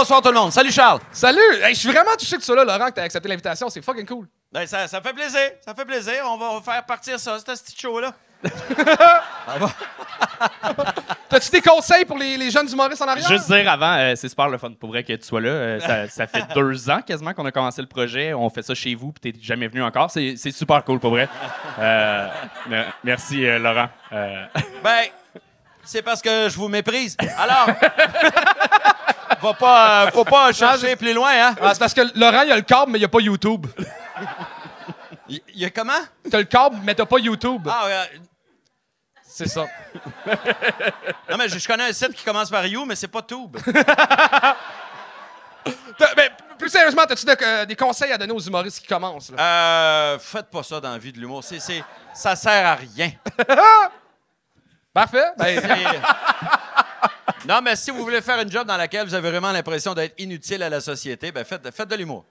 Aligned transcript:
bonsoir 0.00 0.22
tout 0.22 0.30
le 0.30 0.34
monde. 0.34 0.50
Salut 0.50 0.72
Charles. 0.72 1.00
Salut! 1.12 1.38
Hey, 1.62 1.74
je 1.74 1.80
suis 1.80 1.90
vraiment 1.90 2.16
touché 2.18 2.36
que 2.36 2.40
tu 2.40 2.46
sois 2.46 2.56
là, 2.56 2.64
Laurent, 2.64 2.88
que 2.88 2.94
tu 2.94 3.00
accepté 3.00 3.28
l'invitation. 3.28 3.68
C'est 3.68 3.82
fucking 3.82 4.06
cool. 4.06 4.26
Ben, 4.50 4.66
ça, 4.66 4.88
ça 4.88 4.98
fait 5.02 5.12
plaisir, 5.12 5.50
ça 5.62 5.74
fait 5.74 5.84
plaisir. 5.84 6.14
On 6.24 6.38
va 6.38 6.62
faire 6.62 6.86
partir 6.86 7.20
ça, 7.20 7.38
ce 7.38 7.44
petit 7.44 7.78
show-là. 7.78 8.14
T'as-tu 11.28 11.50
des 11.50 11.60
conseils 11.60 12.06
pour 12.06 12.16
les, 12.16 12.38
les 12.38 12.50
jeunes 12.50 12.66
humoristes 12.72 13.02
en 13.02 13.08
arrière? 13.08 13.28
Juste 13.28 13.52
dire 13.52 13.70
avant, 13.70 13.92
euh, 13.98 14.14
c'est 14.16 14.30
super 14.30 14.48
le 14.48 14.56
fun 14.56 14.72
pour 14.72 14.88
vrai 14.88 15.04
que 15.04 15.12
tu 15.12 15.22
sois 15.26 15.42
là. 15.42 15.50
Euh, 15.50 15.80
ça, 15.80 16.08
ça 16.26 16.26
fait 16.26 16.44
deux 16.54 16.88
ans 16.88 17.02
quasiment 17.02 17.34
qu'on 17.34 17.44
a 17.44 17.52
commencé 17.52 17.82
le 17.82 17.88
projet. 17.88 18.32
On 18.32 18.48
fait 18.48 18.62
ça 18.62 18.74
chez 18.74 18.94
vous, 18.94 19.12
puis 19.12 19.30
t'es 19.30 19.38
jamais 19.42 19.68
venu 19.68 19.82
encore. 19.82 20.10
C'est 20.10 20.36
c'est 20.38 20.50
super 20.52 20.82
cool 20.84 20.98
pour 20.98 21.10
vrai. 21.10 21.28
Euh, 21.78 22.26
me- 22.70 22.84
merci 23.04 23.44
euh, 23.44 23.58
Laurent. 23.58 23.90
Euh, 24.12 24.46
Ben, 24.82 25.08
c'est 25.90 26.02
parce 26.02 26.22
que 26.22 26.48
je 26.48 26.56
vous 26.56 26.68
méprise. 26.68 27.16
Alors, 27.36 27.66
va 29.42 29.54
pas, 29.54 30.04
euh, 30.06 30.10
faut 30.12 30.24
pas 30.24 30.52
chercher 30.52 30.94
plus 30.94 31.12
loin, 31.12 31.32
hein? 31.32 31.54
Ah, 31.60 31.70
c'est 31.72 31.80
parce 31.80 31.94
que 31.94 32.02
Laurent, 32.18 32.42
il 32.42 32.52
a 32.52 32.56
le 32.56 32.62
câble, 32.62 32.92
mais 32.92 32.98
il 32.98 33.04
a 33.04 33.08
pas 33.08 33.20
YouTube. 33.20 33.66
Il 35.28 35.40
y, 35.54 35.64
a 35.64 35.70
comment? 35.70 35.92
T'as 36.30 36.38
le 36.38 36.44
câble, 36.44 36.76
mais 36.84 36.94
t'as 36.94 37.06
pas 37.06 37.18
YouTube. 37.18 37.66
Ah, 37.70 37.84
euh, 37.86 38.04
C'est 39.24 39.48
ça. 39.48 39.66
non, 41.28 41.36
mais 41.38 41.48
je, 41.48 41.58
je 41.58 41.66
connais 41.66 41.88
un 41.88 41.92
site 41.92 42.14
qui 42.14 42.24
commence 42.24 42.50
par 42.50 42.64
You, 42.66 42.84
mais 42.84 42.94
c'est 42.96 43.08
pas 43.08 43.22
Tube. 43.22 43.56
Ben, 46.16 46.30
plus 46.58 46.70
sérieusement, 46.70 47.02
t'as-tu 47.06 47.26
de- 47.26 47.36
euh, 47.42 47.66
des 47.66 47.76
conseils 47.76 48.10
à 48.10 48.16
donner 48.16 48.32
aux 48.32 48.40
humoristes 48.40 48.80
qui 48.80 48.86
commencent? 48.86 49.30
Là? 49.30 49.42
Euh, 50.14 50.18
faites 50.18 50.48
pas 50.50 50.62
ça 50.62 50.80
dans 50.80 50.90
la 50.92 50.96
vie 50.98 51.12
de 51.12 51.18
l'humour. 51.18 51.44
C'est, 51.44 51.58
ça 52.14 52.34
sert 52.34 52.66
à 52.66 52.74
rien. 52.76 53.10
Parfait. 54.92 55.24
Ben, 55.38 55.62
non, 57.46 57.60
mais 57.62 57.76
si 57.76 57.90
vous 57.90 58.02
voulez 58.02 58.20
faire 58.20 58.40
une 58.40 58.50
job 58.50 58.66
dans 58.66 58.76
laquelle 58.76 59.06
vous 59.06 59.14
avez 59.14 59.30
vraiment 59.30 59.52
l'impression 59.52 59.94
d'être 59.94 60.14
inutile 60.18 60.62
à 60.64 60.68
la 60.68 60.80
société, 60.80 61.30
ben 61.30 61.44
faites, 61.44 61.70
faites 61.74 61.88
de 61.88 61.94
l'humour. 61.94 62.24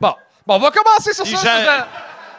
bon. 0.00 0.14
bon, 0.46 0.54
on 0.54 0.58
va 0.58 0.70
commencer 0.70 1.12
sur 1.12 1.26
Et 1.26 1.36
ça. 1.36 1.88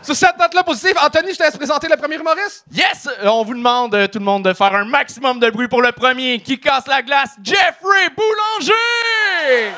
Sur, 0.02 0.16
cette 0.16 0.38
note-là 0.38 0.64
positive. 0.64 0.94
Anthony, 1.02 1.34
je 1.34 1.38
te 1.40 1.44
laisse 1.44 1.58
présenter 1.58 1.88
le 1.90 1.98
premier 1.98 2.16
humoriste? 2.16 2.64
yes! 2.72 3.10
On 3.24 3.44
vous 3.44 3.56
demande 3.56 3.96
euh, 3.96 4.08
tout 4.08 4.20
le 4.20 4.26
monde 4.26 4.46
de 4.46 4.54
faire 4.54 4.74
un 4.74 4.86
maximum 4.86 5.40
de 5.40 5.50
bruit 5.50 5.68
pour 5.68 5.82
le 5.82 5.92
premier 5.92 6.40
qui 6.40 6.60
casse 6.60 6.86
la 6.88 7.02
glace, 7.02 7.32
Jeffrey 7.44 8.10
Boulanger! 8.16 9.74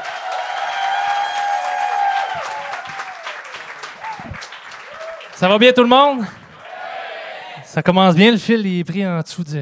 Ça 5.33 5.47
va 5.47 5.57
bien 5.57 5.71
tout 5.71 5.83
le 5.83 5.87
monde? 5.87 6.25
Ça 7.67 7.83
commence 7.83 8.15
bien, 8.15 8.31
le 8.31 8.37
fil 8.37 8.65
il 8.65 8.79
est 8.79 8.83
pris 8.85 9.05
en 9.05 9.19
dessous 9.19 9.43
de... 9.43 9.61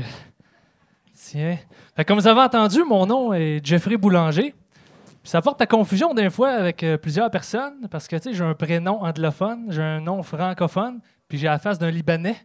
Tiens. 1.16 1.58
Fait 1.96 2.06
comme 2.06 2.20
vous 2.20 2.28
avez 2.28 2.42
entendu, 2.42 2.84
mon 2.84 3.08
nom 3.08 3.34
est 3.34 3.66
Jeffrey 3.66 3.98
Boulanger. 3.98 4.54
Ça 5.24 5.42
porte 5.42 5.60
à 5.62 5.66
confusion 5.66 6.14
des 6.14 6.30
fois 6.30 6.52
avec 6.52 6.84
euh, 6.84 6.98
plusieurs 6.98 7.32
personnes 7.32 7.88
parce 7.90 8.08
que 8.08 8.18
j'ai 8.32 8.44
un 8.44 8.54
prénom 8.54 9.04
anglophone, 9.04 9.66
j'ai 9.70 9.82
un 9.82 10.02
nom 10.02 10.22
francophone, 10.22 11.00
puis 11.28 11.40
j'ai 11.40 11.48
la 11.48 11.58
face 11.58 11.80
d'un 11.80 11.90
Libanais. 11.90 12.38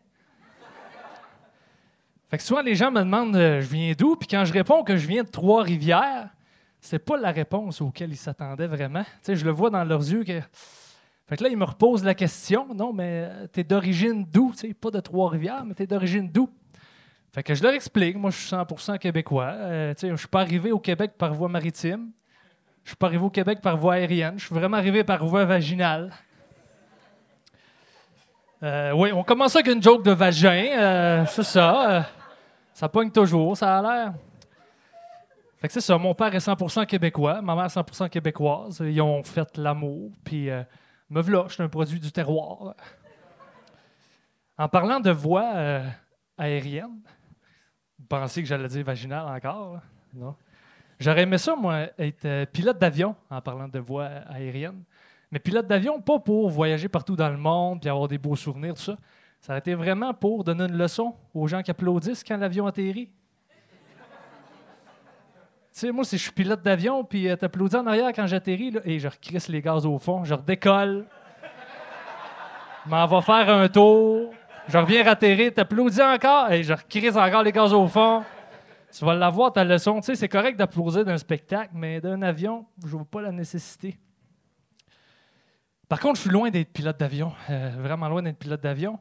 Fait 2.31 2.39
que 2.39 2.43
souvent 2.43 2.63
les 2.63 2.75
gens 2.75 2.91
me 2.91 3.01
demandent 3.01 3.37
euh, 3.37 3.61
je 3.61 3.67
viens 3.67 3.93
d'où, 3.97 4.17
puis 4.17 4.29
quand 4.29 4.47
je 4.47 4.55
réponds 4.55 4.83
que 4.83 4.97
je 4.97 5.07
viens 5.07 5.25
de 5.25 5.29
Trois-Rivières, 5.29 6.31
c'est 6.81 6.99
pas 6.99 7.19
la 7.19 7.33
réponse 7.33 7.83
auquel 7.83 8.13
ils 8.13 8.17
s'attendaient 8.17 8.67
vraiment. 8.67 9.05
Tu 9.05 9.11
sais, 9.25 9.37
je 9.37 9.45
le 9.45 9.51
vois 9.51 9.69
dans 9.69 9.85
leurs 9.85 10.11
yeux 10.11 10.25
que 10.25 10.41
fait 11.31 11.37
que 11.37 11.45
là, 11.45 11.49
il 11.49 11.57
me 11.57 11.65
repose 11.65 12.03
la 12.03 12.15
question. 12.15 12.75
Non, 12.75 12.93
mais 12.93 13.29
euh, 13.31 13.47
t'es 13.47 13.63
d'origine 13.63 14.27
d'où? 14.29 14.51
Tu 14.51 14.67
sais, 14.67 14.75
pas 14.75 14.91
de 14.91 14.99
Trois-Rivières, 14.99 15.65
mais 15.65 15.75
t'es 15.75 15.87
d'origine 15.87 16.29
d'où? 16.29 16.51
Fait 17.33 17.45
que 17.45 17.55
je 17.55 17.63
leur 17.63 17.73
explique. 17.73 18.17
Moi, 18.17 18.33
je 18.33 18.37
suis 18.37 18.49
100% 18.49 18.99
québécois. 18.99 19.53
Euh, 19.55 19.95
tu 19.95 20.01
sais, 20.01 20.11
je 20.11 20.17
suis 20.17 20.27
pas 20.27 20.41
arrivé 20.41 20.73
au 20.73 20.81
Québec 20.81 21.13
par 21.17 21.33
voie 21.33 21.49
maritime. 21.49 22.11
Je 22.83 22.91
suis 22.91 22.97
pas 22.97 23.07
arrivé 23.07 23.23
au 23.23 23.31
Québec 23.31 23.61
par 23.63 23.77
voie 23.77 23.95
aérienne. 23.95 24.41
Je 24.41 24.47
suis 24.47 24.55
vraiment 24.57 24.77
arrivé 24.77 25.05
par 25.05 25.25
voie 25.25 25.45
vaginale. 25.45 26.11
Euh, 28.65 28.91
oui, 28.91 29.13
on 29.13 29.23
commence 29.23 29.55
avec 29.55 29.73
une 29.73 29.81
joke 29.81 30.05
de 30.05 30.11
vagin. 30.11 30.67
euh, 30.81 31.27
c'est 31.27 31.45
ça. 31.45 32.09
ça 32.75 32.89
pogne 32.89 33.13
toujours, 33.13 33.57
ça 33.57 33.79
a 33.79 33.83
l'air. 33.83 34.15
Fait 35.61 35.69
que 35.69 35.75
c'est 35.75 35.81
ça. 35.81 35.97
Mon 35.97 36.13
père 36.13 36.35
est 36.35 36.45
100% 36.45 36.87
québécois. 36.87 37.41
Ma 37.41 37.55
mère 37.55 37.67
est 37.67 37.69
100% 37.69 38.09
québécoise. 38.09 38.83
Ils 38.85 39.01
ont 39.01 39.23
fait 39.23 39.57
l'amour. 39.57 40.11
Puis... 40.25 40.51
me 41.11 41.21
voilà, 41.21 41.45
je 41.49 41.55
suis 41.55 41.63
un 41.63 41.69
produit 41.69 42.01
du 42.01 42.11
terroir. 42.13 42.75
En 44.57 44.69
parlant 44.69 45.01
de 45.01 45.11
voix 45.11 45.53
euh, 45.57 45.87
aérienne, 46.39 47.01
vous 47.99 48.07
pensez 48.09 48.43
que 48.43 48.49
j'allais 48.49 48.69
dire 48.69 48.85
vaginale 48.85 49.27
encore? 49.27 49.81
Non. 50.15 50.37
J'aurais 50.99 51.23
aimé 51.23 51.39
ça, 51.39 51.57
moi, 51.57 51.89
être 51.99 52.25
euh, 52.27 52.47
pilote 52.47 52.79
d'avion 52.79 53.17
en 53.31 53.41
parlant 53.41 53.69
de 53.69 53.79
voix 53.79 54.05
aérienne. 54.05 54.85
Mais 55.31 55.39
pilote 55.39 55.67
d'avion, 55.67 56.01
pas 56.01 56.19
pour 56.19 56.49
voyager 56.51 56.89
partout 56.89 57.17
dans 57.17 57.31
le 57.31 57.39
monde 57.39 57.81
puis 57.81 57.89
avoir 57.89 58.09
des 58.09 58.19
beaux 58.19 58.37
souvenirs, 58.37 58.75
tout 58.75 58.83
ça. 58.83 58.99
Ça 59.41 59.55
a 59.55 59.59
été 59.59 59.75
vraiment 59.75 60.13
pour 60.13 60.45
donner 60.45 60.65
une 60.65 60.77
leçon 60.77 61.15
aux 61.33 61.47
gens 61.47 61.63
qui 61.63 61.71
applaudissent 61.71 62.23
quand 62.23 62.37
l'avion 62.37 62.67
atterrit. 62.67 63.11
Moi, 65.85 66.05
si 66.05 66.19
je 66.19 66.23
suis 66.23 66.33
pilote 66.33 66.63
d'avion, 66.63 67.05
puis 67.05 67.29
euh, 67.29 67.37
t'applaudis 67.37 67.77
en 67.77 67.87
arrière 67.87 68.13
quand 68.15 68.27
j'atterris, 68.27 68.75
et 68.85 68.99
je 68.99 69.09
recrisse 69.09 69.49
les 69.49 69.63
gaz 69.63 69.87
au 69.87 69.99
fond, 69.99 70.25
je 70.25 70.35
redécolle, 70.35 71.07
m'en 72.87 73.07
va 73.07 73.21
faire 73.23 73.49
un 73.49 73.69
tour, 73.69 74.31
je 74.69 74.77
reviens 74.77 75.05
ratterrir, 75.05 75.55
t'applaudis 75.55 76.03
encore, 76.03 76.51
et 76.53 76.63
je 76.63 76.73
recrisse 76.75 77.17
encore 77.17 77.43
les 77.43 77.53
gaz 77.53 77.73
au 77.73 77.87
fond. 77.87 78.23
Tu 78.93 79.05
vas 79.05 79.15
l'avoir, 79.15 79.53
ta 79.53 79.65
leçon. 79.65 80.01
Tu 80.01 80.07
sais, 80.07 80.15
c'est 80.17 80.29
correct 80.29 80.57
d'applaudir 80.57 81.05
d'un 81.05 81.17
spectacle, 81.17 81.71
mais 81.75 82.01
d'un 82.01 82.21
avion, 82.23 82.67
je 82.85 82.89
vois 82.89 83.05
pas 83.05 83.23
la 83.23 83.31
nécessité. 83.31 83.97
Par 85.89 86.01
contre, 86.01 86.17
je 86.17 86.23
suis 86.23 86.31
loin 86.31 86.51
d'être 86.51 86.73
pilote 86.73 86.99
d'avion, 86.99 87.33
euh, 87.49 87.71
vraiment 87.79 88.09
loin 88.09 88.23
d'être 88.23 88.39
pilote 88.39 88.61
d'avion. 88.61 88.99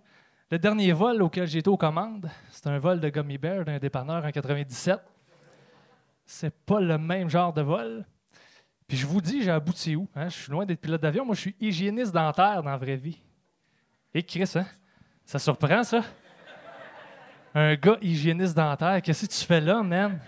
Le 0.51 0.57
dernier 0.57 0.91
vol 0.91 1.21
auquel 1.21 1.55
été 1.55 1.69
aux 1.69 1.77
commandes, 1.77 2.29
c'était 2.49 2.69
un 2.69 2.79
vol 2.79 2.99
de 2.99 3.09
Gummy 3.09 3.37
Bear 3.37 3.65
d'un 3.65 3.77
dépanneur 3.77 4.23
en 4.23 4.31
97 4.31 4.99
c'est 6.29 6.55
pas 6.63 6.79
le 6.79 6.99
même 6.99 7.27
genre 7.27 7.51
de 7.51 7.63
vol. 7.63 8.05
Puis 8.87 8.97
je 8.97 9.07
vous 9.07 9.19
dis, 9.19 9.41
j'ai 9.41 9.49
abouti 9.49 9.95
où? 9.95 10.07
hein? 10.15 10.29
Je 10.29 10.37
suis 10.37 10.51
loin 10.51 10.63
d'être 10.63 10.79
pilote 10.79 11.01
d'avion. 11.01 11.25
Moi, 11.25 11.33
je 11.33 11.41
suis 11.41 11.55
hygiéniste 11.59 12.13
dentaire 12.13 12.61
dans 12.61 12.69
la 12.69 12.77
vraie 12.77 12.97
vie. 12.97 13.19
Et 14.13 14.21
Chris, 14.21 14.51
hein? 14.55 14.67
Ça 15.25 15.39
surprend, 15.39 15.83
ça? 15.83 16.03
Un 17.55 17.73
gars 17.75 17.97
hygiéniste 17.99 18.55
dentaire, 18.55 19.01
qu'est-ce 19.01 19.25
que 19.25 19.31
tu 19.31 19.43
fais 19.43 19.59
là, 19.59 19.81
man? 19.81 20.19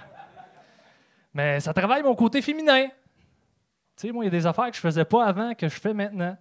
Mais 1.35 1.59
ça 1.59 1.71
travaille 1.71 2.01
mon 2.01 2.15
côté 2.15 2.41
féminin. 2.41 2.87
Tu 3.95 4.07
sais, 4.07 4.11
moi, 4.11 4.23
il 4.23 4.27
y 4.27 4.29
a 4.29 4.31
des 4.31 4.47
affaires 4.47 4.71
que 4.71 4.75
je 4.75 4.81
faisais 4.81 5.05
pas 5.05 5.23
avant 5.23 5.53
que 5.53 5.69
je 5.69 5.79
fais 5.79 5.93
maintenant. 5.93 6.35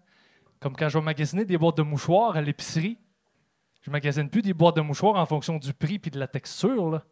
Comme 0.58 0.74
quand 0.74 0.88
je 0.88 0.96
vais 0.96 1.04
magasiner 1.04 1.44
des 1.44 1.58
boîtes 1.58 1.76
de 1.76 1.82
mouchoirs 1.82 2.34
à 2.34 2.40
l'épicerie. 2.40 2.98
Je 3.82 3.90
magasine 3.90 4.30
plus 4.30 4.42
des 4.42 4.54
boîtes 4.54 4.76
de 4.76 4.80
mouchoirs 4.80 5.16
en 5.16 5.26
fonction 5.26 5.58
du 5.58 5.74
prix 5.74 5.98
puis 5.98 6.10
de 6.10 6.18
la 6.18 6.26
texture, 6.28 6.90
là. 6.90 7.04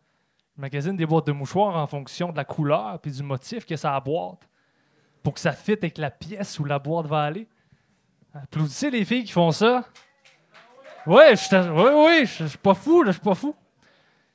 Je 0.59 0.61
magasine 0.61 0.97
des 0.97 1.07
boîtes 1.07 1.29
de 1.29 1.33
mouchoirs 1.33 1.77
en 1.77 1.87
fonction 1.87 2.33
de 2.33 2.37
la 2.37 2.45
couleur 2.45 2.99
puis 3.01 3.13
du 3.13 3.23
motif 3.23 3.65
que 3.65 3.77
ça 3.77 3.95
a 3.95 4.01
boîte 4.01 4.49
pour 5.23 5.35
que 5.35 5.39
ça 5.39 5.53
fitte 5.53 5.85
avec 5.85 5.99
la 5.99 6.11
pièce 6.11 6.59
où 6.59 6.65
la 6.65 6.81
boîte 6.81 7.07
va 7.07 7.23
aller. 7.23 7.47
Applaudissez 8.35 8.91
les 8.91 9.05
filles 9.05 9.23
qui 9.23 9.31
font 9.31 9.53
ça. 9.53 9.85
Oui, 11.07 11.23
oui, 11.33 12.27
je 12.27 12.47
suis 12.47 12.59
pas 12.59 12.75
fou, 12.75 13.05
je 13.07 13.13
suis 13.13 13.21
pas 13.21 13.37
fou. 13.37 13.55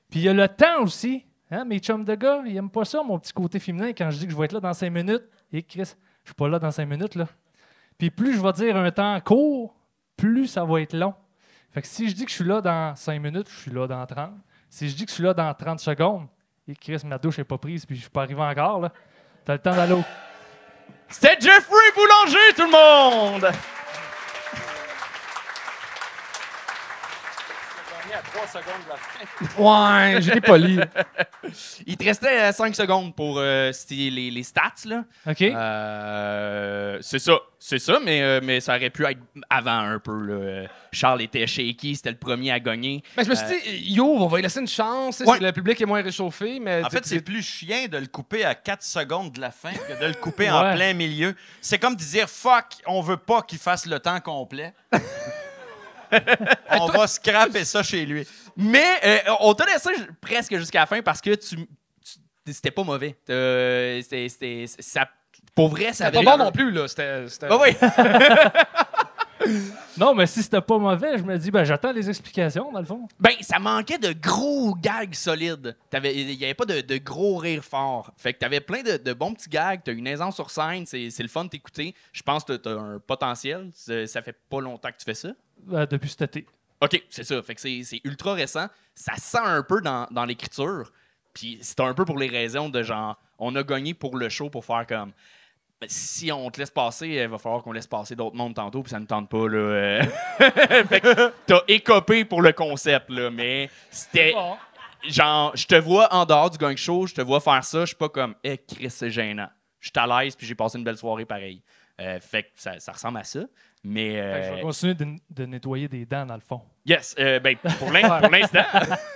Puis 0.10 0.22
il 0.22 0.24
y 0.24 0.30
a 0.30 0.34
le 0.34 0.48
temps 0.48 0.84
aussi. 0.84 1.26
Hein, 1.52 1.66
mes 1.66 1.80
chums 1.80 2.06
de 2.06 2.16
gars, 2.16 2.42
ils 2.46 2.56
aiment 2.56 2.70
pas 2.70 2.86
ça, 2.86 3.04
mon 3.04 3.20
petit 3.20 3.34
côté 3.34 3.60
féminin, 3.60 3.90
quand 3.90 4.10
je 4.10 4.20
dis 4.20 4.26
que 4.26 4.32
je 4.32 4.38
vais 4.38 4.46
être 4.46 4.54
là 4.54 4.62
dans 4.62 4.74
cinq 4.74 4.92
minutes. 4.92 5.24
Et 5.52 5.62
Chris, 5.62 5.94
je 6.24 6.30
suis 6.30 6.36
pas 6.36 6.48
là 6.48 6.58
dans 6.58 6.72
cinq 6.72 6.86
minutes, 6.86 7.16
là. 7.16 7.28
Puis 7.98 8.10
plus 8.10 8.34
je 8.34 8.42
vais 8.42 8.54
dire 8.54 8.78
un 8.78 8.92
temps 8.92 9.20
court, 9.20 9.76
plus 10.16 10.48
ça 10.48 10.64
va 10.64 10.80
être 10.80 10.96
long. 10.96 11.16
Fait 11.72 11.82
que 11.82 11.88
si 11.88 12.08
je 12.08 12.16
dis 12.16 12.24
que 12.24 12.32
je 12.32 12.36
suis 12.36 12.46
là 12.46 12.62
dans 12.62 12.96
cinq 12.96 13.22
minutes, 13.22 13.50
je 13.50 13.60
suis 13.60 13.72
là 13.72 13.88
dans 13.88 14.06
30. 14.06 14.32
Si 14.74 14.90
je 14.90 14.96
dis 14.96 15.06
que 15.06 15.12
je 15.12 15.14
suis 15.14 15.24
là 15.24 15.36
dans 15.36 15.54
30 15.54 15.80
secondes, 15.80 16.26
et 16.68 16.74
Chris, 16.76 17.00
ma 17.06 17.20
douche 17.20 17.38
n'est 17.38 17.44
pas 17.44 17.60
prise, 17.60 17.86
puis 17.86 17.96
je 17.96 18.02
suis 18.02 18.10
pas 18.10 18.24
arrivé 18.24 18.42
encore, 18.42 18.80
là. 18.80 18.92
T'as 19.46 19.54
le 19.54 19.60
temps 19.60 19.76
d'aller 19.76 19.94
au... 19.94 20.04
C'était 21.10 21.40
Jeffrey 21.40 21.92
Boulanger, 21.96 22.54
tout 22.56 22.64
le 22.64 22.72
monde! 22.72 23.52
Ouais, 29.58 30.22
je 30.22 30.32
l'ai 30.32 30.42
pas 30.42 30.58
lu. 30.58 30.80
Il 31.86 31.98
te 31.98 32.04
restait 32.04 32.52
5 32.52 32.76
secondes 32.76 33.16
pour 33.16 33.38
euh, 33.40 33.72
les, 33.90 34.32
les 34.32 34.44
stats, 34.44 34.74
là. 34.86 35.04
OK? 35.28 35.42
Euh, 35.42 36.98
c'est 37.02 37.20
ça, 37.20 37.34
c'est 37.60 37.80
ça, 37.80 38.00
mais, 38.04 38.22
euh, 38.22 38.40
mais 38.44 38.60
ça 38.60 38.76
aurait 38.76 38.90
pu 38.90 39.06
être 39.06 39.20
avant 39.50 39.72
un 39.80 40.00
peu. 40.00 40.18
là. 40.18 40.68
Charles 40.92 41.22
était 41.22 41.48
shaky, 41.48 41.96
c'était 41.96 42.12
le 42.12 42.18
premier 42.18 42.52
à 42.52 42.60
gagner. 42.60 43.04
Mais 43.18 43.24
je 43.24 43.30
me 43.30 43.36
suis 43.36 43.46
dit, 43.48 43.94
yo, 43.94 44.06
on 44.06 44.28
va 44.28 44.38
lui 44.38 44.44
laisser 44.44 44.60
une 44.60 44.68
chance. 44.68 45.22
Ouais. 45.22 45.40
Le 45.40 45.52
public 45.52 45.80
est 45.82 45.86
moins 45.86 46.02
réchauffé, 46.02 46.60
mais. 46.60 46.84
En 46.84 46.90
fait, 46.90 47.06
c'est 47.06 47.22
plus 47.22 47.42
chien 47.42 47.88
de 47.88 47.98
le 47.98 48.08
couper 48.08 48.46
à 48.46 48.56
4 48.56 48.84
secondes 48.84 49.32
de 49.32 49.42
la 49.42 49.52
fin 49.52 49.72
que 49.72 50.00
de 50.02 50.08
le 50.08 50.14
couper 50.14 50.50
en 50.50 50.74
plein 50.74 50.94
milieu. 50.94 51.36
C'est 51.62 51.80
comme 51.80 51.96
de 51.96 52.04
dire 52.04 52.30
fuck, 52.30 52.66
on 52.88 53.02
veut 53.02 53.18
pas 53.18 53.42
qu'il 53.42 53.60
fasse 53.60 53.86
le 53.86 54.00
temps 54.00 54.20
complet. 54.20 54.74
on 56.72 56.86
va 56.88 57.08
scraper 57.08 57.66
ça 57.66 57.84
chez 57.84 58.06
lui. 58.06 58.28
Mais 58.58 59.00
euh, 59.04 59.18
on 59.40 59.54
t'a 59.54 59.66
laissé 59.66 59.94
ju- 59.96 60.08
presque 60.22 60.56
jusqu'à 60.58 60.82
la 60.82 60.86
fin 60.86 61.02
parce 61.02 61.22
que 61.22 61.36
tu, 61.36 61.56
tu 61.56 62.52
c'était 62.52 62.72
pas 62.72 62.84
mauvais. 62.84 63.16
Euh, 63.30 64.02
c'était, 64.02 64.28
c'était- 64.30 64.66
ça, 64.80 65.08
pour 65.56 65.70
vrai, 65.70 65.94
ça 65.94 66.08
avait- 66.08 66.24
pas 66.24 66.38
bon 66.38 66.44
non 66.46 66.52
plus, 66.52 66.72
là. 66.72 66.88
C'était. 66.88 67.28
c'était- 67.30 67.48
Ah 67.50 67.58
oui. 67.62 67.76
Non, 69.98 70.16
mais 70.16 70.26
si 70.26 70.42
c'était 70.42 70.62
pas 70.62 70.80
mauvais, 70.80 71.20
je 71.20 71.24
me 71.24 71.38
dis, 71.38 71.52
ben 71.52 71.64
j'attends 71.64 71.92
les 71.92 72.10
explications, 72.10 72.72
dans 72.72 72.80
le 72.80 72.86
fond. 72.86 73.08
Ben, 73.20 73.34
ça 73.42 73.60
manquait 73.60 74.00
de 74.00 74.12
gros 74.12 74.74
gags 74.74 75.14
solides. 75.14 75.76
Il 75.94 76.36
n'y 76.36 76.44
avait 76.44 76.56
pas 76.56 76.66
de, 76.66 76.82
de 76.82 76.98
gros 76.98 77.38
rires 77.38 77.64
forts. 77.64 78.12
Fait 78.18 78.34
que 78.34 78.40
t'avais 78.40 78.60
plein 78.60 78.82
de, 78.82 78.98
de 78.98 79.14
bons 79.14 79.34
petits 79.36 79.50
gags. 79.50 79.82
T'as 79.84 79.94
une 79.94 80.08
aisance 80.08 80.36
sur 80.36 80.50
scène. 80.50 80.86
C'est 80.88 81.12
le 81.20 81.28
fun 81.28 81.46
de 81.46 81.50
t'écouter. 81.50 81.94
Je 82.12 82.24
pense 82.24 82.44
que 82.44 82.54
t'as 82.54 82.76
un 82.76 83.00
potentiel. 83.00 83.70
Ça 83.74 84.22
fait 84.24 84.36
pas 84.50 84.62
longtemps 84.62 84.90
que 84.90 84.98
tu 84.98 85.06
fais 85.06 85.14
ça. 85.14 85.30
Euh, 85.72 85.86
depuis 85.86 86.10
cet 86.10 86.24
été. 86.24 86.48
OK, 86.82 87.02
c'est 87.10 87.24
ça. 87.24 87.42
Fait 87.44 87.56
que 87.56 87.62
c'est 87.62 87.84
c'est 87.84 88.02
ultra 88.04 88.34
récent. 88.34 88.68
Ça 88.96 89.14
sent 89.18 89.38
un 89.44 89.62
peu 89.62 89.80
dans, 89.82 90.08
dans 90.12 90.26
l'écriture. 90.26 90.92
Puis 91.34 91.60
c'est 91.62 91.80
un 91.80 91.94
peu 91.94 92.04
pour 92.04 92.18
les 92.18 92.28
raisons 92.28 92.70
de 92.70 92.82
genre, 92.84 93.20
on 93.40 93.56
a 93.56 93.64
gagné 93.64 93.94
pour 93.94 94.18
le 94.18 94.30
show 94.30 94.50
pour 94.50 94.66
faire 94.66 94.86
comme. 94.88 95.12
Ben, 95.84 95.90
si 95.90 96.32
on 96.32 96.50
te 96.50 96.60
laisse 96.60 96.72
passer, 96.72 97.08
il 97.10 97.28
va 97.28 97.38
falloir 97.38 97.62
qu'on 97.62 97.74
laisse 97.74 97.88
passer 97.88 98.16
d'autres 98.16 98.36
mondes 98.38 98.56
tantôt, 98.56 98.82
puis 98.84 98.90
ça 98.92 99.00
ne 99.00 99.06
tente 99.06 99.28
pas. 99.30 99.48
Là, 99.50 99.58
euh. 99.58 100.04
fait 100.88 101.02
que 101.02 101.34
t'as 101.46 101.62
écopé 101.68 102.24
pour 102.24 102.42
le 102.42 102.54
concept, 102.54 103.10
là, 103.10 103.30
mais 103.30 103.70
c'était. 103.92 104.32
Bon. 104.32 104.56
Genre, 105.06 105.52
je 105.56 105.66
te 105.66 105.76
vois 105.76 106.14
en 106.14 106.24
dehors 106.26 106.50
du 106.50 106.58
gang 106.58 106.78
show, 106.78 107.06
je 107.06 107.14
te 107.14 107.22
vois 107.22 107.42
faire 107.42 107.62
ça, 107.66 107.82
je 107.82 107.88
suis 107.88 107.96
pas 107.98 108.08
comme, 108.08 108.36
eh, 108.46 108.58
Chris, 108.58 108.90
c'est 108.90 109.10
gênant. 109.10 109.50
Je 109.82 109.90
suis 109.90 109.94
à 110.00 110.24
l'aise, 110.24 110.38
puis 110.38 110.48
j'ai 110.48 110.56
passé 110.56 110.78
une 110.78 110.86
belle 110.86 110.96
soirée 110.98 111.26
pareil. 111.26 111.62
Euh, 112.00 112.22
fait 112.22 112.44
que 112.44 112.50
ça, 112.56 112.80
ça 112.80 112.94
ressemble 112.94 113.18
à 113.20 113.26
ça. 113.26 113.42
Mais. 113.84 114.12
Fait 114.12 114.16
que 114.16 114.20
euh, 114.22 114.50
je 114.50 114.56
vais 114.56 114.62
continuer 114.62 114.94
de, 114.94 115.06
de 115.30 115.46
nettoyer 115.46 115.88
des 115.90 116.06
dents, 116.06 116.26
dans 116.26 116.36
le 116.36 116.40
fond. 116.40 116.62
Yes, 116.86 117.14
euh, 117.20 117.42
ben, 117.42 117.58
pour 117.78 117.92
l'in- 117.92 118.22
pour 118.22 118.30
l'instant. 118.32 118.64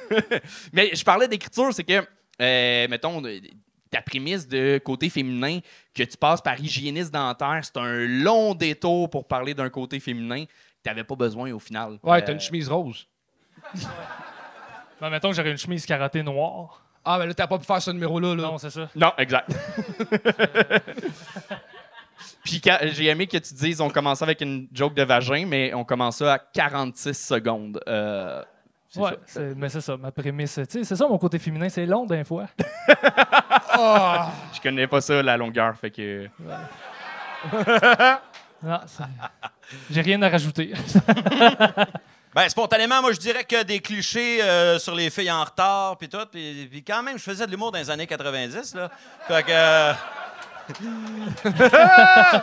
Mais 0.74 0.94
je 0.94 1.04
parlais 1.06 1.30
d'écriture, 1.30 1.74
c'est 1.74 1.86
que, 1.86 2.06
euh, 2.42 2.88
mettons, 2.90 3.22
ta 3.90 4.02
prémisse 4.02 4.48
de 4.48 4.80
côté 4.84 5.10
féminin, 5.10 5.60
que 5.94 6.04
tu 6.04 6.18
passes 6.18 6.42
par 6.42 6.60
hygiéniste 6.60 7.14
dentaire, 7.14 7.60
c'est 7.64 7.78
un 7.78 8.06
long 8.08 8.54
détour 8.54 9.10
pour 9.10 9.28
parler 9.28 9.54
d'un 9.54 9.70
côté 9.70 10.00
féminin 10.00 10.46
que 10.46 10.52
tu 10.84 10.90
n'avais 10.90 11.04
pas 11.04 11.16
besoin 11.16 11.52
au 11.54 11.60
final. 11.60 11.98
Ouais, 12.04 12.18
Euh, 12.18 12.22
t'as 12.26 12.34
une 12.34 12.40
chemise 12.40 12.70
rose. 12.70 13.08
Ben, 15.00 15.12
mettons 15.12 15.30
que 15.30 15.36
j'aurais 15.36 15.52
une 15.52 15.58
chemise 15.60 15.86
carottée 15.86 16.24
noire. 16.24 16.82
Ah, 17.06 17.18
mais 17.20 17.28
là, 17.28 17.34
t'as 17.36 17.46
pas 17.46 17.60
pu 17.60 17.66
faire 17.66 17.80
ce 17.80 17.92
numéro-là, 17.92 18.34
là. 18.34 18.42
Non, 18.42 18.58
c'est 18.58 18.72
ça. 18.72 18.90
Non, 18.96 19.12
exact. 19.20 19.52
Puis 22.44 22.62
j'ai 22.94 23.06
aimé 23.06 23.28
que 23.28 23.38
tu 23.38 23.54
dises 23.54 23.80
on 23.80 23.90
commençait 23.90 24.24
avec 24.24 24.42
une 24.42 24.68
joke 24.72 24.96
de 24.96 25.04
vagin, 25.04 25.46
mais 25.46 25.74
on 25.74 25.84
commençait 25.84 26.28
à 26.28 26.40
46 26.40 27.14
secondes. 27.14 27.80
Euh, 27.88 28.44
c'est 28.90 29.00
Ouais, 29.00 29.12
ça. 29.28 29.42
mais 29.56 29.70
c'est 29.70 29.82
ça, 29.82 29.98
ma 29.98 30.12
prémisse. 30.12 30.56
Tu 30.56 30.66
sais, 30.68 30.84
c'est 30.84 30.96
ça 30.96 31.08
mon 31.08 31.18
côté 31.20 31.38
féminin, 31.40 31.70
c'est 31.70 31.86
long 31.86 32.06
d'un 32.06 32.24
fois. 32.24 32.48
Ah! 33.78 34.32
Je 34.54 34.60
connais 34.62 34.88
pas 34.88 35.02
ça, 35.02 35.22
la 35.22 35.38
longueur, 35.38 35.76
fait 35.78 35.92
que... 35.92 36.28
Non, 38.64 38.80
c'est- 38.88 39.04
J'ai 39.92 40.02
rien 40.02 40.22
à 40.22 40.30
rajouter. 40.30 40.74
Ben, 42.36 42.48
spontanément, 42.50 43.02
moi, 43.02 43.14
je 43.14 43.18
dirais 43.20 43.44
que 43.46 43.64
des 43.64 43.80
clichés 43.80 44.44
euh, 44.44 44.78
sur 44.78 44.94
les 44.94 45.10
filles 45.10 45.32
en 45.32 45.44
retard, 45.44 45.98
puis 45.98 46.08
tout. 46.08 46.24
Puis, 46.32 46.68
puis 46.70 46.84
quand 46.84 47.02
même, 47.02 47.18
je 47.18 47.24
faisais 47.24 47.48
de 47.48 47.52
l'humour 47.52 47.72
dans 47.72 47.80
les 47.80 47.90
années 47.90 48.06
90, 48.06 48.76
là. 48.76 48.92
Fait 49.28 49.42
que... 49.42 49.50
euh, 49.52 49.94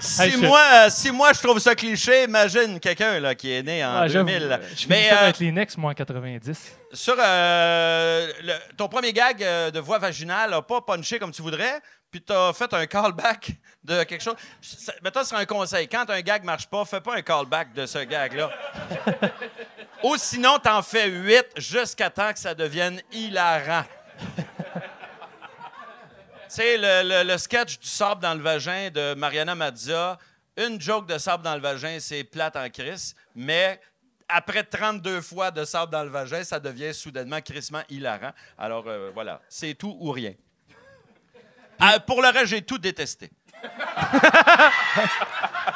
si, 0.00 0.36
moi, 0.38 0.90
si 0.90 1.10
moi, 1.10 1.32
je 1.32 1.40
trouve 1.40 1.58
ça 1.58 1.74
cliché, 1.74 2.24
imagine 2.24 2.78
quelqu'un 2.80 3.18
là, 3.20 3.34
qui 3.34 3.52
est 3.52 3.62
né 3.62 3.84
en 3.84 3.96
Ah, 3.96 4.08
j'avoue, 4.08 4.28
2000. 4.28 4.60
Je 4.76 4.88
Mais 4.88 5.10
euh, 5.12 5.16
avec 5.24 5.38
les 5.38 5.52
Nex, 5.52 5.76
moi, 5.76 5.90
en 5.90 5.94
90. 5.94 6.72
sur 6.92 7.16
euh, 7.18 8.32
le- 8.42 8.76
ton 8.76 8.88
premier 8.88 9.12
gag 9.12 9.42
euh, 9.42 9.70
de 9.70 9.80
voix 9.80 9.98
vaginale 9.98 10.50
n'a 10.50 10.62
pas 10.62 10.80
punché 10.80 11.18
comme 11.18 11.32
tu 11.32 11.42
voudrais, 11.42 11.80
puis 12.10 12.22
tu 12.22 12.32
as 12.32 12.52
fait 12.52 12.72
un 12.74 12.86
callback 12.86 13.50
de 13.84 14.02
quelque 14.04 14.22
chose. 14.22 14.36
Ça- 14.62 14.92
Mettons, 15.02 15.24
c'est 15.24 15.34
un 15.36 15.44
conseil. 15.44 15.88
Quand 15.88 16.08
un 16.10 16.20
gag 16.20 16.44
marche 16.44 16.66
pas, 16.68 16.84
fais 16.84 17.00
pas 17.00 17.16
un 17.16 17.22
callback 17.22 17.72
de 17.74 17.84
ce 17.86 17.98
gag-là. 17.98 18.50
Ou 20.02 20.16
sinon, 20.16 20.58
t'en 20.58 20.80
fais 20.82 21.08
huit 21.08 21.46
jusqu'à 21.56 22.08
temps 22.08 22.32
que 22.32 22.38
ça 22.38 22.54
devienne 22.54 23.00
hilarant. 23.12 23.84
Tu 26.48 26.54
sais, 26.54 26.76
le, 26.78 27.02
le- 27.08 27.30
le 27.30 27.38
sketch 27.38 27.78
du 27.78 27.86
sable 27.88 28.22
dans 28.22 28.34
le 28.34 28.40
vagin 28.42 28.90
de 28.90 29.14
Mariana 29.14 29.54
Mazza, 29.54 30.18
une 30.56 30.80
joke 30.80 31.06
de 31.06 31.18
sable 31.18 31.42
dans 31.44 31.54
le 31.54 31.60
vagin, 31.60 31.98
c'est 32.00 32.24
plate 32.24 32.56
en 32.56 32.68
crise, 32.70 33.14
mais 33.34 33.80
après 34.28 34.64
32 34.64 35.20
fois 35.20 35.50
de 35.50 35.64
sable 35.64 35.92
dans 35.92 36.02
le 36.02 36.08
vagin, 36.10 36.42
ça 36.44 36.58
devient 36.58 36.92
soudainement 36.94 37.40
crissement 37.40 37.82
hilarant. 37.90 38.32
Alors 38.56 38.84
euh, 38.86 39.10
voilà, 39.14 39.40
c'est 39.48 39.74
tout 39.74 39.96
ou 40.00 40.10
rien. 40.10 40.32
Ah, 41.78 42.00
pour 42.00 42.22
le 42.22 42.28
reste, 42.28 42.46
j'ai 42.46 42.62
tout 42.62 42.78
détesté. 42.78 43.30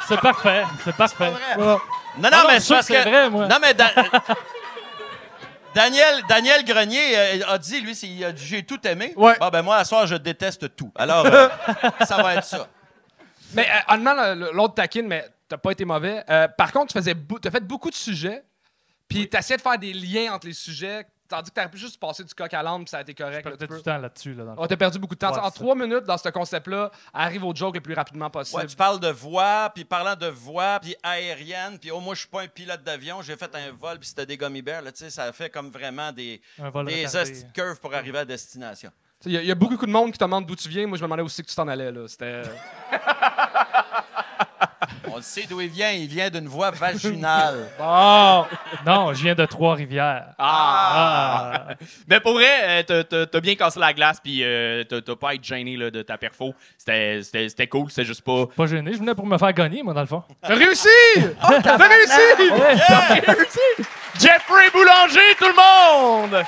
C'est 0.07 0.19
parfait, 0.19 0.63
c'est 0.83 0.95
parfait. 0.95 1.31
Non, 1.31 1.65
non, 1.65 1.79
Ah 2.23 2.29
non, 2.29 2.37
mais 2.49 2.59
c'est 2.59 2.73
parce 2.73 2.87
que 2.87 2.93
vrai, 3.09 3.29
moi. 3.29 3.47
Non, 3.47 3.55
mais. 3.61 3.73
Da- 3.73 3.91
Daniel, 5.75 6.21
Daniel 6.29 6.63
Grenier 6.65 7.17
euh, 7.17 7.47
a 7.47 7.57
dit, 7.57 7.81
lui, 7.81 7.93
il 7.93 8.23
a 8.23 8.31
dit 8.31 8.45
j'ai 8.45 8.63
tout 8.63 8.79
aimé. 8.87 9.13
Ouais. 9.15 9.35
Bon, 9.39 9.49
ben 9.49 9.61
moi, 9.61 9.77
à 9.77 9.85
soir, 9.85 10.05
je 10.07 10.15
déteste 10.15 10.75
tout. 10.75 10.91
Alors, 10.95 11.25
euh, 11.31 11.49
ça 12.05 12.17
va 12.21 12.35
être 12.35 12.43
ça. 12.45 12.67
Mais 13.53 13.67
euh, 13.69 13.93
honnêtement, 13.93 14.33
le- 14.35 14.51
l'autre 14.53 14.75
taquine, 14.75 15.07
mais 15.07 15.25
t'as 15.47 15.57
pas 15.57 15.71
été 15.71 15.85
mauvais. 15.85 16.23
Euh, 16.29 16.47
par 16.47 16.71
contre, 16.71 16.93
tu 16.93 16.97
faisais 16.99 17.15
t'as 17.41 17.51
fait 17.51 17.63
beaucoup 17.65 17.89
de 17.89 17.95
sujets, 17.95 18.43
puis 19.07 19.29
t'essayais 19.29 19.57
de 19.57 19.61
faire 19.61 19.77
des 19.77 19.93
liens 19.93 20.33
entre 20.33 20.47
les 20.47 20.53
sujets, 20.53 21.05
tandis 21.35 21.49
que 21.49 21.55
t'aurais 21.55 21.69
pu 21.69 21.77
juste 21.77 21.99
passer 21.99 22.23
du 22.23 22.33
coq 22.33 22.53
à 22.53 22.61
l'âne, 22.63 22.79
puis 22.83 22.89
ça 22.89 22.97
a 22.97 23.01
été 23.01 23.13
correct. 23.13 23.45
Là, 23.45 23.51
tu 23.57 23.67
peux- 23.67 23.77
du 23.77 23.83
temps 23.83 23.97
là-dessus. 23.97 24.33
Là, 24.33 24.43
Oh, 24.55 24.61
fond. 24.61 24.67
t'as 24.67 24.77
perdu 24.77 24.99
beaucoup 24.99 25.15
de 25.15 25.19
temps. 25.19 25.31
Ouais, 25.33 25.39
en 25.39 25.51
trois 25.51 25.75
minutes, 25.75 26.03
dans 26.03 26.17
ce 26.17 26.29
concept-là, 26.29 26.91
arrive 27.13 27.43
au 27.43 27.55
joke 27.55 27.75
le 27.75 27.81
plus 27.81 27.93
rapidement 27.93 28.29
possible. 28.29 28.61
Ouais, 28.61 28.67
tu 28.67 28.75
parles 28.75 28.99
de 28.99 29.09
voix, 29.09 29.71
puis 29.73 29.83
parlant 29.85 30.15
de 30.15 30.27
voix, 30.27 30.79
puis 30.81 30.95
aérienne, 31.03 31.79
puis 31.79 31.91
oh, 31.91 31.99
moi, 31.99 32.13
je 32.15 32.19
suis 32.21 32.29
pas 32.29 32.41
un 32.43 32.47
pilote 32.47 32.83
d'avion, 32.83 33.21
j'ai 33.21 33.35
fait 33.35 33.53
un 33.55 33.71
vol, 33.71 33.97
puis 33.99 34.09
c'était 34.09 34.25
des 34.25 34.37
gummy 34.37 34.61
bears, 34.61 34.81
là, 34.83 34.91
tu 34.91 34.99
sais, 35.03 35.09
ça 35.09 35.31
fait 35.33 35.49
comme 35.49 35.69
vraiment 35.69 36.11
des, 36.11 36.41
des 36.85 37.07
curves 37.53 37.79
pour 37.79 37.93
arriver 37.93 38.19
à 38.19 38.25
destination. 38.25 38.91
Il 39.25 39.31
y, 39.31 39.37
a- 39.37 39.41
y 39.43 39.51
a 39.51 39.55
beaucoup 39.55 39.85
de 39.85 39.91
monde 39.91 40.11
qui 40.11 40.17
te 40.17 40.23
demande 40.25 40.45
d'où 40.45 40.53
tu 40.55 40.67
viens. 40.67 40.85
Moi, 40.85 40.97
je 40.97 41.01
me 41.01 41.07
demandais 41.07 41.23
aussi 41.23 41.41
que 41.41 41.47
tu 41.47 41.55
t'en 41.55 41.67
allais. 41.69 41.91
là. 41.93 42.07
C'était. 42.09 42.41
On 45.11 45.17
le 45.17 45.21
sait 45.21 45.45
d'où 45.49 45.59
il 45.61 45.69
vient, 45.69 45.91
il 45.91 46.07
vient 46.07 46.29
d'une 46.29 46.47
voix 46.47 46.71
vaginale. 46.71 47.67
Oh! 47.79 48.45
Non, 48.85 49.13
je 49.13 49.23
viens 49.23 49.35
de 49.35 49.45
Trois-Rivières. 49.45 50.25
Ah! 50.37 51.51
Ah! 51.69 51.73
Mais 52.07 52.19
pour 52.19 52.33
vrai, 52.33 52.83
euh, 52.89 53.03
t'as- 53.25 53.39
bien 53.41 53.55
cassé 53.55 53.79
la 53.79 53.93
glace, 53.93 54.19
puis 54.23 54.41
euh, 54.43 54.83
t'as 54.83 55.15
pas 55.15 55.29
à 55.29 55.33
être 55.33 55.43
gêné 55.43 55.75
là, 55.77 55.89
de 55.91 56.01
ta 56.01 56.17
perfo. 56.17 56.53
C'était 56.77 57.21
c'était- 57.23 57.49
c'était 57.49 57.67
cool, 57.67 57.89
c'était 57.89 58.05
juste 58.05 58.21
pas. 58.21 58.45
Pas 58.55 58.65
gêné, 58.67 58.93
je 58.93 58.99
venais 58.99 59.15
pour 59.15 59.25
me 59.25 59.37
faire 59.37 59.53
gagner, 59.53 59.83
moi, 59.83 59.93
dans 59.93 60.01
le 60.01 60.07
fond. 60.07 60.23
T'as 60.41 60.55
réussi! 60.55 60.87
T'as 61.63 61.77
réussi! 61.77 63.59
Jeffrey 64.19 64.69
Boulanger, 64.71 65.35
tout 65.37 65.47
le 65.47 65.55
monde! 65.55 66.43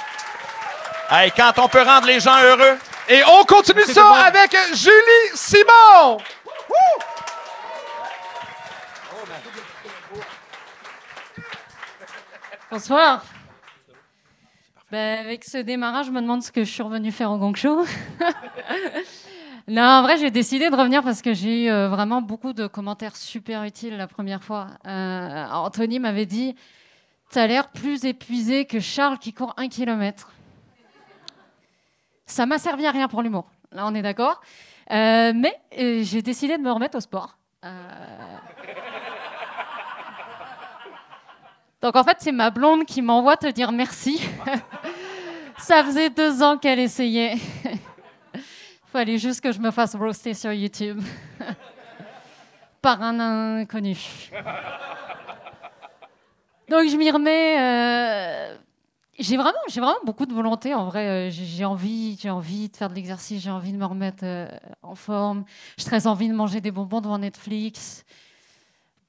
hey, 1.12 1.32
quand 1.36 1.52
on 1.58 1.68
peut 1.68 1.82
rendre 1.84 2.08
les 2.08 2.20
gens 2.20 2.38
heureux, 2.44 2.78
Et 3.08 3.22
on 3.28 3.44
continue 3.46 3.84
ça 3.84 4.26
avec 4.28 4.52
Julie 4.74 5.30
Simon! 5.36 6.18
Bonsoir. 12.76 13.24
Ben, 14.92 15.20
avec 15.26 15.46
ce 15.46 15.60
démarrage, 15.60 16.08
je 16.08 16.12
me 16.12 16.20
demande 16.20 16.44
ce 16.44 16.52
que 16.52 16.66
je 16.66 16.70
suis 16.70 16.84
revenue 16.84 17.10
faire 17.10 17.32
au 17.32 17.38
Gang 17.38 17.56
Show. 17.56 17.86
non, 19.70 19.82
en 19.82 20.02
vrai, 20.02 20.18
j'ai 20.18 20.30
décidé 20.30 20.70
de 20.70 20.76
revenir 20.76 21.02
parce 21.02 21.22
que 21.22 21.34
j'ai 21.34 21.68
eu 21.68 21.70
euh, 21.70 21.88
vraiment 21.88 22.22
beaucoup 22.22 22.52
de 22.52 22.68
commentaires 22.68 23.16
super 23.16 23.64
utiles 23.64 23.96
la 23.96 24.08
première 24.08 24.44
fois. 24.44 24.68
Euh, 24.86 25.46
Anthony 25.52 26.00
m'avait 26.00 26.26
dit 26.26 26.54
T'as 27.30 27.48
l'air 27.48 27.70
plus 27.70 28.04
épuisé 28.04 28.66
que 28.66 28.82
Charles 28.82 29.20
qui 29.20 29.32
court 29.32 29.54
un 29.56 29.70
kilomètre. 29.70 30.34
Ça 32.26 32.46
m'a 32.46 32.58
servi 32.58 32.86
à 32.86 32.92
rien 32.92 33.08
pour 33.08 33.22
l'humour. 33.22 33.50
Là, 33.72 33.86
on 33.88 33.96
est 33.96 34.02
d'accord. 34.02 34.42
Euh, 34.92 35.32
mais 35.34 35.58
j'ai 35.72 36.22
décidé 36.22 36.58
de 36.58 36.62
me 36.62 36.74
remettre 36.74 36.98
au 36.98 37.02
sport. 37.02 37.38
Donc 41.82 41.96
en 41.96 42.04
fait, 42.04 42.18
c'est 42.20 42.32
ma 42.32 42.50
blonde 42.50 42.86
qui 42.86 43.02
m'envoie 43.02 43.38
te 43.38 43.48
dire 43.48 43.72
merci. 43.72 44.22
Ça 45.60 45.84
faisait 45.84 46.10
deux 46.10 46.42
ans 46.44 46.58
qu'elle 46.58 46.80
essayait. 46.80 47.36
Fallait 48.92 49.18
juste 49.18 49.42
que 49.42 49.52
je 49.52 49.60
me 49.60 49.72
fasse 49.72 49.96
roaster 49.96 50.34
sur 50.34 50.52
YouTube. 50.54 51.02
Par 52.82 53.02
un 53.02 53.20
inconnu. 53.60 53.98
Donc 56.70 56.88
je 56.90 56.96
m'y 56.98 57.10
remets. 57.12 57.60
euh, 57.60 58.58
J'ai 59.20 59.38
vraiment, 59.38 59.58
vraiment 59.70 59.96
beaucoup 60.06 60.26
de 60.26 60.34
volonté 60.34 60.74
en 60.74 60.86
vrai. 60.86 61.08
Euh, 61.08 61.30
J'ai 61.32 61.66
envie, 61.66 62.18
envie 62.26 62.70
de 62.70 62.76
faire 62.76 62.90
de 62.90 62.96
l'exercice, 62.96 63.42
j'ai 63.44 63.50
envie 63.52 63.72
de 63.72 63.78
me 63.78 63.86
remettre 63.86 64.24
euh, 64.24 64.48
en 64.82 64.96
forme. 64.96 65.46
J'ai 65.78 65.86
très 65.86 66.08
envie 66.08 66.28
de 66.30 66.34
manger 66.34 66.62
des 66.62 66.72
bonbons 66.72 67.02
devant 67.02 67.18
Netflix. 67.18 68.04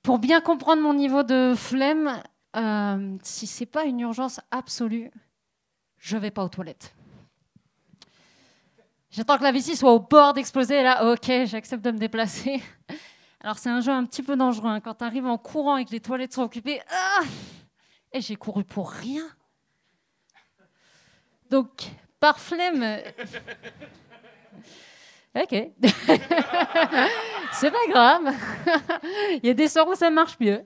Pour 0.02 0.18
bien 0.18 0.40
comprendre 0.40 0.82
mon 0.82 0.94
niveau 0.94 1.22
de 1.22 1.54
flemme, 1.56 2.22
euh, 2.56 3.16
si 3.22 3.46
c'est 3.46 3.66
pas 3.66 3.84
une 3.84 4.00
urgence 4.00 4.40
absolue, 4.50 5.10
je 5.98 6.16
vais 6.16 6.30
pas 6.30 6.44
aux 6.44 6.48
toilettes. 6.48 6.94
J'attends 9.10 9.38
que 9.38 9.42
la 9.42 9.52
vessie 9.52 9.76
soit 9.76 9.92
au 9.92 10.00
bord 10.00 10.34
d'exploser. 10.34 10.82
Là, 10.82 11.12
ok, 11.12 11.30
j'accepte 11.46 11.84
de 11.84 11.90
me 11.90 11.98
déplacer. 11.98 12.62
Alors, 13.40 13.58
c'est 13.58 13.70
un 13.70 13.80
jeu 13.80 13.92
un 13.92 14.04
petit 14.04 14.22
peu 14.22 14.36
dangereux. 14.36 14.68
hein. 14.68 14.80
Quand 14.80 14.94
tu 14.94 15.04
arrives 15.04 15.26
en 15.26 15.38
courant 15.38 15.76
et 15.76 15.84
que 15.84 15.92
les 15.92 16.00
toilettes 16.00 16.32
sont 16.32 16.42
occupées, 16.42 16.80
ah 16.90 17.22
et 18.12 18.20
j'ai 18.20 18.36
couru 18.36 18.64
pour 18.64 18.90
rien. 18.90 19.26
Donc, 21.50 21.84
par 22.20 22.38
flemme. 22.38 22.84
Ok. 25.36 25.52
c'est 27.52 27.70
pas 27.70 27.86
grave. 27.90 28.34
Il 29.34 29.46
y 29.46 29.50
a 29.50 29.54
des 29.54 29.68
soirs 29.68 29.86
où 29.86 29.94
ça 29.94 30.08
marche 30.08 30.40
mieux. 30.40 30.64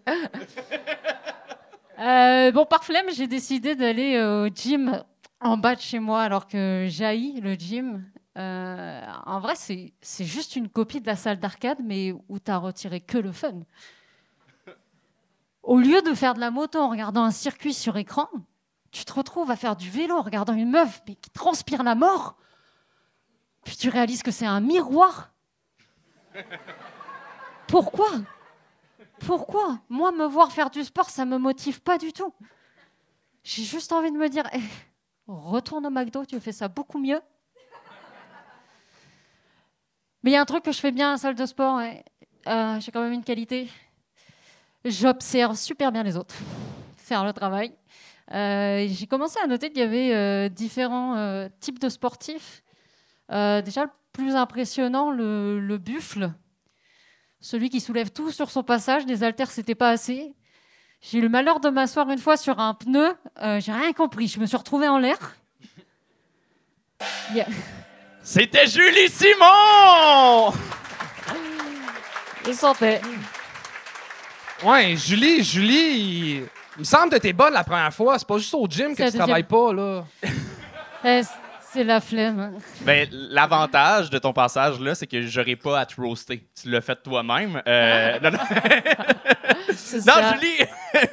Euh, 2.01 2.51
bon, 2.53 2.65
par 2.65 2.83
flemme, 2.83 3.11
j'ai 3.13 3.27
décidé 3.27 3.75
d'aller 3.75 4.21
au 4.23 4.49
gym 4.49 5.03
en 5.41 5.57
bas 5.59 5.75
de 5.75 5.81
chez 5.81 5.99
moi, 5.99 6.23
alors 6.23 6.47
que 6.47 6.87
j'haïs 6.89 7.41
le 7.41 7.55
gym. 7.55 8.11
Euh, 8.39 9.03
en 9.27 9.41
vrai, 9.41 9.55
c'est 9.55 9.93
c'est 10.01 10.25
juste 10.25 10.57
une 10.57 10.69
copie 10.69 11.01
de 11.01 11.07
la 11.07 11.17
salle 11.17 11.39
d'arcade, 11.39 11.79
mais 11.83 12.13
où 12.29 12.39
tu 12.39 12.51
as 12.51 12.57
retiré 12.57 13.01
que 13.01 13.19
le 13.19 13.33
fun. 13.33 13.65
Au 15.63 15.79
lieu 15.79 16.01
de 16.01 16.15
faire 16.15 16.35
de 16.35 16.41
la 16.41 16.51
moto 16.51 16.79
en 16.79 16.89
regardant 16.89 17.23
un 17.23 17.31
circuit 17.31 17.75
sur 17.75 17.99
écran, 17.99 18.29
tu 18.93 19.05
te 19.05 19.13
retrouves 19.13 19.51
à 19.51 19.57
faire 19.57 19.77
du 19.77 19.91
vélo 19.91 20.17
en 20.17 20.23
regardant 20.23 20.55
une 20.55 20.71
meuf 20.71 21.03
qui 21.05 21.31
transpire 21.31 21.83
la 21.83 21.95
mort. 21.95 22.37
Puis 23.65 23.77
tu 23.77 23.91
réalises 23.91 24.23
que 24.23 24.31
c'est 24.31 24.47
un 24.47 24.61
miroir. 24.61 25.33
Pourquoi? 27.67 28.09
Pourquoi 29.21 29.81
Moi, 29.89 30.13
me 30.13 30.25
voir 30.25 30.51
faire 30.51 30.71
du 30.71 30.83
sport, 30.83 31.11
ça 31.11 31.25
me 31.25 31.39
motive 31.39 31.83
pas 31.83 31.99
du 31.99 32.13
tout. 32.13 32.33
J'ai 33.45 33.63
juste 33.63 33.93
envie 33.93 34.11
de 34.11 34.17
me 34.17 34.29
dire, 34.29 34.45
Eh, 34.53 34.61
retourne 35.27 35.87
au 35.87 35.91
McDo, 35.91 36.25
tu 36.25 36.39
fais 36.41 36.53
ça 36.53 36.69
beaucoup 36.69 36.99
mieux. 36.99 37.21
Mais 40.23 40.33
il 40.33 40.35
y 40.35 40.37
a 40.37 40.41
un 40.41 40.47
truc 40.47 40.65
que 40.65 40.73
je 40.73 40.81
fais 40.81 40.93
bien 40.93 41.09
à 41.09 41.13
la 41.13 41.19
salle 41.19 41.35
de 41.35 41.47
sport, 41.47 41.77
ouais. 41.77 42.05
Euh, 42.47 42.81
j'ai 42.81 42.91
quand 42.91 43.03
même 43.03 43.13
une 43.13 43.25
qualité. 43.25 43.69
J'observe 44.85 45.57
super 45.57 45.93
bien 45.93 46.03
les 46.03 46.17
autres 46.17 46.35
faire 46.97 47.25
le 47.25 47.33
travail. 47.33 47.73
Euh, 48.33 48.87
j'ai 48.89 49.07
commencé 49.07 49.39
à 49.43 49.47
noter 49.47 49.69
qu'il 49.69 49.79
y 49.79 49.83
avait 49.83 50.15
euh, 50.15 50.49
différents 50.49 51.49
types 51.61 51.79
de 51.79 51.89
sportifs. 51.89 52.63
Déjà, 53.31 53.85
le 53.85 53.91
plus 54.13 54.35
impressionnant, 54.35 55.11
le 55.11 55.79
buffle. 55.79 56.33
Celui 57.41 57.71
qui 57.71 57.81
soulève 57.81 58.11
tout 58.11 58.31
sur 58.31 58.51
son 58.51 58.63
passage. 58.63 59.07
Des 59.07 59.23
haltères, 59.23 59.51
c'était 59.51 59.75
pas 59.75 59.91
assez. 59.91 60.35
J'ai 61.01 61.19
eu 61.19 61.23
le 61.23 61.31
malheur 61.31 61.61
de 61.61 61.71
m'asseoir 61.71 62.09
une 62.11 62.19
fois 62.19 62.37
sur 62.37 62.59
un 62.59 62.75
pneu. 62.75 63.15
Euh, 63.43 63.61
j'ai 63.61 63.73
rien 63.73 63.93
compris. 63.93 64.29
Je 64.29 64.39
me 64.39 64.47
suis 64.47 64.57
retrouvée 64.57 64.89
en 64.89 64.99
l'air. 64.99 65.17
Il 67.35 67.47
C'était 68.23 68.67
Julie 68.67 69.09
Simon! 69.09 70.53
Je 72.47 72.53
sentais. 72.53 73.01
Ouais, 74.63 74.95
Julie, 74.97 75.43
Julie, 75.43 76.37
il 76.37 76.49
me 76.79 76.85
semble 76.85 77.11
que 77.11 77.19
t'es 77.19 77.33
bonne 77.33 77.55
la 77.55 77.65
première 77.65 77.93
fois. 77.95 78.19
C'est 78.19 78.29
pas 78.29 78.37
juste 78.37 78.55
au 78.55 78.67
gym 78.67 78.95
que 78.95 79.11
tu 79.11 79.17
travailles 79.17 79.45
pas, 79.45 79.73
là. 79.73 80.05
C'est 81.73 81.85
la 81.85 82.01
flemme. 82.01 82.59
Ben, 82.83 83.09
l'avantage 83.13 84.11
de 84.11 84.19
ton 84.19 84.33
passage 84.33 84.81
là, 84.81 84.95
c'est 84.95 85.07
que 85.07 85.23
j'aurais 85.23 85.55
pas 85.57 85.79
à 85.81 85.87
te 85.87 86.01
roaster. 86.01 86.49
Tu 86.61 86.69
l'as 86.69 86.81
fait 86.81 87.01
toi-même. 87.03 87.63
Euh, 87.67 88.19
non, 88.21 88.31
non, 88.33 88.39
C'est 89.77 89.99
non, 89.99 90.15
ça. 90.15 90.35
Julie, 90.35 90.67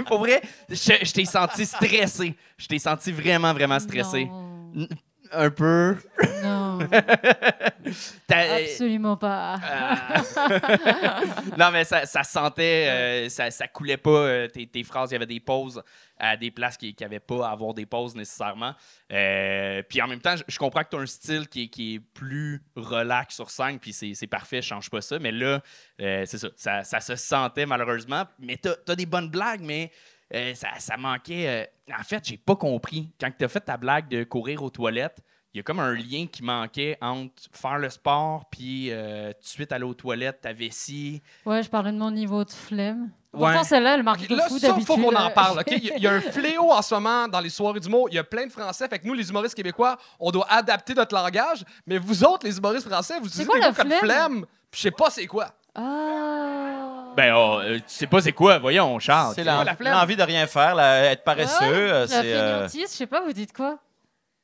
pour 0.08 0.20
vrai, 0.20 0.42
je, 0.70 0.76
je 0.76 1.14
t'ai 1.14 1.26
senti 1.26 1.66
stressé. 1.66 2.36
Je 2.58 2.68
t'ai 2.68 2.80
senti 2.80 3.12
vraiment, 3.12 3.54
vraiment 3.54 3.80
stressé. 3.80 4.26
Non, 4.26 4.88
Un 5.32 5.50
peu. 5.50 5.98
non, 6.44 6.80
T'as- 8.28 8.56
absolument 8.56 9.18
pas. 9.18 9.56
Ah. 9.64 10.24
non, 11.58 11.72
mais 11.72 11.84
ça, 11.84 12.06
ça 12.06 12.24
sentait, 12.24 12.88
euh, 12.90 13.30
ça, 13.30 13.50
ça 13.52 13.68
coulait 13.68 13.98
pas 13.98 14.10
euh, 14.10 14.48
tes, 14.48 14.68
tes 14.68 14.84
phrases. 14.84 15.12
Il 15.12 15.14
y 15.14 15.16
avait 15.16 15.26
des 15.26 15.40
pauses 15.40 15.82
à 16.20 16.36
des 16.36 16.52
places 16.52 16.78
qui 16.78 16.96
n'avaient 17.00 17.20
pas 17.20 17.48
à 17.48 17.52
avoir 17.52 17.74
des 17.74 17.86
pauses 17.86 18.16
nécessairement. 18.16 18.74
Euh, 19.12 19.82
puis 19.88 20.02
en 20.02 20.08
même 20.08 20.20
temps, 20.20 20.36
je, 20.36 20.44
je 20.48 20.58
comprends 20.60 20.84
que 20.84 20.90
tu 20.90 20.96
as 20.96 21.00
un 21.00 21.06
style 21.06 21.48
qui 21.48 21.64
est, 21.64 21.68
qui 21.68 21.96
est 21.96 22.00
plus 22.00 22.62
relax 22.76 23.36
sur 23.36 23.50
scène, 23.50 23.80
puis 23.80 23.94
c'est 23.94 24.28
parfait, 24.28 24.62
je 24.62 24.68
change 24.68 24.90
pas 24.90 25.02
ça. 25.02 25.20
Mais 25.20 25.32
là, 25.32 25.62
euh, 26.02 26.24
c'est 26.26 26.38
ça, 26.38 26.50
ça, 26.56 26.84
ça 26.84 27.00
se 27.00 27.16
sentait 27.16 27.66
malheureusement. 27.66 28.26
Mais 28.40 28.58
tu 28.58 28.70
as, 28.70 28.96
des 28.96 29.06
bonnes 29.06 29.30
blagues, 29.30 29.62
mais 29.62 29.92
euh, 30.34 30.54
ça, 30.56 30.70
ça 30.80 30.98
manquait. 30.98 31.68
euh, 31.90 31.94
En 32.00 32.04
fait, 32.04 32.24
j'ai 32.28 32.38
pas 32.38 32.56
compris. 32.56 33.10
Quand 33.20 33.30
tu 33.38 33.46
as 33.46 33.48
fait 33.48 33.62
ta 33.62 33.78
blague 33.78 34.08
de 34.10 34.24
courir 34.24 34.62
aux 34.64 34.70
toilettes, 34.70 35.20
il 35.54 35.58
y 35.58 35.60
a 35.62 35.64
comme 35.64 35.80
un 35.80 35.94
lien 35.94 36.28
qui 36.32 36.44
manquait 36.44 36.98
entre 37.02 37.34
faire 37.52 37.78
le 37.80 37.90
sport 37.90 38.46
puis 38.52 38.92
euh, 38.92 39.32
tout 39.34 39.42
de 39.42 39.48
suite 39.48 39.72
aller 39.72 39.86
aux 39.86 39.94
toilettes, 39.94 40.42
ta 40.42 40.54
vessie. 40.54 41.22
Ouais, 41.46 41.64
je 41.64 41.70
parlais 41.70 41.92
de 41.92 41.98
mon 41.98 42.12
niveau 42.12 42.44
de 42.44 42.52
flemme. 42.52 43.10
Ouais. 43.34 43.52
Pourtant, 43.52 43.64
celle-là, 43.64 43.96
elle 43.96 44.04
marque 44.04 44.28
Là, 44.30 44.48
fou 44.50 44.60
ça, 44.60 44.76
faut 44.80 44.96
qu'on 44.98 45.16
en 45.16 45.30
parle, 45.32 45.60
OK? 45.60 45.68
Il 45.72 45.84
y 45.86 45.92
a- 45.92 45.96
il 45.98 46.04
y, 46.04 46.08
a 46.08 46.14
un 46.14 46.22
fléau 46.22 46.72
en 46.72 46.82
ce 46.82 46.94
moment 46.96 47.28
dans 47.28 47.40
les 47.40 47.50
soirées 47.50 47.80
d'humour. 47.80 48.08
Il 48.12 48.16
y 48.16 48.20
a 48.20 48.24
plein 48.24 48.46
de 48.48 48.52
Français. 48.52 48.88
Fait 48.88 48.98
que 49.00 49.08
nous, 49.08 49.14
les 49.14 49.30
humoristes 49.30 49.56
québécois, 49.56 49.98
on 50.20 50.32
doit 50.32 50.48
adapter 50.52 50.94
notre 50.94 51.14
langage. 51.16 51.64
Mais 51.86 51.98
vous 51.98 52.24
autres, 52.24 52.46
les 52.48 52.58
humoristes 52.58 52.88
français, 52.90 53.16
vous 53.20 53.28
utilisez 53.28 53.46
quoi 53.46 53.56
des 53.56 53.62
la 53.62 53.70
mots 53.72 53.76
comme 53.76 53.92
flemme? 53.92 54.46
Je 54.74 54.80
sais 54.80 54.92
pas 54.92 55.10
c'est 55.10 55.28
quoi. 55.28 55.52
Ah. 55.78 57.14
Ben, 57.16 57.34
oh, 57.36 57.60
euh, 57.62 57.78
tu 57.78 57.84
sais 57.88 58.08
pas 58.08 58.22
c'est 58.22 58.32
quoi, 58.32 58.58
voyons, 58.60 59.00
Charles. 59.00 59.34
C'est 59.36 59.44
l'en- 59.44 59.64
l'envie 59.80 60.16
de 60.16 60.24
rien 60.24 60.46
faire, 60.48 60.76
la- 60.76 61.12
être 61.12 61.24
paresseux. 61.24 61.64
euh, 61.64 62.02
La 62.02 62.08
c'est, 62.08 62.34
euh, 62.34 62.56
fainéantise, 62.68 62.92
je 62.92 62.98
sais 62.98 63.08
pas, 63.08 63.22
vous 63.22 63.34
dites 63.34 63.54
quoi? 63.54 63.78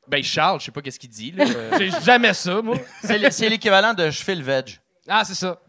Ben, 0.08 0.24
Charles, 0.24 0.60
je 0.60 0.66
sais 0.66 0.72
pas 0.72 0.82
qu'est-ce 0.82 1.00
qu'il 1.00 1.10
dit. 1.10 1.32
Là. 1.32 1.46
Euh, 1.48 1.72
J'ai 1.80 1.92
jamais 2.04 2.34
ça, 2.34 2.62
moi. 2.62 2.75
c'est 3.04 3.16
l- 3.16 3.32
c'est 3.32 3.50
l'équivalent 3.50 3.94
de 3.94 4.10
je 4.10 4.24
fais 4.24 4.36
le 4.36 4.44
veg. 4.44 4.80
Ah, 5.08 5.24
c'est 5.25 5.36
ça. 5.36 5.60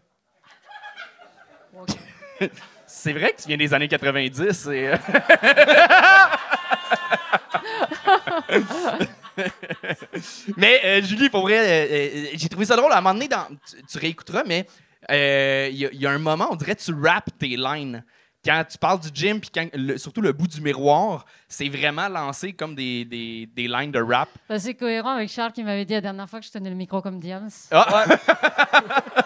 c'est 2.87 3.13
vrai 3.13 3.33
que 3.33 3.41
tu 3.41 3.47
viens 3.47 3.57
des 3.57 3.73
années 3.73 3.87
90. 3.87 4.67
et, 4.67 4.87
euh, 4.89 4.97
mais 10.57 10.81
euh, 10.85 11.01
Julie, 11.01 11.29
pour 11.29 11.41
vrai, 11.41 11.59
euh, 11.59 11.87
euh, 11.91 12.25
j'ai 12.33 12.49
trouvé 12.49 12.65
ça 12.65 12.75
drôle. 12.75 12.91
À 12.91 12.97
un 12.97 13.01
moment 13.01 13.13
donné, 13.13 13.27
dans, 13.27 13.45
tu, 13.69 13.83
tu 13.85 13.97
réécouteras, 13.97 14.43
mais 14.45 14.65
euh, 15.11 15.69
il 15.71 15.77
y, 15.77 15.85
a- 15.85 15.89
il 15.91 16.01
y 16.01 16.05
a 16.05 16.11
un 16.11 16.17
moment, 16.19 16.47
on 16.51 16.55
dirait 16.55 16.75
que 16.75 16.81
tu 16.83 16.93
rappes 16.93 17.29
tes 17.39 17.55
lines. 17.57 18.03
Quand 18.43 18.63
tu 18.69 18.77
parles 18.77 18.99
du 18.99 19.09
gym, 19.11 19.39
puis 19.41 19.49
quand- 19.53 19.69
le- 19.73 19.97
surtout 19.97 20.21
le 20.21 20.31
bout 20.31 20.47
du 20.47 20.61
miroir, 20.61 21.25
c'est 21.47 21.67
vraiment 21.67 22.07
lancé 22.07 22.53
comme 22.53 22.75
des, 22.75 23.03
des, 23.03 23.47
des 23.47 23.67
lines 23.67 23.91
de 23.91 23.99
rap. 23.99 24.29
Bah, 24.47 24.59
C'est 24.59 24.75
cohérent 24.75 25.11
avec 25.15 25.29
Charles 25.29 25.51
qui 25.51 25.63
m'avait 25.63 25.83
dit 25.85 25.93
la 25.93 26.01
dernière 26.01 26.29
fois 26.29 26.39
que 26.39 26.45
je 26.45 26.51
tenais 26.51 26.69
le 26.69 26.75
micro 26.75 27.01
comme 27.01 27.19
Diams. 27.19 27.49
Ah, 27.71 28.05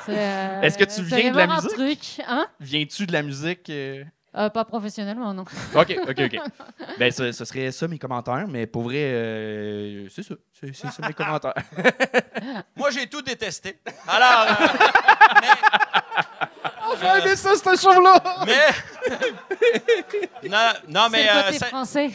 C'est, 0.06 0.18
euh, 0.18 0.62
Est-ce 0.62 0.78
que 0.78 0.86
tu 0.86 1.02
viens 1.04 1.32
de 1.32 1.38
la 1.38 1.48
musique? 1.48 1.70
truc, 1.72 2.26
hein? 2.28 2.48
Viens-tu 2.62 3.06
de 3.08 3.12
la 3.12 3.22
musique? 3.24 3.70
euh? 3.70 4.04
Euh, 4.36 4.50
Pas 4.50 4.64
professionnellement, 4.66 5.34
non. 5.34 5.44
OK, 5.76 5.98
OK, 6.08 6.20
OK. 6.20 6.38
Ben, 7.00 7.12
ce, 7.12 7.32
ce 7.32 7.46
serait 7.46 7.72
ça 7.72 7.88
mes 7.88 7.98
commentaires, 7.98 8.46
mais 8.48 8.68
pour 8.68 8.84
vrai, 8.84 8.98
euh, 9.12 10.08
c'est 10.10 10.22
ça. 10.24 10.36
C'est 10.60 10.76
c'est 10.76 10.92
ça 10.92 11.08
mes 11.08 11.14
commentaires. 11.14 11.54
Moi, 12.76 12.92
j'ai 12.92 13.08
tout 13.08 13.22
détesté. 13.24 13.80
Alors, 14.08 14.52
euh, 14.52 14.56
J'ai 17.02 17.08
aimé 17.28 17.36
ça, 17.36 17.52
ce 17.56 17.82
show-là. 17.82 18.22
mais. 18.46 20.50
non, 20.50 20.72
non, 20.88 21.10
mais. 21.10 21.26
C'est 21.28 21.34
le 21.34 21.40
euh, 21.40 21.44
côté 21.46 21.58
ça- 21.60 21.66
français. 21.68 22.10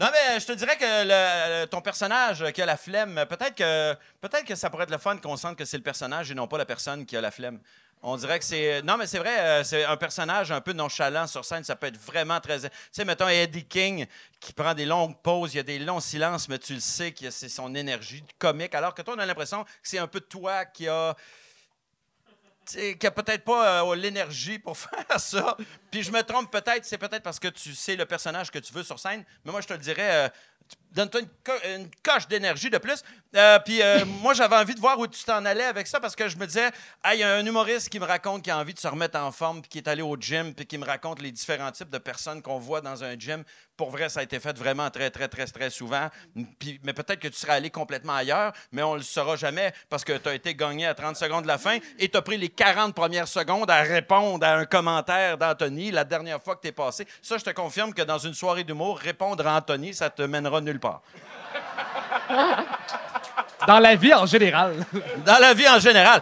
Non, 0.00 0.08
mais 0.12 0.40
je 0.40 0.46
te 0.46 0.52
dirais 0.52 0.76
que 0.76 0.84
le- 0.84 1.62
le- 1.62 1.66
ton 1.66 1.80
personnage 1.80 2.44
qui 2.52 2.60
a 2.60 2.66
la 2.66 2.76
flemme, 2.76 3.24
peut-être 3.28 3.54
que, 3.54 3.94
peut 4.20 4.28
que 4.46 4.54
ça 4.56 4.68
pourrait 4.68 4.84
être 4.84 4.90
le 4.90 4.98
fun 4.98 5.16
qu'on 5.16 5.36
sente 5.36 5.56
que 5.56 5.64
c'est 5.64 5.76
le 5.76 5.82
personnage 5.82 6.30
et 6.30 6.34
non 6.34 6.48
pas 6.48 6.58
la 6.58 6.64
personne 6.66 7.06
qui 7.06 7.16
a 7.16 7.20
la 7.20 7.30
flemme. 7.30 7.60
On 8.02 8.16
dirait 8.16 8.38
que 8.38 8.44
c'est. 8.44 8.80
Non, 8.82 8.96
mais 8.96 9.06
c'est 9.06 9.18
vrai, 9.18 9.38
euh, 9.40 9.64
c'est 9.64 9.84
un 9.84 9.96
personnage 9.96 10.52
un 10.52 10.60
peu 10.60 10.72
nonchalant 10.72 11.26
sur 11.26 11.44
scène. 11.44 11.64
Ça 11.64 11.74
peut 11.74 11.88
être 11.88 11.98
vraiment 11.98 12.38
très. 12.40 12.60
Tu 12.60 12.68
sais, 12.92 13.04
mettons 13.04 13.28
Eddie 13.28 13.64
King 13.64 14.06
qui 14.38 14.52
prend 14.52 14.72
des 14.72 14.84
longues 14.84 15.16
pauses, 15.20 15.54
il 15.54 15.56
y 15.56 15.60
a 15.60 15.64
des 15.64 15.80
longs 15.80 15.98
silences, 15.98 16.48
mais 16.48 16.58
tu 16.60 16.74
le 16.74 16.80
sais 16.80 17.10
que 17.10 17.30
c'est 17.30 17.48
son 17.48 17.74
énergie 17.74 18.22
comique. 18.38 18.74
Alors 18.74 18.94
que 18.94 19.02
toi, 19.02 19.14
on 19.16 19.18
a 19.18 19.26
l'impression 19.26 19.64
que 19.64 19.70
c'est 19.82 19.98
un 19.98 20.06
peu 20.06 20.20
toi 20.20 20.64
qui 20.64 20.86
a. 20.86 21.16
qui 22.66 23.06
a 23.06 23.10
peut-être 23.10 23.44
pas 23.44 23.82
euh, 23.82 23.96
l'énergie 23.96 24.60
pour 24.60 24.78
faire 24.78 25.18
ça. 25.18 25.56
Puis 25.90 26.04
je 26.04 26.12
me 26.12 26.22
trompe 26.22 26.52
peut-être, 26.52 26.84
c'est 26.84 26.98
peut-être 26.98 27.24
parce 27.24 27.40
que 27.40 27.48
tu 27.48 27.74
sais 27.74 27.96
le 27.96 28.06
personnage 28.06 28.52
que 28.52 28.60
tu 28.60 28.72
veux 28.72 28.84
sur 28.84 29.00
scène, 29.00 29.24
mais 29.44 29.50
moi 29.50 29.60
je 29.60 29.66
te 29.66 29.72
le 29.72 29.80
dirais, 29.80 30.26
euh, 30.26 30.28
donne-toi 30.92 31.20
une, 31.20 31.28
co- 31.44 31.68
une 31.76 31.88
coche 32.02 32.26
d'énergie 32.28 32.70
de 32.70 32.78
plus. 32.78 33.02
Euh, 33.36 33.58
puis 33.60 33.82
euh, 33.82 34.04
moi 34.22 34.32
j'avais 34.34 34.56
envie 34.56 34.74
de 34.74 34.80
voir 34.80 34.98
où 34.98 35.06
tu 35.06 35.22
t'en 35.22 35.44
allais 35.44 35.64
avec 35.64 35.86
ça 35.86 36.00
parce 36.00 36.16
que 36.16 36.28
je 36.28 36.36
me 36.38 36.46
disais, 36.46 36.70
ah, 37.02 37.14
il 37.14 37.20
y 37.20 37.22
a 37.22 37.34
un 37.34 37.44
humoriste 37.44 37.88
qui 37.90 38.00
me 38.00 38.06
raconte 38.06 38.42
qu'il 38.42 38.52
a 38.52 38.58
envie 38.58 38.74
de 38.74 38.78
se 38.78 38.88
remettre 38.88 39.18
en 39.18 39.30
forme, 39.32 39.60
puis 39.60 39.68
qui 39.68 39.78
est 39.78 39.88
allé 39.88 40.02
au 40.02 40.16
gym, 40.16 40.54
puis 40.54 40.66
qui 40.66 40.78
me 40.78 40.84
raconte 40.86 41.20
les 41.20 41.30
différents 41.30 41.70
types 41.70 41.90
de 41.90 41.98
personnes 41.98 42.40
qu'on 42.42 42.58
voit 42.58 42.80
dans 42.80 43.04
un 43.04 43.18
gym. 43.18 43.44
Pour 43.76 43.90
vrai, 43.90 44.08
ça 44.08 44.20
a 44.20 44.22
été 44.24 44.40
fait 44.40 44.58
vraiment 44.58 44.90
très, 44.90 45.08
très, 45.10 45.28
très, 45.28 45.46
très 45.46 45.70
souvent. 45.70 46.08
Puis, 46.58 46.80
mais 46.82 46.92
peut-être 46.92 47.20
que 47.20 47.28
tu 47.28 47.36
serais 47.36 47.52
allé 47.52 47.70
complètement 47.70 48.14
ailleurs, 48.14 48.52
mais 48.72 48.82
on 48.82 48.94
le 48.96 49.02
saura 49.02 49.36
jamais 49.36 49.72
parce 49.88 50.04
que 50.04 50.14
tu 50.18 50.28
as 50.28 50.34
été 50.34 50.54
gagné 50.54 50.86
à 50.86 50.94
30 50.94 51.14
secondes 51.16 51.42
de 51.42 51.48
la 51.48 51.58
fin 51.58 51.78
et 52.00 52.08
tu 52.08 52.16
as 52.16 52.22
pris 52.22 52.38
les 52.38 52.48
40 52.48 52.92
premières 52.92 53.28
secondes 53.28 53.70
à 53.70 53.82
répondre 53.82 54.44
à 54.44 54.54
un 54.56 54.64
commentaire 54.64 55.38
d'Anthony 55.38 55.92
la 55.92 56.02
dernière 56.04 56.42
fois 56.42 56.56
que 56.56 56.62
tu 56.62 56.68
es 56.68 56.72
passé. 56.72 57.06
Ça, 57.22 57.38
je 57.38 57.44
te 57.44 57.50
confirme 57.50 57.94
que 57.94 58.02
dans 58.02 58.18
une 58.18 58.34
soirée 58.34 58.64
d'humour, 58.64 58.98
répondre 58.98 59.46
à 59.46 59.58
Anthony, 59.58 59.94
ça 59.94 60.10
te 60.10 60.22
mènera 60.22 60.57
nulle 60.60 60.80
part. 60.80 61.00
Dans 63.66 63.78
la 63.78 63.96
vie 63.96 64.14
en 64.14 64.26
général. 64.26 64.84
dans 65.24 65.38
la 65.38 65.54
vie 65.54 65.68
en 65.68 65.78
général. 65.78 66.20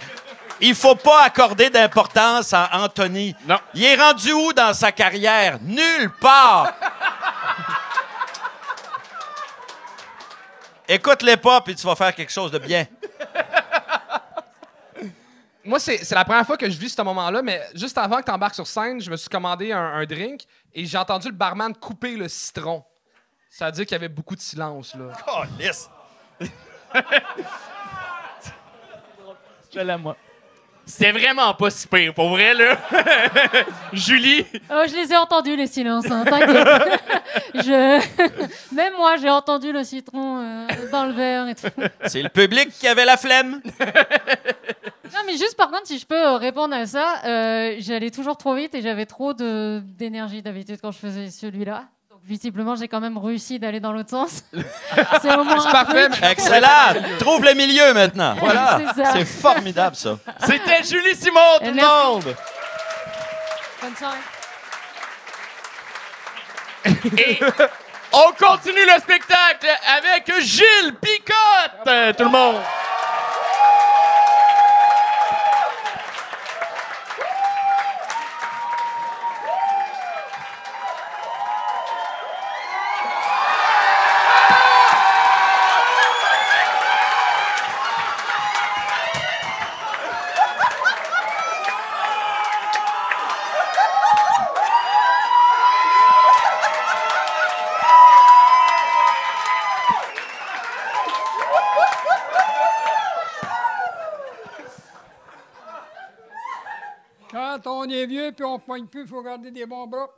Il 0.60 0.74
faut 0.74 0.94
pas 0.94 1.22
accorder 1.22 1.68
d'importance 1.68 2.52
à 2.54 2.70
Anthony. 2.72 3.34
Non. 3.46 3.58
Il 3.74 3.84
est 3.84 3.96
rendu 3.96 4.32
où 4.32 4.52
dans 4.52 4.72
sa 4.72 4.90
carrière? 4.90 5.58
Nulle 5.60 6.10
part. 6.18 6.72
Écoute-les 10.88 11.36
pas, 11.36 11.60
puis 11.60 11.74
tu 11.74 11.86
vas 11.86 11.96
faire 11.96 12.14
quelque 12.14 12.32
chose 12.32 12.50
de 12.50 12.58
bien. 12.58 12.86
Moi, 15.64 15.80
c'est 15.80 16.04
c'est 16.04 16.14
la 16.14 16.24
première 16.24 16.46
fois 16.46 16.56
que 16.56 16.70
je 16.70 16.78
vis 16.78 16.90
ce 16.90 17.02
moment-là, 17.02 17.42
mais 17.42 17.60
juste 17.74 17.98
avant 17.98 18.18
que 18.18 18.24
tu 18.24 18.30
embarques 18.30 18.54
sur 18.54 18.68
scène, 18.68 19.00
je 19.00 19.10
me 19.10 19.16
suis 19.16 19.28
commandé 19.28 19.72
un, 19.72 19.80
un 19.80 20.04
drink 20.04 20.42
et 20.72 20.86
j'ai 20.86 20.96
entendu 20.96 21.26
le 21.26 21.34
barman 21.34 21.74
couper 21.74 22.16
le 22.16 22.28
citron. 22.28 22.84
Ça 23.58 23.64
veut 23.66 23.72
dire 23.72 23.86
qu'il 23.86 23.92
y 23.92 23.94
avait 23.94 24.10
beaucoup 24.10 24.36
de 24.36 24.40
silence, 24.40 24.94
là. 24.94 25.12
Oh, 25.28 25.40
lisse. 25.58 25.88
Je 29.72 29.80
l'aime, 29.80 30.02
moi. 30.02 30.14
C'était 30.84 31.12
vraiment 31.12 31.54
pas 31.54 31.70
si 31.70 31.88
pire, 31.88 32.12
pour 32.12 32.28
vrai, 32.28 32.52
là. 32.52 32.76
Julie, 33.94 34.44
Oh, 34.70 34.82
je 34.86 34.94
les 34.94 35.10
ai 35.10 35.16
entendus, 35.16 35.56
les 35.56 35.68
silences, 35.68 36.04
hein, 36.10 36.24
t'inquiète. 36.26 37.00
je... 37.54 38.74
Même 38.74 38.92
moi, 38.98 39.16
j'ai 39.16 39.30
entendu 39.30 39.72
le 39.72 39.84
citron 39.84 40.42
euh, 40.42 40.66
dans 40.92 41.06
le 41.06 41.12
verre 41.14 41.48
et 41.48 41.54
tout. 41.54 41.66
C'est 42.04 42.22
le 42.22 42.28
public 42.28 42.68
qui 42.68 42.86
avait 42.86 43.06
la 43.06 43.16
flemme. 43.16 43.62
Non, 43.80 45.20
mais 45.26 45.32
juste 45.38 45.56
par 45.56 45.70
contre, 45.70 45.86
si 45.86 45.98
je 45.98 46.04
peux 46.04 46.14
euh, 46.14 46.36
répondre 46.36 46.74
à 46.74 46.84
ça, 46.84 47.22
euh, 47.24 47.76
j'allais 47.78 48.10
toujours 48.10 48.36
trop 48.36 48.54
vite 48.54 48.74
et 48.74 48.82
j'avais 48.82 49.06
trop 49.06 49.32
de- 49.32 49.80
d'énergie 49.82 50.42
d'habitude 50.42 50.78
quand 50.82 50.90
je 50.92 50.98
faisais 50.98 51.30
celui-là. 51.30 51.84
Visiblement, 52.26 52.74
j'ai 52.74 52.88
quand 52.88 52.98
même 53.00 53.16
réussi 53.18 53.58
d'aller 53.60 53.78
dans 53.78 53.92
l'autre 53.92 54.10
sens. 54.10 54.42
C'est 55.22 55.32
au 55.36 55.44
moins 55.44 55.60
C'est 55.60 55.70
parfait, 55.70 56.08
mais- 56.08 56.30
Excellent. 56.32 56.94
Trouve 57.20 57.44
le 57.44 57.54
milieu 57.54 57.94
maintenant. 57.94 58.34
Voilà. 58.40 58.80
C'est 58.96 59.04
ça. 59.04 59.12
C'est 59.12 59.24
formidable, 59.24 59.94
ça. 59.94 60.16
c'était 60.44 60.82
Julie 60.82 61.14
Simon, 61.14 61.40
tout 61.60 61.66
le 61.66 61.74
monde! 61.74 62.34
Bonne 63.80 63.96
soirée. 63.96 64.18
Et 67.18 67.38
on 68.12 68.32
continue 68.32 68.84
le 68.86 69.00
spectacle 69.00 69.66
avec 69.96 70.32
Gilles 70.40 70.94
Picotte, 71.00 72.16
tout 72.16 72.24
le 72.24 72.30
monde. 72.30 72.56
On 108.68 108.86
plus, 108.86 109.02
il 109.02 109.08
faut 109.08 109.22
garder 109.22 109.50
des 109.50 109.66
bons 109.66 109.86
bras. 109.86 110.10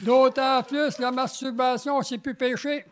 D'autant 0.00 0.62
plus, 0.64 0.98
la 0.98 1.12
masturbation, 1.12 2.02
c'est 2.02 2.18
plus 2.18 2.34
péché. 2.34 2.84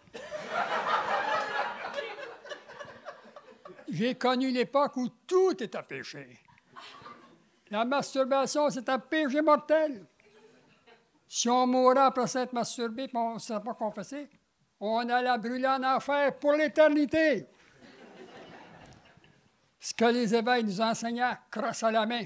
J'ai 3.88 4.14
connu 4.14 4.50
l'époque 4.50 4.96
où 4.96 5.08
tout 5.26 5.60
était 5.60 5.82
péché. 5.82 6.38
La 7.70 7.84
masturbation, 7.84 8.70
c'est 8.70 8.88
un 8.88 8.98
péché 8.98 9.42
mortel. 9.42 10.06
Si 11.28 11.48
on 11.48 11.66
mourait 11.66 11.98
après 11.98 12.26
s'être 12.26 12.52
masturbé 12.52 13.04
et 13.04 13.10
on 13.14 13.34
ne 13.34 13.38
s'est 13.38 13.60
pas 13.60 13.74
confessé, 13.74 14.28
on 14.80 15.08
allait 15.08 15.38
brûler 15.38 15.68
en 15.68 15.82
enfer 15.82 16.36
pour 16.38 16.52
l'éternité. 16.52 17.46
Ce 19.80 19.94
que 19.94 20.04
les 20.04 20.34
évêques 20.34 20.66
nous 20.66 20.80
enseignaient, 20.80 21.38
crosse 21.50 21.82
à 21.82 21.90
la 21.90 22.04
main. 22.04 22.24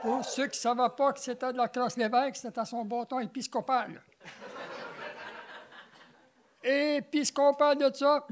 Pour 0.00 0.24
ceux 0.24 0.46
qui 0.46 0.58
ne 0.58 0.62
savaient 0.62 0.88
pas 0.96 1.12
que 1.12 1.20
c'était 1.20 1.52
de 1.52 1.56
la 1.56 1.68
crosse 1.68 1.96
l'évêque, 1.96 2.36
c'était 2.36 2.64
son 2.64 2.84
bâton 2.84 3.18
épiscopal. 3.20 4.02
Épiscopal 6.62 7.76
de 7.76 7.92
ça. 7.92 8.24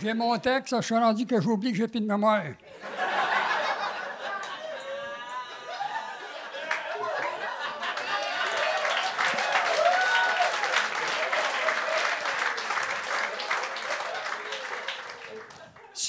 J'ai 0.00 0.12
mon 0.12 0.36
texte, 0.38 0.76
je 0.76 0.82
suis 0.82 0.96
rendu 0.96 1.26
que 1.26 1.40
j'oublie 1.40 1.72
que 1.72 1.78
j'ai 1.78 1.88
plus 1.88 2.00
de 2.00 2.06
mémoire. 2.06 2.42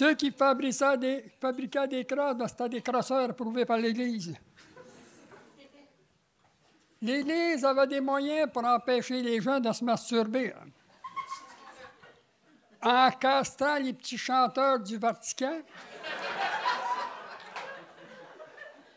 Ceux 0.05 0.13
qui 0.13 0.29
fabriquaient 0.29 0.97
des, 0.99 1.25
fabriquaient 1.41 1.87
des 1.87 2.05
c'était 2.47 2.69
des 2.69 2.81
crosseurs 2.83 3.27
approuvés 3.31 3.65
par 3.65 3.79
l'Église. 3.79 4.35
L'Église 7.01 7.65
avait 7.65 7.87
des 7.87 8.01
moyens 8.01 8.47
pour 8.53 8.63
empêcher 8.65 9.23
les 9.23 9.41
gens 9.41 9.59
de 9.59 9.73
se 9.73 9.83
masturber. 9.83 10.53
En 12.83 13.09
castrant 13.19 13.77
les 13.77 13.93
petits 13.93 14.19
chanteurs 14.19 14.79
du 14.79 14.97
Vatican 14.97 15.57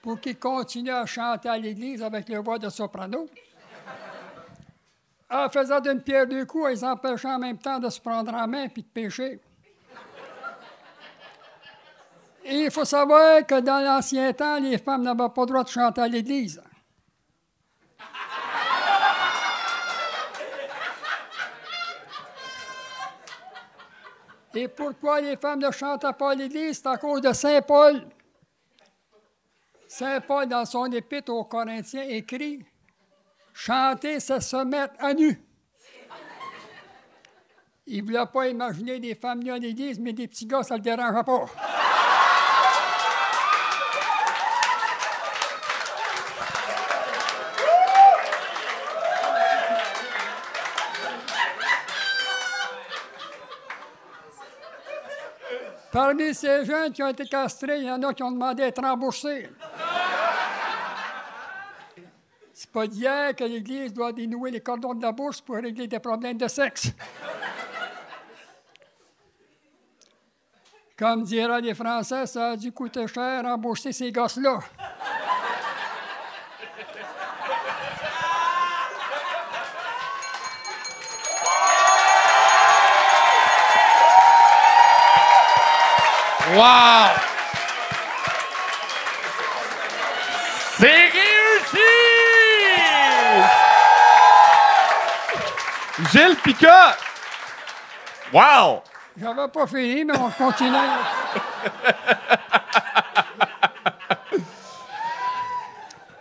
pour 0.02 0.20
qu'ils 0.20 0.38
continuent 0.38 0.90
à 0.90 1.06
chanter 1.06 1.48
à 1.48 1.56
l'Église 1.56 2.02
avec 2.02 2.28
leur 2.28 2.42
voix 2.42 2.58
de 2.58 2.68
soprano. 2.68 3.26
En 5.30 5.48
faisant 5.48 5.80
d'une 5.80 6.02
pierre 6.02 6.26
deux 6.26 6.44
coups, 6.44 6.70
ils 6.72 6.84
empêchaient 6.84 7.28
en 7.28 7.38
même 7.38 7.56
temps 7.56 7.78
de 7.78 7.88
se 7.88 7.98
prendre 7.98 8.34
en 8.34 8.46
main 8.46 8.68
puis 8.68 8.82
de 8.82 8.88
pécher. 8.88 9.40
Et 12.50 12.64
il 12.64 12.70
faut 12.70 12.86
savoir 12.86 13.44
que 13.46 13.60
dans 13.60 13.84
l'ancien 13.84 14.32
temps, 14.32 14.58
les 14.58 14.78
femmes 14.78 15.02
n'avaient 15.02 15.28
pas 15.28 15.42
le 15.42 15.46
droit 15.46 15.64
de 15.64 15.68
chanter 15.68 16.00
à 16.00 16.08
l'église. 16.08 16.62
Et 24.54 24.66
pourquoi 24.66 25.20
les 25.20 25.36
femmes 25.36 25.60
ne 25.60 25.70
chantaient 25.70 26.14
pas 26.14 26.30
à 26.30 26.34
l'église? 26.34 26.78
C'est 26.78 26.88
à 26.88 26.96
cause 26.96 27.20
de 27.20 27.34
Saint 27.34 27.60
Paul. 27.60 28.02
Saint 29.86 30.22
Paul, 30.22 30.48
dans 30.48 30.64
son 30.64 30.90
épître 30.90 31.30
aux 31.30 31.44
Corinthiens, 31.44 32.08
écrit 32.08 32.64
Chanter, 33.52 34.20
c'est 34.20 34.40
se 34.40 34.64
mettre 34.64 34.94
à 35.00 35.12
nu. 35.12 35.38
Il 37.86 38.00
ne 38.00 38.06
voulait 38.06 38.26
pas 38.32 38.48
imaginer 38.48 38.98
des 38.98 39.14
femmes 39.14 39.42
nues 39.42 39.52
à 39.52 39.58
l'église, 39.58 40.00
mais 40.00 40.14
des 40.14 40.26
petits 40.26 40.46
gars, 40.46 40.62
ça 40.62 40.74
ne 40.74 40.78
le 40.78 40.84
dérangeait 40.84 41.24
pas. 41.24 41.44
Parmi 55.98 56.32
ces 56.32 56.64
jeunes 56.64 56.92
qui 56.92 57.02
ont 57.02 57.08
été 57.08 57.26
castrés, 57.26 57.78
il 57.78 57.86
y 57.86 57.90
en 57.90 58.00
a 58.04 58.14
qui 58.14 58.22
ont 58.22 58.30
demandé 58.30 58.62
à 58.62 58.68
être 58.68 58.80
remboursés. 58.80 59.48
C'est 62.54 62.70
pas 62.70 62.86
d'hier 62.86 63.34
que 63.34 63.42
l'Église 63.42 63.92
doit 63.92 64.12
dénouer 64.12 64.52
les 64.52 64.60
cordons 64.60 64.94
de 64.94 65.02
la 65.02 65.10
bourse 65.10 65.40
pour 65.40 65.56
régler 65.56 65.88
des 65.88 65.98
problèmes 65.98 66.38
de 66.38 66.46
sexe. 66.46 66.92
Comme 70.96 71.24
diraient 71.24 71.62
les 71.62 71.74
Français, 71.74 72.26
ça 72.26 72.50
a 72.50 72.56
dû 72.56 72.70
coûter 72.70 73.08
cher 73.08 73.42
rembourser 73.42 73.90
ces 73.90 74.12
gosses-là. 74.12 74.60
Wow! 86.58 87.10
C'est 90.76 90.86
réussi! 90.88 91.78
Gilles 96.10 96.36
Picotte! 96.42 96.98
Wow! 98.32 98.82
J'avais 99.20 99.48
pas 99.52 99.66
fini, 99.68 100.04
mais 100.04 100.14
on 100.18 100.30
continue. 100.30 100.70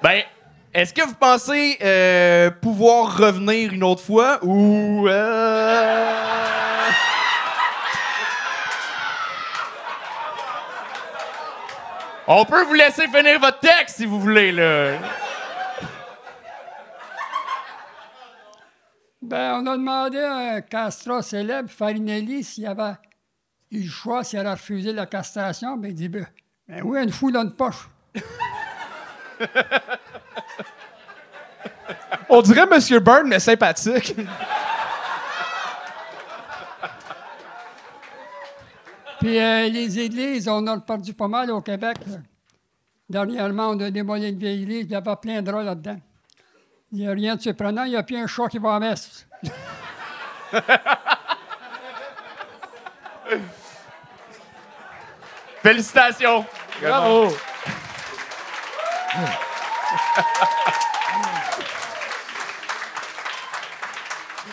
Ben, 0.03 0.21
est-ce 0.73 0.93
que 0.93 1.01
vous 1.01 1.15
pensez 1.15 1.79
euh, 1.83 2.51
pouvoir 2.61 3.17
revenir 3.17 3.73
une 3.73 3.83
autre 3.83 4.03
fois 4.03 4.37
ou. 4.43 5.07
euh, 5.07 6.46
On 12.29 12.43
peut 12.43 12.63
vous 12.65 12.73
laisser 12.73 13.07
finir 13.07 13.39
votre 13.39 13.59
texte 13.59 13.95
si 13.97 14.05
vous 14.05 14.19
voulez, 14.19 14.51
là. 14.51 14.99
Ben, 19.21 19.61
on 19.61 19.65
a 19.67 19.77
demandé 19.77 20.19
à 20.19 20.55
un 20.55 20.61
castrat 20.61 21.21
célèbre, 21.21 21.69
Farinelli, 21.69 22.43
s'il 22.43 22.65
avait 22.65 22.95
eu 23.71 23.83
le 23.83 23.89
choix, 23.89 24.25
s'il 24.25 24.39
allait 24.39 24.51
refuser 24.51 24.91
la 24.91 25.05
castration. 25.05 25.77
Ben, 25.77 25.89
il 25.89 25.95
dit, 25.95 26.09
ben, 26.09 26.27
ben 26.67 26.81
oui, 26.83 27.01
une 27.01 27.11
foule 27.11 27.31
dans 27.31 27.43
une 27.43 27.55
poche. 27.55 27.87
On 32.29 32.41
dirait 32.41 32.65
Monsieur 32.65 32.99
Byrne, 32.99 33.29
mais 33.29 33.39
sympathique. 33.39 34.15
Puis 39.19 39.39
euh, 39.39 39.67
les 39.69 39.99
églises, 39.99 40.47
on 40.47 40.65
a 40.67 40.79
perdu 40.79 41.13
pas 41.13 41.27
mal 41.27 41.49
au 41.51 41.61
Québec. 41.61 41.97
là. 42.07 42.17
Dernièrement, 43.09 43.69
on 43.69 43.79
a 43.79 43.89
démoli 43.89 44.29
une 44.29 44.37
vieille 44.37 44.63
église, 44.63 44.85
il 44.85 44.91
y 44.91 44.95
avait 44.95 45.15
plein 45.15 45.41
de 45.41 45.51
rats 45.51 45.63
là-dedans. 45.63 45.97
Il 46.91 46.99
n'y 46.99 47.07
a 47.07 47.11
rien 47.11 47.35
de 47.35 47.41
surprenant, 47.41 47.83
il 47.85 47.91
n'y 47.91 47.95
a 47.95 48.03
plus 48.03 48.17
un 48.17 48.27
chat 48.27 48.47
qui 48.47 48.57
va 48.59 48.75
à 48.75 48.79
messe. 48.79 49.25
Félicitations. 55.63 56.45
Bravo. 56.81 57.31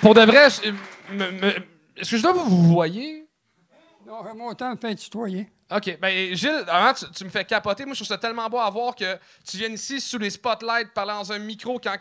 Pour 0.00 0.14
de 0.14 0.20
vrai, 0.22 0.48
je- 0.50 0.70
me- 1.14 1.31
me- 1.31 1.55
est-ce 1.96 2.11
que 2.11 2.16
je 2.16 2.22
dois 2.22 2.33
vous 2.33 2.44
vous 2.44 2.72
voyez? 2.72 3.24
Non, 4.07 4.35
mon 4.35 4.55
temps 4.55 4.71
me 4.71 4.77
fait 4.77 4.95
tutoyer. 4.97 5.51
OK. 5.71 5.99
Ben, 6.01 6.35
Gilles, 6.35 6.64
avant, 6.69 6.93
tu, 6.93 7.05
tu 7.11 7.25
me 7.25 7.31
fais 7.31 7.45
capoter. 7.45 7.85
Moi, 7.85 7.95
je 7.95 8.01
trouve 8.01 8.09
ça 8.09 8.19
tellement 8.19 8.49
beau 8.49 8.59
à 8.59 8.69
voir 8.71 8.95
que 8.95 9.19
tu 9.49 9.57
viennes 9.57 9.73
ici 9.75 10.01
sous 10.01 10.19
les 10.19 10.31
spotlights 10.31 10.93
parler 10.93 11.12
dans 11.12 11.33
un 11.33 11.38
micro 11.38 11.79
quand 11.79 11.97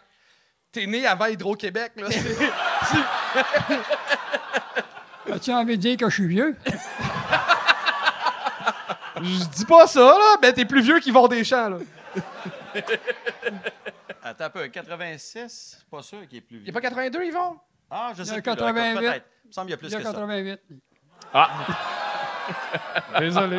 t'es 0.72 0.86
né 0.86 1.06
avant 1.08 1.26
Hydro-Québec. 1.28 1.94
là. 1.96 2.08
C'est- 2.12 2.50
As-tu 5.34 5.52
envie 5.54 5.78
de 5.78 5.82
dire 5.82 5.98
que 5.98 6.10
je 6.10 6.13
suis 6.16 6.28
vieux? 6.28 6.58
Je 9.22 9.46
dis 9.46 9.66
pas 9.66 9.88
ça, 9.88 10.00
là. 10.02 10.38
Ben, 10.42 10.54
t'es 10.54 10.66
plus 10.66 10.82
vieux 10.82 11.00
qu'ils 11.00 11.13
vont 11.13 11.28
des 11.28 11.44
champs, 11.44 11.70
là. 11.70 11.78
Attends 14.22 14.46
un 14.46 14.50
peu, 14.50 14.68
86? 14.68 15.86
Pas 15.89 16.02
sûr 16.02 16.28
qu'il 16.28 16.39
est 16.39 16.42
plus 16.42 16.58
Il 16.58 16.63
vieux. 16.63 16.72
a 16.72 16.74
pas 16.74 16.82
82, 16.82 17.24
Yvon? 17.26 17.58
Ah, 17.89 18.12
je 18.18 18.24
Il 18.24 18.26
y 18.26 18.28
sais 18.30 18.34
a 18.38 18.42
plus, 18.42 18.50
là, 18.50 18.56
88. 18.56 19.00
Peut-être. 19.00 19.26
Il 19.44 19.48
me 19.48 19.54
semble 19.54 19.66
qu'il 19.68 19.72
y 19.72 19.74
a 19.74 19.78
plus 19.78 19.88
Il 19.88 19.92
y 19.92 19.96
a 19.96 19.98
que 20.00 20.04
ça. 20.04 20.12
88. 21.34 23.19
Désolé. 23.19 23.58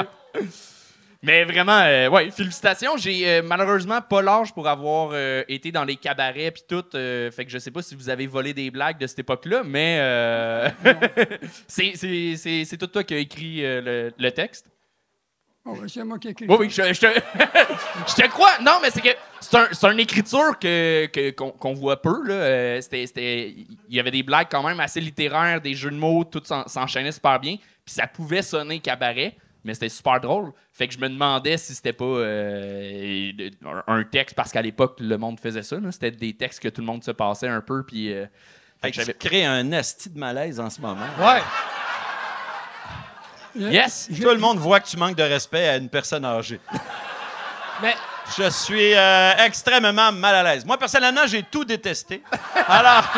Mais 1.22 1.44
vraiment, 1.44 1.80
euh, 1.80 2.10
ouais, 2.10 2.30
félicitations. 2.30 2.98
J'ai 2.98 3.26
euh, 3.26 3.42
malheureusement 3.42 4.02
pas 4.02 4.20
l'âge 4.20 4.52
pour 4.52 4.68
avoir 4.68 5.10
euh, 5.14 5.42
été 5.48 5.72
dans 5.72 5.84
les 5.84 5.96
cabarets 5.96 6.50
puis 6.50 6.64
tout. 6.68 6.84
euh, 6.94 7.30
fait 7.30 7.46
que 7.46 7.50
je 7.50 7.56
sais 7.58 7.70
pas 7.70 7.80
si 7.80 7.94
vous 7.94 8.10
avez 8.10 8.26
volé 8.26 8.52
des 8.52 8.70
blagues 8.70 8.98
de 8.98 9.06
cette 9.06 9.20
époque-là, 9.20 9.62
mais 9.64 9.96
euh, 10.00 10.68
c'est, 11.66 11.92
c'est, 11.94 12.37
c'est, 12.37 12.64
c'est 12.66 12.76
tout 12.76 12.88
toi 12.88 13.02
qui 13.04 13.14
as 13.14 13.18
écrit 13.18 13.64
euh, 13.64 13.80
le, 13.80 14.12
le 14.18 14.30
texte. 14.32 14.66
Oh, 15.66 15.77
oui, 15.81 15.88
c'est 15.88 16.05
moi 16.05 16.18
qui 16.18 16.29
ai 16.29 16.33
écrit 16.33 16.46
Oui, 16.46 16.57
oui, 16.61 16.70
je, 16.70 16.83
je 16.92 17.00
te, 17.00 17.07
je 18.09 18.14
te 18.14 18.29
crois. 18.29 18.59
Non, 18.61 18.81
mais 18.83 18.90
c'est 18.90 19.00
que 19.00 19.09
c'est, 19.40 19.57
un, 19.57 19.68
c'est 19.72 19.87
une 19.90 19.98
écriture 20.00 20.59
que, 20.59 21.07
que- 21.07 21.31
qu'on, 21.31 21.53
qu'on 21.53 21.72
voit 21.72 22.03
peu. 22.03 22.22
Là. 22.27 22.35
Euh, 22.35 22.81
c'était, 22.83 23.07
c'était, 23.07 23.48
il 23.88 23.94
y 23.94 23.98
avait 23.98 24.11
des 24.11 24.22
blagues 24.22 24.48
quand 24.50 24.62
même 24.62 24.79
assez 24.81 25.00
littéraires, 25.00 25.61
des 25.62 25.72
jeux 25.74 25.90
de 25.90 25.96
mots, 25.96 26.24
tout 26.24 26.42
s'en- 26.44 26.68
s'enchaînait 26.68 27.12
super 27.12 27.40
bien. 27.40 27.57
Puis 27.85 27.94
ça 27.94 28.07
pouvait 28.07 28.42
sonner 28.42 28.79
cabaret, 28.81 29.37
mais 29.64 29.72
c'était 29.72 29.88
super 29.88 30.20
drôle. 30.20 30.53
Fait 30.70 30.87
que 30.87 30.92
je 30.92 30.98
me 30.98 31.09
demandais 31.09 31.57
si 31.57 31.74
c'était 31.74 31.94
pas 31.94 32.05
euh, 32.05 33.33
un 33.87 34.05
texte, 34.05 34.35
parce 34.37 34.53
qu'à 34.53 34.61
l'époque, 34.61 34.96
le 35.00 35.16
monde 35.16 35.40
faisait 35.40 35.62
ça. 35.62 35.81
là. 35.81 35.90
C'était 35.92 36.11
des 36.11 36.35
textes 36.35 36.61
que 36.62 36.68
tout 36.68 36.83
le 36.83 36.87
monde 36.87 37.03
se 37.03 37.11
passait 37.11 37.48
un 37.48 37.62
peu. 37.62 37.85
Puis, 37.87 38.12
euh, 38.12 38.27
Fait 38.83 38.90
que 38.90 39.03
tu 39.03 39.14
crées 39.14 39.46
un 39.46 39.72
asti 39.72 40.11
de 40.11 40.18
malaise 40.18 40.61
en 40.61 40.68
ce 40.68 40.81
moment. 40.83 41.07
Ouais. 41.18 41.40
Yes! 43.56 44.08
Tout 44.20 44.28
le 44.30 44.38
monde 44.38 44.58
voit 44.58 44.80
que 44.80 44.88
tu 44.88 44.96
manques 44.96 45.16
de 45.16 45.22
respect 45.22 45.68
à 45.68 45.76
une 45.76 45.88
personne 45.88 46.24
âgée. 46.24 46.60
Mais 47.82 47.94
Je 48.36 48.48
suis 48.50 48.94
euh, 48.94 49.32
extrêmement 49.44 50.10
mal 50.12 50.34
à 50.34 50.42
l'aise. 50.42 50.64
Moi, 50.64 50.78
personnellement, 50.78 51.26
j'ai 51.26 51.42
tout 51.42 51.64
détesté. 51.64 52.22
Alors. 52.68 53.04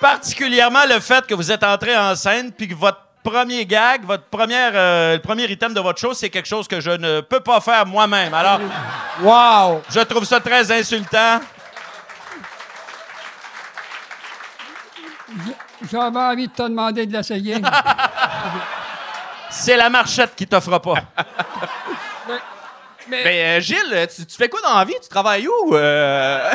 Particulièrement 0.00 0.84
le 0.88 0.98
fait 1.00 1.26
que 1.26 1.34
vous 1.34 1.50
êtes 1.52 1.62
entré 1.62 1.96
en 1.96 2.14
scène 2.16 2.52
puis 2.52 2.68
que 2.68 2.74
votre 2.74 3.00
premier 3.22 3.66
gag, 3.66 4.02
votre 4.04 4.24
première, 4.24 4.72
euh, 4.74 5.14
le 5.16 5.20
premier 5.20 5.44
item 5.44 5.74
de 5.74 5.80
votre 5.80 6.00
show, 6.00 6.14
c'est 6.14 6.30
quelque 6.30 6.48
chose 6.48 6.66
que 6.66 6.80
je 6.80 6.90
ne 6.90 7.20
peux 7.20 7.40
pas 7.40 7.60
faire 7.60 7.84
moi-même. 7.84 8.32
Alors, 8.32 8.60
Wow! 9.20 9.82
je 9.90 10.00
trouve 10.00 10.24
ça 10.24 10.40
très 10.40 10.72
insultant. 10.72 11.40
J'avais 15.90 16.18
envie 16.18 16.48
de 16.48 16.52
te 16.52 16.62
demander 16.62 17.06
de 17.06 17.12
l'essayer. 17.16 17.56
C'est 19.50 19.76
la 19.76 19.88
marchette 19.90 20.34
qui 20.36 20.46
t'offre 20.46 20.78
pas. 20.78 20.94
Mais, 23.08 23.24
Ben, 23.24 23.58
euh, 23.58 23.60
Gilles, 23.60 24.06
tu, 24.14 24.24
tu 24.26 24.36
fais 24.36 24.48
quoi 24.48 24.60
dans 24.62 24.78
la 24.78 24.84
vie? 24.84 24.94
Tu 25.02 25.08
travailles 25.08 25.48
où? 25.48 25.74
Euh... 25.74 26.50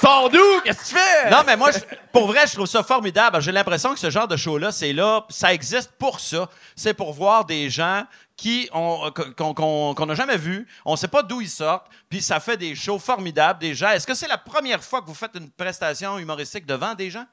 Sors 0.00 0.28
d'où? 0.28 0.60
Qu'est-ce 0.64 0.80
que 0.80 0.88
tu 0.88 0.94
fais? 0.96 1.30
Non, 1.30 1.38
mais 1.46 1.56
moi, 1.56 1.70
je- 1.70 1.78
pour 2.12 2.26
vrai, 2.26 2.40
je 2.46 2.52
trouve 2.54 2.66
ça 2.66 2.82
formidable. 2.82 3.40
J'ai 3.40 3.52
l'impression 3.52 3.94
que 3.94 3.98
ce 3.98 4.10
genre 4.10 4.28
de 4.28 4.36
show-là, 4.36 4.70
c'est 4.70 4.92
là, 4.92 5.24
ça 5.30 5.54
existe 5.54 5.92
pour 5.98 6.20
ça. 6.20 6.48
C'est 6.76 6.92
pour 6.94 7.14
voir 7.14 7.44
des 7.46 7.70
gens 7.70 8.02
qui 8.36 8.68
ont 8.72 9.10
qu'on 9.36 9.54
qu'on- 9.54 9.94
qu'on 9.94 10.06
n'a 10.06 10.14
jamais 10.14 10.36
vus, 10.36 10.66
on 10.84 10.96
sait 10.96 11.08
pas 11.08 11.22
d'où 11.22 11.40
ils 11.40 11.48
sortent, 11.48 11.86
puis 12.08 12.20
ça 12.20 12.40
fait 12.40 12.56
des 12.56 12.74
shows 12.74 12.98
formidables, 12.98 13.60
des 13.60 13.74
gens. 13.74 13.90
Est-ce 13.90 14.06
que 14.06 14.14
c'est 14.14 14.28
la 14.28 14.38
première 14.38 14.82
fois 14.82 15.00
que 15.02 15.06
vous 15.06 15.14
faites 15.14 15.34
une 15.36 15.50
prestation 15.50 16.18
humoristique 16.18 16.66
devant 16.66 16.94
des 16.94 17.10
gens? 17.10 17.26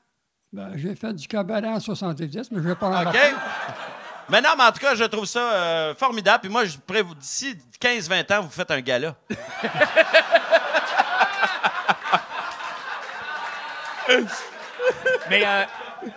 Ben, 0.54 0.72
j'ai 0.76 0.96
fait 0.96 1.14
du 1.14 1.28
cabaret 1.28 1.68
en 1.70 1.80
70, 1.80 2.52
mais 2.52 2.62
je 2.62 2.68
vais 2.68 2.76
pas 2.76 2.88
en 2.88 3.06
OK? 3.08 3.16
Mais 4.30 4.40
non, 4.40 4.52
mais 4.58 4.64
en 4.64 4.72
tout 4.72 4.80
cas, 4.80 4.96
je 4.96 5.04
trouve 5.04 5.26
ça 5.26 5.40
euh, 5.40 5.96
formidable. 5.96 6.40
Puis 6.42 6.50
moi, 6.50 6.64
je 6.64 6.78
vous 7.04 7.16
d'ici 7.16 7.58
15-20 7.82 8.34
ans, 8.34 8.42
vous 8.44 8.50
faites 8.50 8.72
un 8.72 8.80
gala. 8.80 9.14
Mais 15.30 15.44
euh, 15.46 15.64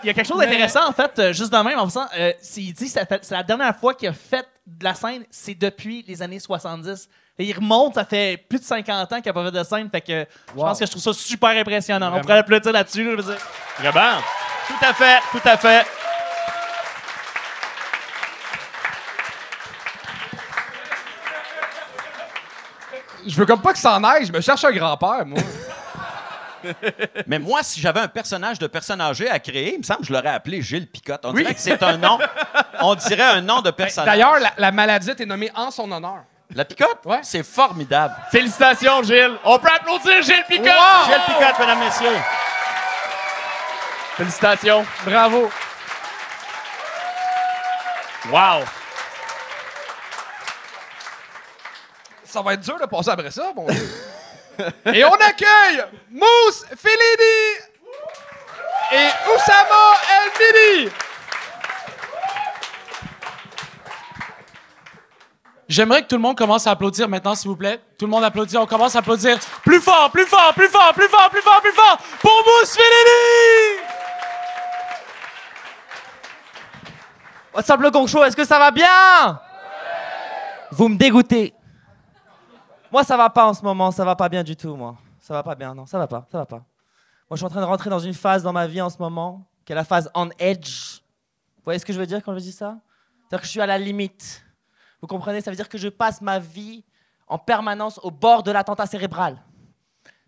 il 0.02 0.06
y 0.06 0.10
a 0.10 0.14
quelque 0.14 0.26
chose 0.26 0.38
d'intéressant, 0.38 0.88
en 0.88 0.92
fait, 0.92 1.18
euh, 1.18 1.32
juste 1.32 1.52
de 1.52 1.58
même, 1.58 1.78
en 1.78 1.84
faisant. 1.86 2.06
euh, 2.16 2.32
il 2.56 2.72
dit 2.72 2.92
que 2.92 3.00
c'est 3.22 3.30
la 3.34 3.42
dernière 3.42 3.76
fois 3.76 3.94
qu'il 3.94 4.08
a 4.08 4.12
fait 4.12 4.46
de 4.66 4.84
la 4.84 4.94
scène, 4.94 5.24
c'est 5.30 5.54
depuis 5.54 6.04
les 6.08 6.22
années 6.22 6.38
70. 6.38 7.08
Et 7.38 7.44
il 7.44 7.52
remonte, 7.54 7.94
ça 7.94 8.04
fait 8.04 8.36
plus 8.48 8.60
de 8.60 8.64
50 8.64 9.12
ans 9.12 9.16
qu'il 9.20 9.26
n'a 9.26 9.32
pas 9.32 9.44
fait 9.44 9.58
de 9.58 9.64
scène. 9.64 9.90
Fait 9.90 10.00
que 10.00 10.26
je 10.48 10.54
pense 10.54 10.78
que 10.78 10.86
je 10.86 10.90
trouve 10.90 11.02
ça 11.02 11.12
super 11.12 11.50
impressionnant. 11.50 12.12
On 12.14 12.20
pourrait 12.20 12.38
applaudir 12.38 12.72
là-dessus. 12.72 13.04
là, 13.04 13.10
je 13.10 13.16
veux 13.16 13.34
dire. 13.34 13.42
Vraiment? 13.78 14.20
Tout 14.68 14.86
à 14.86 14.94
fait, 14.94 15.18
tout 15.32 15.48
à 15.48 15.56
fait. 15.56 15.84
je 23.26 23.36
veux 23.36 23.46
comme 23.46 23.60
pas 23.60 23.72
que 23.72 23.78
ça 23.78 23.96
en 23.96 24.04
aille. 24.04 24.26
Je 24.26 24.32
me 24.32 24.40
cherche 24.40 24.64
un 24.64 24.72
grand-père, 24.72 25.24
moi. 25.26 25.38
Mais 27.26 27.38
moi, 27.38 27.62
si 27.62 27.80
j'avais 27.80 28.00
un 28.00 28.08
personnage 28.08 28.58
de 28.58 28.66
personne 28.66 29.00
âgée 29.00 29.28
à 29.28 29.38
créer, 29.38 29.74
il 29.74 29.78
me 29.78 29.82
semble 29.82 30.00
que 30.00 30.06
je 30.06 30.12
l'aurais 30.12 30.30
appelé 30.30 30.62
Gilles 30.62 30.86
Picotte. 30.90 31.24
On 31.24 31.32
dirait 31.32 31.54
que 31.54 31.60
c'est 31.60 31.82
un 31.82 31.96
nom. 31.96 32.18
On 32.80 32.94
dirait 32.94 33.22
un 33.22 33.40
nom 33.40 33.60
de 33.60 33.70
personnage. 33.70 34.06
D'ailleurs, 34.06 34.38
la, 34.40 34.52
la 34.56 34.72
maladie 34.72 35.10
est 35.10 35.26
nommée 35.26 35.50
en 35.54 35.70
son 35.70 35.90
honneur. 35.90 36.24
La 36.54 36.64
Picotte? 36.64 37.04
Ouais. 37.04 37.20
C'est 37.22 37.42
formidable. 37.42 38.14
Félicitations, 38.30 39.02
Gilles. 39.02 39.36
On 39.44 39.58
peut 39.58 39.70
applaudir 39.74 40.22
Gilles 40.22 40.44
Picard. 40.48 41.06
Gilles 41.06 41.34
Picotte, 41.34 41.58
mesdames, 41.58 41.78
messieurs. 41.80 42.18
Félicitations. 44.16 44.84
Bravo. 45.04 45.50
Wow. 48.30 48.64
Ça 52.24 52.42
va 52.42 52.54
être 52.54 52.60
dur 52.60 52.78
de 52.80 52.86
passer 52.86 53.10
après 53.10 53.30
ça, 53.30 53.52
bon 53.54 53.66
Dieu. 53.66 53.90
Et 54.92 55.04
on 55.04 55.14
accueille 55.14 55.84
Mousse 56.10 56.64
Fellini 56.76 57.58
et 58.92 59.08
Oussama 59.34 59.94
El 60.10 60.30
Midi. 60.84 60.92
J'aimerais 65.68 66.02
que 66.02 66.08
tout 66.08 66.16
le 66.16 66.20
monde 66.20 66.36
commence 66.36 66.66
à 66.66 66.72
applaudir 66.72 67.08
maintenant, 67.08 67.34
s'il 67.34 67.48
vous 67.48 67.56
plaît. 67.56 67.80
Tout 67.98 68.04
le 68.04 68.10
monde 68.10 68.22
applaudit. 68.22 68.56
On 68.58 68.66
commence 68.66 68.94
à 68.94 68.98
applaudir 68.98 69.38
plus 69.64 69.80
fort, 69.80 70.10
plus 70.10 70.26
fort, 70.26 70.52
plus 70.54 70.68
fort, 70.68 70.92
plus 70.94 71.08
fort, 71.08 71.30
plus 71.30 71.42
fort, 71.42 71.60
plus 71.60 71.72
fort 71.72 71.98
pour 72.20 72.44
Mousse 72.46 72.76
Fellini! 72.76 73.80
What's 77.54 77.70
up 77.70 77.80
le 77.80 77.90
gong 77.90 78.06
show, 78.06 78.24
est-ce 78.24 78.36
que 78.36 78.44
ça 78.44 78.58
va 78.58 78.70
bien? 78.70 79.40
Vous 80.72 80.88
me 80.88 80.96
dégoûtez. 80.96 81.54
Moi 82.94 83.02
ça 83.02 83.16
va 83.16 83.28
pas 83.28 83.44
en 83.44 83.54
ce 83.54 83.62
moment, 83.64 83.90
ça 83.90 84.04
va 84.04 84.14
pas 84.14 84.28
bien 84.28 84.44
du 84.44 84.54
tout 84.54 84.76
moi. 84.76 84.94
Ça 85.18 85.34
va 85.34 85.42
pas 85.42 85.56
bien, 85.56 85.74
non, 85.74 85.84
ça 85.84 85.98
va 85.98 86.06
pas, 86.06 86.28
ça 86.30 86.38
va 86.38 86.46
pas. 86.46 86.58
Moi 86.58 87.32
je 87.32 87.38
suis 87.38 87.44
en 87.44 87.48
train 87.48 87.60
de 87.60 87.66
rentrer 87.66 87.90
dans 87.90 87.98
une 87.98 88.14
phase 88.14 88.44
dans 88.44 88.52
ma 88.52 88.68
vie 88.68 88.80
en 88.80 88.88
ce 88.88 88.98
moment, 88.98 89.44
qui 89.64 89.72
est 89.72 89.74
la 89.74 89.82
phase 89.82 90.08
on 90.14 90.30
edge. 90.38 91.00
Vous 91.56 91.64
voyez 91.64 91.80
ce 91.80 91.84
que 91.84 91.92
je 91.92 91.98
veux 91.98 92.06
dire 92.06 92.22
quand 92.22 92.32
je 92.34 92.38
dis 92.38 92.52
ça? 92.52 92.76
C'est-à-dire 93.18 93.40
que 93.40 93.46
je 93.46 93.50
suis 93.50 93.60
à 93.60 93.66
la 93.66 93.78
limite. 93.78 94.46
Vous 95.00 95.08
comprenez? 95.08 95.40
Ça 95.40 95.50
veut 95.50 95.56
dire 95.56 95.68
que 95.68 95.76
je 95.76 95.88
passe 95.88 96.20
ma 96.20 96.38
vie 96.38 96.84
en 97.26 97.36
permanence 97.36 97.98
au 98.04 98.12
bord 98.12 98.44
de 98.44 98.52
l'attentat 98.52 98.86
cérébral. 98.86 99.42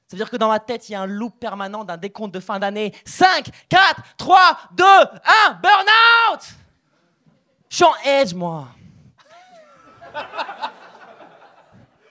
Ça 0.09 0.17
veut 0.17 0.19
dire 0.19 0.29
que 0.29 0.37
dans 0.37 0.49
ma 0.49 0.59
tête, 0.59 0.89
il 0.89 0.93
y 0.93 0.95
a 0.97 1.03
un 1.03 1.07
loop 1.07 1.39
permanent 1.39 1.85
d'un 1.85 1.97
décompte 1.97 2.35
de 2.35 2.41
fin 2.41 2.59
d'année. 2.59 2.93
5, 3.05 3.49
4, 3.69 4.03
3, 4.17 4.59
2, 4.73 4.85
1, 4.85 5.53
burn-out 5.63 6.43
Je 7.69 7.77
suis 7.77 7.85
en 7.85 7.95
edge, 8.05 8.35
moi. 8.35 8.67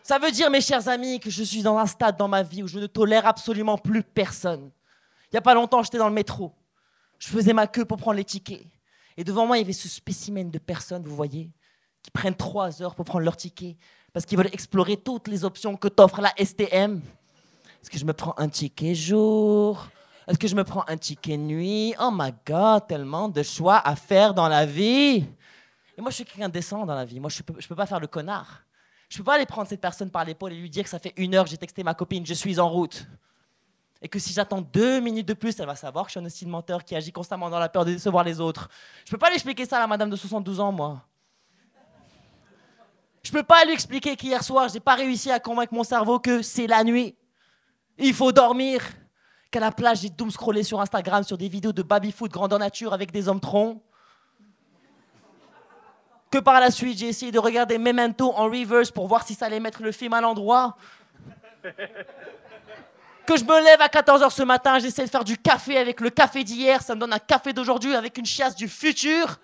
Ça 0.07 0.19
veut 0.19 0.29
dire, 0.29 0.51
mes 0.51 0.61
chers 0.61 0.87
amis, 0.87 1.19
que 1.19 1.31
je 1.31 1.41
suis 1.41 1.63
dans 1.63 1.79
un 1.79 1.87
stade 1.87 2.15
dans 2.15 2.27
ma 2.27 2.43
vie 2.43 2.61
où 2.61 2.67
je 2.67 2.77
ne 2.77 2.85
tolère 2.85 3.25
absolument 3.25 3.75
plus 3.75 4.03
personne. 4.03 4.69
Il 5.23 5.29
n'y 5.33 5.39
a 5.39 5.41
pas 5.41 5.55
longtemps, 5.55 5.81
j'étais 5.81 5.97
dans 5.97 6.09
le 6.09 6.13
métro. 6.13 6.53
Je 7.17 7.27
faisais 7.27 7.53
ma 7.53 7.65
queue 7.65 7.85
pour 7.85 7.97
prendre 7.97 8.17
les 8.17 8.23
tickets. 8.23 8.67
Et 9.17 9.23
devant 9.23 9.47
moi, 9.47 9.57
il 9.57 9.61
y 9.61 9.63
avait 9.63 9.73
ce 9.73 9.89
spécimen 9.89 10.51
de 10.51 10.59
personnes, 10.59 11.01
vous 11.01 11.15
voyez, 11.15 11.49
qui 12.03 12.11
prennent 12.11 12.35
trois 12.35 12.83
heures 12.83 12.93
pour 12.93 13.03
prendre 13.03 13.25
leur 13.25 13.35
ticket 13.35 13.77
parce 14.13 14.27
qu'ils 14.27 14.37
veulent 14.37 14.53
explorer 14.53 14.95
toutes 14.95 15.27
les 15.27 15.43
options 15.43 15.75
que 15.75 15.87
t'offre 15.87 16.21
la 16.21 16.31
STM. 16.37 17.01
Est-ce 17.81 17.89
que 17.89 17.97
je 17.97 18.05
me 18.05 18.13
prends 18.13 18.35
un 18.37 18.47
ticket 18.47 18.93
jour? 18.93 19.87
Est-ce 20.27 20.37
que 20.37 20.47
je 20.47 20.55
me 20.55 20.63
prends 20.63 20.85
un 20.87 20.97
ticket 20.97 21.37
nuit? 21.37 21.95
Oh 21.99 22.11
my 22.13 22.31
God, 22.45 22.85
tellement 22.87 23.27
de 23.27 23.41
choix 23.41 23.79
à 23.79 23.95
faire 23.95 24.35
dans 24.35 24.49
la 24.49 24.67
vie. 24.67 25.25
Et 25.97 26.01
moi, 26.01 26.11
je 26.11 26.17
suis 26.17 26.25
quelqu'un 26.25 26.49
de 26.49 26.53
décent 26.53 26.85
dans 26.85 26.93
la 26.93 27.05
vie. 27.05 27.19
Moi, 27.19 27.31
je 27.31 27.41
je 27.57 27.67
peux 27.67 27.75
pas 27.75 27.87
faire 27.87 27.99
le 27.99 28.05
connard. 28.05 28.64
Je 29.09 29.17
peux 29.17 29.23
pas 29.23 29.35
aller 29.35 29.45
prendre 29.45 29.67
cette 29.67 29.81
personne 29.81 30.09
par 30.09 30.25
l'épaule 30.25 30.53
et 30.53 30.55
lui 30.55 30.69
dire 30.69 30.83
que 30.83 30.89
ça 30.89 30.99
fait 30.99 31.13
une 31.17 31.35
heure 31.35 31.45
j'ai 31.45 31.57
texté 31.57 31.83
ma 31.83 31.93
copine, 31.93 32.25
je 32.25 32.33
suis 32.33 32.59
en 32.59 32.69
route. 32.69 33.05
Et 34.01 34.09
que 34.09 34.19
si 34.19 34.33
j'attends 34.33 34.61
deux 34.61 34.99
minutes 34.99 35.27
de 35.27 35.33
plus, 35.33 35.59
elle 35.59 35.65
va 35.65 35.75
savoir 35.75 36.05
que 36.05 36.09
je 36.09 36.13
suis 36.13 36.19
un 36.19 36.25
hostile 36.25 36.47
menteur 36.47 36.83
qui 36.83 36.95
agit 36.95 37.11
constamment 37.11 37.49
dans 37.49 37.59
la 37.59 37.69
peur 37.69 37.85
de 37.85 37.91
décevoir 37.91 38.23
les 38.23 38.39
autres. 38.39 38.69
Je 39.05 39.11
peux 39.11 39.17
pas 39.17 39.29
lui 39.29 39.35
expliquer 39.35 39.65
ça 39.65 39.77
à 39.77 39.79
la 39.79 39.87
madame 39.87 40.09
de 40.09 40.15
72 40.15 40.59
ans, 40.59 40.71
moi. 40.71 41.01
Je 43.23 43.31
peux 43.31 43.43
pas 43.43 43.65
lui 43.65 43.73
expliquer 43.73 44.15
qu'hier 44.15 44.43
soir, 44.43 44.69
j'ai 44.69 44.79
pas 44.79 44.93
réussi 44.93 45.31
à 45.31 45.39
convaincre 45.39 45.73
mon 45.73 45.83
cerveau 45.83 46.19
que 46.19 46.43
c'est 46.43 46.67
la 46.67 46.83
nuit. 46.83 47.15
Il 47.97 48.13
faut 48.13 48.31
dormir. 48.31 48.83
Qu'à 49.49 49.59
la 49.59 49.71
plage, 49.71 50.01
j'ai 50.01 50.09
doom 50.09 50.29
scrollé 50.29 50.63
sur 50.63 50.81
Instagram 50.81 51.23
sur 51.23 51.37
des 51.37 51.47
vidéos 51.47 51.71
de 51.71 51.81
baby-foot 51.81 52.29
grandeur 52.29 52.59
nature 52.59 52.93
avec 52.93 53.11
des 53.11 53.27
hommes 53.27 53.39
troncs. 53.39 53.81
Que 56.35 56.41
par 56.41 56.59
la 56.59 56.69
suite, 56.69 56.99
j'ai 56.99 57.07
essayé 57.07 57.31
de 57.31 57.39
regarder 57.39 57.77
Memento 57.77 58.33
en 58.35 58.49
reverse 58.49 58.91
pour 58.91 59.07
voir 59.07 59.25
si 59.25 59.35
ça 59.35 59.45
allait 59.45 59.61
mettre 59.61 59.81
le 59.81 59.93
film 59.93 60.11
à 60.11 60.19
l'endroit. 60.19 60.75
Que 63.25 63.37
je 63.37 63.45
me 63.45 63.63
lève 63.63 63.81
à 63.81 63.87
14h 63.87 64.29
ce 64.29 64.43
matin, 64.43 64.77
j'essaie 64.79 65.05
de 65.05 65.09
faire 65.09 65.23
du 65.23 65.37
café 65.37 65.77
avec 65.77 66.01
le 66.01 66.09
café 66.09 66.43
d'hier, 66.43 66.81
ça 66.81 66.93
me 66.93 66.99
donne 66.99 67.13
un 67.13 67.19
café 67.19 67.53
d'aujourd'hui 67.53 67.95
avec 67.95 68.17
une 68.17 68.25
chiasse 68.25 68.53
du 68.53 68.67
futur. 68.67 69.27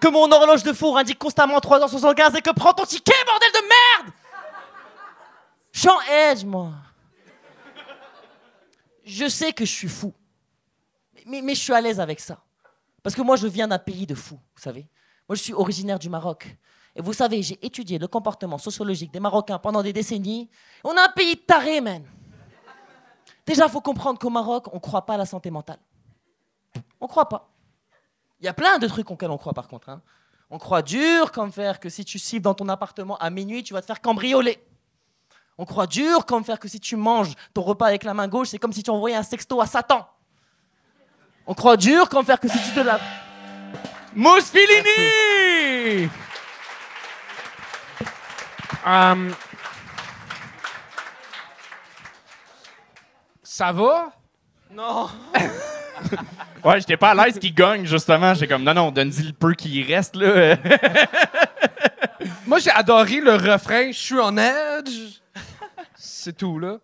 que 0.00 0.08
mon 0.08 0.28
horloge 0.30 0.64
de 0.64 0.72
four 0.72 0.98
indique 0.98 1.20
constamment 1.20 1.58
3h75 1.58 2.36
et 2.36 2.42
que 2.42 2.50
prends 2.50 2.74
ton 2.74 2.84
ticket, 2.84 3.14
bordel 3.26 3.52
de 3.52 3.60
merde 3.60 4.12
Je 5.72 5.78
suis 5.78 5.88
en 5.88 6.00
edge, 6.00 6.44
moi. 6.44 6.72
Je 9.04 9.28
sais 9.28 9.52
que 9.52 9.64
je 9.64 9.70
suis 9.70 9.88
fou. 9.88 10.12
Mais, 11.26 11.54
je 11.54 11.60
suis 11.60 11.72
à 11.72 11.80
l'aise 11.80 12.00
avec 12.00 12.20
ça. 12.20 12.42
Parce 13.02 13.14
que 13.14 13.22
moi, 13.22 13.36
je 13.36 13.46
viens 13.46 13.68
d'un 13.68 13.78
pays 13.78 14.06
de 14.06 14.14
fous, 14.14 14.40
vous 14.54 14.62
savez. 14.62 14.88
Moi, 15.28 15.36
je 15.36 15.42
suis 15.42 15.52
originaire 15.52 15.98
du 15.98 16.08
Maroc. 16.08 16.56
Et 16.96 17.02
vous 17.02 17.12
savez, 17.12 17.42
j'ai 17.42 17.58
étudié 17.64 17.98
le 17.98 18.06
comportement 18.06 18.58
sociologique 18.58 19.12
des 19.12 19.20
Marocains 19.20 19.58
pendant 19.58 19.82
des 19.82 19.92
décennies. 19.92 20.48
On 20.82 20.96
a 20.96 21.04
un 21.04 21.08
pays 21.08 21.34
de 21.34 21.80
man. 21.80 22.04
Déjà, 23.46 23.66
il 23.66 23.70
faut 23.70 23.80
comprendre 23.80 24.18
qu'au 24.18 24.30
Maroc, 24.30 24.68
on 24.72 24.76
ne 24.76 24.80
croit 24.80 25.04
pas 25.04 25.14
à 25.14 25.18
la 25.18 25.26
santé 25.26 25.50
mentale. 25.50 25.78
On 27.00 27.04
ne 27.04 27.08
croit 27.08 27.28
pas. 27.28 27.50
Il 28.40 28.46
y 28.46 28.48
a 28.48 28.54
plein 28.54 28.78
de 28.78 28.86
trucs 28.86 29.10
auxquels 29.10 29.30
on 29.30 29.38
croit 29.38 29.54
par 29.54 29.68
contre. 29.68 29.88
hein. 29.88 30.02
On 30.50 30.58
croit 30.58 30.82
dur 30.82 31.32
comme 31.32 31.50
faire 31.50 31.80
que 31.80 31.88
si 31.88 32.04
tu 32.04 32.18
siffles 32.18 32.42
dans 32.42 32.54
ton 32.54 32.68
appartement 32.68 33.16
à 33.18 33.28
minuit, 33.30 33.62
tu 33.62 33.72
vas 33.74 33.80
te 33.80 33.86
faire 33.86 34.00
cambrioler. 34.00 34.62
On 35.56 35.64
croit 35.64 35.86
dur 35.86 36.26
comme 36.26 36.44
faire 36.44 36.58
que 36.58 36.68
si 36.68 36.80
tu 36.80 36.96
manges 36.96 37.32
ton 37.52 37.62
repas 37.62 37.86
avec 37.86 38.04
la 38.04 38.14
main 38.14 38.28
gauche, 38.28 38.48
c'est 38.48 38.58
comme 38.58 38.72
si 38.72 38.82
tu 38.82 38.90
envoyais 38.90 39.16
un 39.16 39.22
sexto 39.22 39.60
à 39.60 39.66
Satan. 39.66 40.06
On 41.46 41.54
croit 41.54 41.76
dur 41.76 42.08
comme 42.08 42.24
faire 42.24 42.40
que 42.40 42.48
si 42.48 42.58
tu 42.58 42.70
te 42.70 42.80
laves. 42.80 43.02
Mousse! 44.14 44.52
Hum, 48.86 49.34
Ça 53.42 53.70
va? 53.72 54.12
Non. 54.70 55.08
Ouais, 56.64 56.80
j'étais 56.80 56.96
pas 56.96 57.10
à 57.10 57.14
l'aise 57.14 57.38
qu'il 57.38 57.54
gagne, 57.54 57.84
justement. 57.84 58.32
J'étais 58.32 58.48
comme, 58.48 58.64
non, 58.64 58.72
non, 58.72 58.90
donne-y 58.90 59.22
le 59.22 59.32
peu 59.34 59.52
qui 59.52 59.82
reste, 59.82 60.16
là. 60.16 60.56
Moi, 62.46 62.58
j'ai 62.58 62.70
adoré 62.70 63.20
le 63.20 63.34
refrain 63.34 63.88
«Je 63.92 63.98
suis 63.98 64.18
en 64.20 64.36
edge». 64.36 65.20
C'est 65.96 66.36
tout, 66.36 66.58
là. 66.58 66.78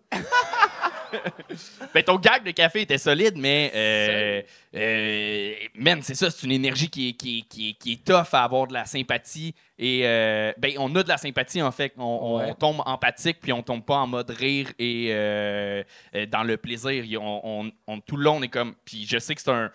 Ben, 1.93 2.03
ton 2.03 2.15
gag 2.17 2.43
de 2.45 2.51
café 2.51 2.81
était 2.81 2.97
solide, 2.97 3.33
mais. 3.37 3.71
Euh, 3.75 4.41
euh, 4.75 5.53
man, 5.75 5.99
c'est 6.01 6.15
ça, 6.15 6.31
c'est 6.31 6.45
une 6.45 6.53
énergie 6.53 6.89
qui 6.89 7.09
est, 7.09 7.13
qui, 7.13 7.39
est- 7.39 7.41
qui 7.49 7.69
est- 7.69 7.73
qui 7.73 7.91
est 7.93 8.03
tough 8.05 8.27
à 8.33 8.43
avoir 8.43 8.67
de 8.67 8.73
la 8.73 8.85
sympathie. 8.85 9.53
Et. 9.77 10.01
euh, 10.05 10.53
ben, 10.57 10.71
on 10.77 10.95
a 10.95 11.03
de 11.03 11.09
la 11.09 11.17
sympathie, 11.17 11.61
en 11.61 11.71
fait. 11.71 11.93
On, 11.97 12.53
tombe 12.57 12.81
empathique, 12.85 13.39
puis 13.41 13.51
on 13.51 13.61
tombe 13.61 13.83
pas 13.83 13.97
en 13.97 14.07
mode 14.07 14.29
rire 14.29 14.69
et 14.79 15.07
euh, 15.11 15.83
dans 16.31 16.43
le 16.43 16.55
plaisir. 16.57 17.03
On, 17.21 17.69
on- 17.87 17.99
tout 17.99 18.15
le 18.15 18.23
long, 18.23 18.37
on 18.37 18.41
est 18.43 18.47
comme. 18.47 18.73
Puis 18.85 19.05
je 19.05 19.17
sais 19.19 19.35
que 19.35 19.41
c'est 19.41 19.51
un. 19.51 19.69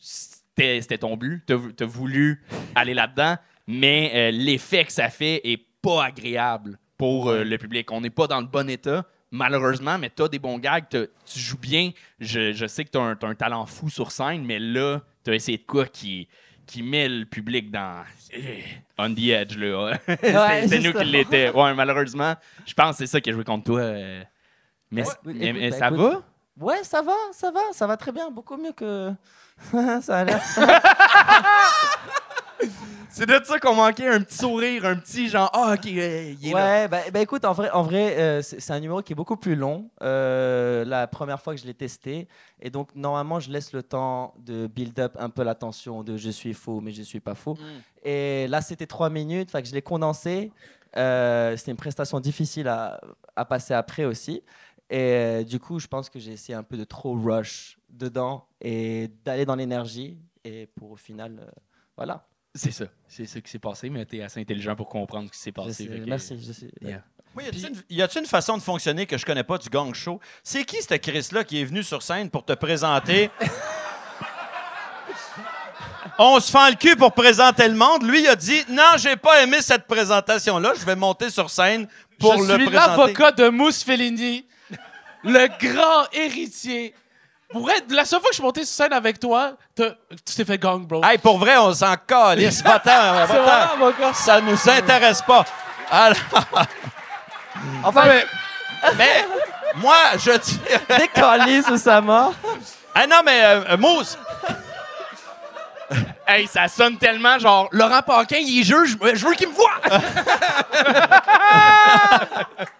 C'était 0.00 0.98
ton 0.98 1.16
but. 1.16 1.42
T'as 1.46 1.56
t'as 1.76 1.84
voulu 1.84 2.42
aller 2.74 2.94
là-dedans, 2.94 3.36
mais 3.66 4.10
euh, 4.14 4.30
l'effet 4.30 4.84
que 4.84 4.92
ça 4.92 5.08
fait 5.08 5.40
est 5.48 5.64
pas 5.82 6.04
agréable 6.04 6.78
pour 6.98 7.28
euh, 7.28 7.44
le 7.44 7.58
public. 7.58 7.90
On 7.92 8.00
n'est 8.00 8.10
pas 8.10 8.26
dans 8.26 8.40
le 8.40 8.46
bon 8.46 8.68
état, 8.70 9.04
malheureusement, 9.30 9.98
mais 9.98 10.10
tu 10.14 10.22
as 10.22 10.28
des 10.28 10.38
bons 10.38 10.58
gags, 10.58 10.84
tu 10.88 11.38
joues 11.38 11.58
bien. 11.58 11.90
Je, 12.20 12.52
je 12.52 12.66
sais 12.66 12.84
que 12.84 12.90
tu 12.90 12.98
as, 12.98 13.02
un 13.28 13.34
talent 13.34 13.66
fou 13.66 13.88
sur 13.90 14.10
scène, 14.12 14.44
mais 14.44 14.58
là, 14.58 15.00
tu 15.24 15.30
as 15.30 15.34
essayé 15.34 15.58
de 15.58 15.64
quoi 15.64 15.86
qui, 15.86 16.28
qui 16.66 16.82
met 16.82 17.08
le 17.08 17.24
public 17.26 17.70
dans. 17.70 18.04
eh, 18.32 18.62
on 18.96 19.12
the 19.14 19.28
edge, 19.28 19.56
là. 19.56 19.98
C'est- 20.06 20.68
c'est 20.68 20.78
nous 20.80 20.92
qui 20.92 21.04
l'étions. 21.04 21.60
Ouais, 21.62 21.74
malheureusement, 21.74 22.34
je 22.64 22.72
pense 22.74 22.92
que 22.92 22.96
c'est 22.98 23.06
ça 23.06 23.20
qui 23.20 23.30
a 23.30 23.32
joué 23.32 23.44
contre 23.44 23.64
toi. 23.64 23.80
euh. 23.80 24.22
Mais, 24.90 25.02
Ouais, 25.02 25.12
mais- 25.24 25.32
écoute, 25.48 25.60
mais 25.60 25.70
bah, 25.70 25.76
ça 25.78 25.86
écoute. 25.88 25.98
va? 25.98 26.22
Ouais, 26.60 26.84
ça 26.84 27.02
va, 27.02 27.12
ça 27.32 27.50
va, 27.50 27.60
ça 27.72 27.86
va 27.88 27.96
très 27.96 28.12
bien, 28.12 28.30
beaucoup 28.30 28.56
mieux 28.56 28.72
que. 28.72 29.10
ça 30.00 30.18
a 30.20 30.24
l'air. 30.24 30.40
C'est 33.16 33.26
de 33.26 33.44
ça 33.44 33.60
qu'on 33.60 33.76
manquait, 33.76 34.08
un 34.08 34.20
petit 34.22 34.38
sourire, 34.38 34.84
un 34.86 34.96
petit 34.96 35.28
genre, 35.28 35.48
ah, 35.52 35.74
ok, 35.74 35.86
euh, 35.86 36.34
il 36.42 36.48
est 36.48 36.52
là. 36.52 36.56
Ouais, 36.56 36.88
bah, 36.88 36.98
bah, 37.12 37.20
écoute, 37.20 37.44
en 37.44 37.52
vrai, 37.52 37.70
en 37.70 37.84
vrai 37.84 38.18
euh, 38.18 38.42
c'est 38.42 38.72
un 38.72 38.80
numéro 38.80 39.02
qui 39.02 39.12
est 39.12 39.14
beaucoup 39.14 39.36
plus 39.36 39.54
long. 39.54 39.88
euh, 40.02 40.84
la 40.84 41.06
première 41.06 41.40
fois 41.40 41.54
que 41.54 41.60
je 41.60 41.64
l'ai 41.64 41.74
testé. 41.74 42.26
Et 42.60 42.70
donc, 42.70 42.92
normalement, 42.96 43.38
je 43.38 43.52
laisse 43.52 43.72
le 43.72 43.84
temps 43.84 44.34
de 44.38 44.66
build 44.66 44.98
up 44.98 45.16
un 45.16 45.30
peu 45.30 45.44
la 45.44 45.54
tension 45.54 46.02
de 46.02 46.16
je 46.16 46.28
suis 46.28 46.54
faux, 46.54 46.80
mais 46.80 46.90
je 46.90 47.02
suis 47.02 47.20
pas 47.20 47.36
faux. 47.36 47.56
Et 48.02 48.48
là, 48.48 48.60
c'était 48.60 48.86
trois 48.88 49.10
minutes, 49.10 49.52
fait 49.52 49.62
que 49.62 49.68
je 49.68 49.74
l'ai 49.74 49.82
condensé. 49.82 50.50
Euh, 50.96 51.56
c'était 51.56 51.70
une 51.70 51.76
prestation 51.76 52.18
difficile 52.18 52.66
à, 52.66 53.00
à 53.36 53.44
passer 53.44 53.74
après 53.74 54.06
aussi. 54.06 54.42
Et 54.90 55.44
du 55.44 55.60
coup, 55.60 55.78
je 55.78 55.86
pense 55.86 56.10
que 56.10 56.18
j'ai 56.18 56.32
essayé 56.32 56.56
un 56.56 56.64
peu 56.64 56.76
de 56.76 56.84
trop 56.84 57.14
rush 57.14 57.78
dedans 57.90 58.48
et 58.60 59.08
d'aller 59.24 59.44
dans 59.46 59.54
l'énergie. 59.54 60.18
Et 60.44 60.66
pour 60.74 60.90
au 60.90 60.96
final, 60.96 61.48
voilà. 61.96 62.26
C'est 62.54 62.70
ça. 62.70 62.84
C'est 63.08 63.26
ça 63.26 63.40
qui 63.40 63.50
s'est 63.50 63.58
passé, 63.58 63.90
mais 63.90 64.04
t'es 64.04 64.22
assez 64.22 64.40
intelligent 64.40 64.76
pour 64.76 64.88
comprendre 64.88 65.28
ce 65.28 65.32
qui 65.32 65.38
s'est 65.38 65.50
Je 65.50 65.62
passé. 65.62 65.72
sais, 65.84 65.86
que- 65.86 66.04
merci. 66.08 66.38
Je 66.40 66.52
sais. 66.52 66.70
Yeah. 66.80 67.02
Oui, 67.36 67.42
y 67.90 68.00
a-tu 68.00 68.20
une, 68.20 68.26
façon 68.26 68.56
de 68.56 68.62
fonctionner 68.62 69.06
que 69.06 69.18
je 69.18 69.26
connais 69.26 69.42
pas 69.42 69.58
du 69.58 69.68
gang 69.68 69.92
show? 69.92 70.20
C'est 70.44 70.64
qui 70.64 70.80
ce 70.80 70.94
Chris-là 70.94 71.42
qui 71.42 71.60
est 71.60 71.64
venu 71.64 71.82
sur 71.82 72.00
scène 72.00 72.30
pour 72.30 72.44
te 72.44 72.52
présenter? 72.52 73.28
On 76.18 76.38
se 76.38 76.48
fend 76.50 76.68
le 76.68 76.76
cul 76.76 76.94
pour 76.94 77.12
présenter 77.12 77.66
le 77.68 77.74
monde. 77.74 78.04
Lui, 78.04 78.20
il 78.22 78.28
a 78.28 78.36
dit 78.36 78.62
Non, 78.68 78.96
j'ai 78.98 79.16
pas 79.16 79.42
aimé 79.42 79.60
cette 79.60 79.86
présentation-là. 79.88 80.74
Je 80.78 80.84
vais 80.84 80.94
monter 80.94 81.28
sur 81.28 81.50
scène 81.50 81.88
pour 82.20 82.34
Je 82.34 82.52
le 82.52 82.54
suis 82.58 82.66
présenter. 82.66 82.88
l'avocat 82.88 83.32
de 83.32 83.48
Mousse 83.48 83.82
Fellini, 83.82 84.46
le 85.24 85.48
grand 85.58 86.06
héritier 86.12 86.94
Pour 87.50 87.62
vrai, 87.62 87.74
la 87.90 88.04
seule 88.04 88.20
fois 88.20 88.30
que 88.30 88.34
je 88.34 88.36
suis 88.36 88.42
monté 88.42 88.64
sur 88.64 88.74
scène 88.74 88.92
avec 88.92 89.20
toi, 89.20 89.52
tu 89.76 90.34
t'es 90.36 90.44
fait 90.44 90.58
gang, 90.58 90.84
bro. 90.86 91.02
Hey, 91.04 91.18
pour 91.18 91.38
vrai, 91.38 91.56
on 91.58 91.72
s'en 91.72 91.94
calisse. 91.96 92.62
Va-t'en, 92.62 92.80
C'est 93.26 93.32
va-t'en. 93.32 93.42
vraiment 93.42 93.76
mon 93.78 93.90
gars. 93.90 94.12
Ça 94.12 94.40
nous 94.40 94.68
intéresse 94.68 95.22
pas. 95.22 95.44
Alors, 95.90 96.16
Enfin, 97.84 98.02
mais- 98.06 98.26
mais 98.98 99.24
moi, 99.76 99.96
je 100.18 100.32
dis... 100.38 100.60
décalé, 100.98 101.60
Oussama. 101.70 102.32
Ah 102.94 103.06
non, 103.06 103.20
mais 103.24 103.40
euh, 103.44 103.76
Mousse, 103.76 104.18
Hey, 106.26 106.46
ça 106.46 106.68
sonne 106.68 106.96
tellement 106.98 107.38
genre 107.38 107.68
Laurent 107.72 108.02
Paquin, 108.02 108.36
il 108.38 108.60
est 108.60 108.64
juge, 108.64 108.96
je 109.14 109.26
veux 109.26 109.34
qu'il 109.34 109.48
me 109.48 109.54
voie. 109.54 109.80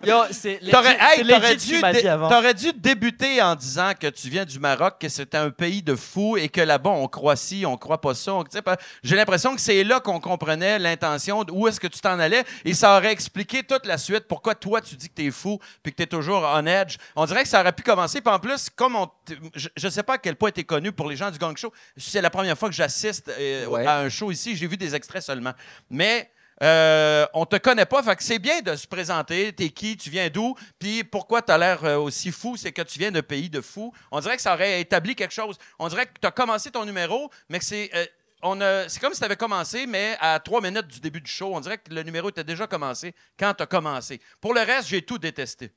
Yo, 0.04 0.16
c'est 0.30 0.60
T'aurais 0.70 0.96
hey, 1.00 1.18
c'est 1.18 1.24
dû, 1.56 1.80
dé- 1.92 2.02
t'aurais 2.28 2.54
débuter 2.72 3.40
en 3.42 3.54
disant 3.54 3.92
que 3.98 4.06
tu 4.08 4.28
viens 4.28 4.44
du 4.44 4.58
Maroc, 4.58 4.94
que 5.00 5.08
c'était 5.08 5.38
un 5.38 5.50
pays 5.50 5.82
de 5.82 5.94
fous 5.94 6.36
et 6.36 6.48
que 6.48 6.60
là-bas, 6.60 6.90
on 6.90 7.08
croit 7.08 7.36
ci, 7.36 7.64
on 7.66 7.76
croit 7.76 8.00
pas 8.00 8.14
ça. 8.14 8.34
on- 8.34 8.44
tu 8.44 8.50
sais, 8.52 8.62
pas- 8.62 8.76
J'ai 9.02 9.16
l'impression 9.16 9.54
que 9.54 9.60
c'est 9.60 9.82
là 9.84 10.00
qu'on 10.00 10.20
comprenait 10.20 10.78
l'intention, 10.78 11.44
de 11.44 11.52
où 11.52 11.66
est-ce 11.68 11.80
que 11.80 11.86
tu 11.86 12.00
t'en 12.00 12.18
allais, 12.18 12.44
et 12.64 12.74
ça 12.74 12.96
aurait 12.96 13.12
expliqué 13.12 13.62
toute 13.62 13.86
la 13.86 13.98
suite, 13.98 14.24
pourquoi 14.28 14.54
toi, 14.54 14.80
tu 14.80 14.96
dis 14.96 15.08
que 15.08 15.14
t'es 15.14 15.30
fou, 15.30 15.58
puis 15.82 15.92
que 15.92 15.96
t'es 15.98 16.06
toujours 16.06 16.42
on 16.54 16.66
edge. 16.66 16.96
On 17.16 17.24
dirait 17.24 17.42
que 17.42 17.48
ça 17.48 17.60
aurait 17.60 17.72
pu 17.72 17.82
commencer, 17.82 18.20
puis 18.20 18.32
en 18.32 18.38
plus, 18.38 18.68
comme 18.74 18.96
on... 18.96 19.06
t- 19.06 19.36
Je, 19.54 19.68
je 19.76 19.88
sais 19.88 20.02
pas 20.02 20.14
à 20.14 20.18
quel 20.18 20.36
point 20.36 20.50
t'es 20.50 20.64
connu 20.64 20.92
pour 20.92 21.08
les 21.08 21.16
gens 21.16 21.30
du 21.30 21.38
gang 21.38 21.56
show, 21.56 21.72
c'est 21.96 22.20
la 22.20 22.30
première 22.30 22.58
fois 22.58 22.68
que 22.68 22.74
j'assiste 22.74 23.30
euh, 23.38 23.66
Ouais. 23.66 23.86
à 23.86 23.98
un 23.98 24.08
show 24.08 24.30
ici, 24.30 24.56
j'ai 24.56 24.66
vu 24.66 24.76
des 24.76 24.94
extraits 24.94 25.22
seulement. 25.22 25.52
Mais... 25.90 26.30
Euh, 26.62 27.26
on 27.34 27.46
te 27.46 27.56
connaît 27.56 27.84
pas, 27.84 28.00
fait 28.04 28.14
que 28.14 28.22
c'est 28.22 28.38
bien 28.38 28.60
de 28.62 28.76
se 28.76 28.86
présenter. 28.86 29.52
T'es 29.52 29.70
qui, 29.70 29.96
tu 29.96 30.08
viens 30.08 30.28
d'où, 30.30 30.54
puis 30.78 31.02
pourquoi 31.02 31.42
t'as 31.42 31.58
l'air 31.58 31.84
euh, 31.84 31.96
aussi 31.96 32.30
fou, 32.30 32.56
c'est 32.56 32.70
que 32.70 32.80
tu 32.82 32.96
viens 33.00 33.10
d'un 33.10 33.22
pays 33.22 33.50
de 33.50 33.60
fous. 33.60 33.92
On 34.12 34.20
dirait 34.20 34.36
que 34.36 34.42
ça 34.42 34.54
aurait 34.54 34.80
établi 34.80 35.16
quelque 35.16 35.34
chose. 35.34 35.58
On 35.80 35.88
dirait 35.88 36.06
que 36.06 36.12
t'as 36.20 36.30
commencé 36.30 36.70
ton 36.70 36.84
numéro, 36.84 37.28
mais 37.48 37.58
que 37.58 37.64
c'est 37.64 37.90
euh, 37.96 38.06
on 38.40 38.60
a- 38.60 38.88
c'est 38.88 39.00
comme 39.00 39.12
si 39.12 39.18
t'avais 39.20 39.34
commencé, 39.34 39.84
mais 39.88 40.16
à 40.20 40.38
trois 40.38 40.60
minutes 40.60 40.86
du 40.86 41.00
début 41.00 41.20
du 41.20 41.30
show. 41.30 41.50
On 41.52 41.58
dirait 41.60 41.76
que 41.78 41.92
le 41.92 42.04
numéro 42.04 42.28
était 42.28 42.44
déjà 42.44 42.68
commencé 42.68 43.16
quand 43.36 43.52
t'as 43.52 43.66
commencé. 43.66 44.20
Pour 44.40 44.54
le 44.54 44.60
reste, 44.60 44.86
j'ai 44.88 45.02
tout 45.02 45.18
détesté. 45.18 45.72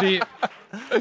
J'ai 0.00 0.20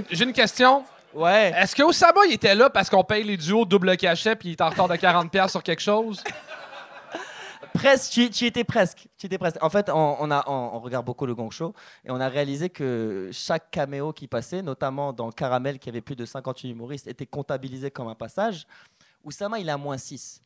j'ai 0.10 0.24
une 0.26 0.34
question. 0.34 0.84
Ouais. 1.14 1.52
Est-ce 1.56 1.76
que 1.76 1.84
Osama, 1.84 2.22
il 2.28 2.34
était 2.34 2.56
là 2.56 2.70
parce 2.70 2.90
qu'on 2.90 3.04
paye 3.04 3.24
les 3.24 3.38
duos 3.38 3.66
double 3.66 3.98
cachet 3.98 4.36
puis 4.36 4.50
il 4.50 4.52
est 4.54 4.62
en 4.62 4.70
retard 4.70 4.88
de 4.88 4.96
40$ 4.96 5.50
sur 5.50 5.64
quelque 5.64 5.82
chose? 5.82 6.24
Presque, 7.74 8.12
tu, 8.12 8.30
tu 8.30 8.44
y 8.44 8.48
étais 8.48 8.64
presque. 8.64 9.08
Tu 9.18 9.28
étais 9.28 9.38
presque. 9.38 9.58
En 9.64 9.70
fait, 9.70 9.90
on, 9.90 10.18
on 10.20 10.30
a, 10.32 10.44
on, 10.48 10.72
on 10.74 10.80
regarde 10.80 11.06
beaucoup 11.06 11.26
le 11.26 11.34
Gong 11.34 11.52
Show 11.52 11.74
et 12.04 12.12
on 12.12 12.20
a 12.20 12.28
réalisé 12.28 12.70
que 12.70 13.30
chaque 13.32 13.72
caméo 13.72 14.12
qui 14.12 14.28
passait, 14.28 14.62
notamment 14.62 15.14
dans 15.14 15.32
Caramel, 15.32 15.80
qui 15.80 15.88
avait 15.88 16.02
plus 16.02 16.16
de 16.16 16.26
58 16.26 16.70
humoristes, 16.70 17.08
était 17.08 17.26
comptabilisé 17.26 17.90
comme 17.90 18.10
un 18.10 18.16
passage. 18.16 18.68
Oussama, 19.24 19.60
il 19.60 19.70
a 19.70 19.78
moins 19.78 19.98
6. 19.98 20.42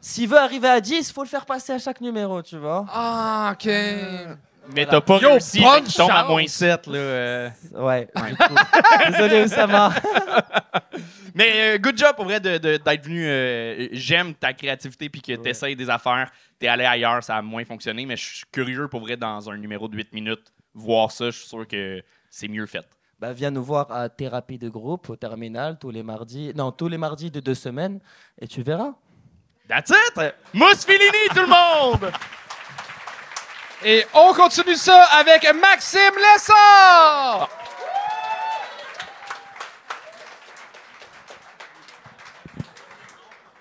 S'il 0.00 0.28
veut 0.28 0.38
arriver 0.38 0.68
à 0.68 0.80
10, 0.80 1.08
il 1.08 1.12
faut 1.12 1.24
le 1.24 1.28
faire 1.28 1.44
passer 1.44 1.72
à 1.72 1.78
chaque 1.78 2.00
numéro, 2.00 2.40
tu 2.42 2.56
vois. 2.56 2.86
Ah, 2.88 3.52
OK. 3.52 3.68
Mais 4.74 4.84
t'as 4.86 5.00
pas 5.00 5.18
Yo, 5.18 5.30
réussi, 5.30 5.60
bonne 5.60 5.74
fait 5.76 5.82
qu'il 5.84 5.94
tombe 5.94 6.10
à 6.10 6.14
chance. 6.22 6.28
moins 6.28 6.46
7. 6.46 6.86
Là, 6.88 6.98
euh. 6.98 7.50
Ouais. 7.74 8.08
du 8.28 8.36
coup. 8.36 8.54
Désolé, 9.12 9.44
Oussama. 9.44 9.92
Mais 11.34 11.74
euh, 11.74 11.78
good 11.78 11.96
job 11.98 12.16
pour 12.16 12.24
vrai 12.24 12.40
de- 12.40 12.58
de- 12.58 12.76
d'être 12.78 13.04
venu. 13.04 13.24
euh, 13.26 13.88
J'aime 13.92 14.34
ta 14.34 14.52
créativité 14.54 15.08
puis 15.08 15.20
que 15.20 15.32
tu 15.34 15.48
essayes 15.48 15.76
des 15.76 15.90
affaires. 15.90 16.30
T'es 16.58 16.66
allé 16.68 16.84
ailleurs, 16.84 17.22
ça 17.22 17.36
a 17.36 17.42
moins 17.42 17.64
fonctionné, 17.64 18.06
mais 18.06 18.16
je 18.16 18.36
suis 18.36 18.44
curieux 18.50 18.88
pour 18.88 19.00
vrai 19.00 19.16
dans 19.16 19.50
un 19.50 19.56
numéro 19.58 19.86
de 19.88 19.96
8 19.96 20.12
minutes 20.14 20.52
voir 20.74 21.10
ça. 21.12 21.26
Je 21.26 21.38
suis 21.38 21.48
sûr 21.48 21.66
que 21.68 22.02
c'est 22.30 22.48
mieux 22.48 22.64
fait. 22.66 22.86
Bah, 23.20 23.32
viens 23.32 23.50
nous 23.50 23.62
voir 23.62 23.90
à 23.92 24.08
Thérapie 24.08 24.58
de 24.58 24.68
groupe 24.68 25.10
au 25.10 25.16
terminal 25.16 25.78
tous 25.78 25.90
les 25.90 26.02
mardis. 26.02 26.52
Non, 26.54 26.72
tous 26.72 26.88
les 26.88 26.98
mardis 26.98 27.30
de 27.30 27.40
deux 27.40 27.54
semaines 27.54 28.00
et 28.40 28.46
tu 28.46 28.62
verras. 28.62 28.92
That's 29.68 29.90
it! 29.90 30.34
Mousse 30.54 30.84
Fellini, 30.84 31.28
tout 31.34 31.40
le 31.40 31.46
monde! 31.48 32.12
Et 33.88 34.04
on 34.14 34.34
continue 34.34 34.74
ça 34.74 35.04
avec 35.12 35.44
Maxime 35.44 36.16
Lessard! 36.16 37.48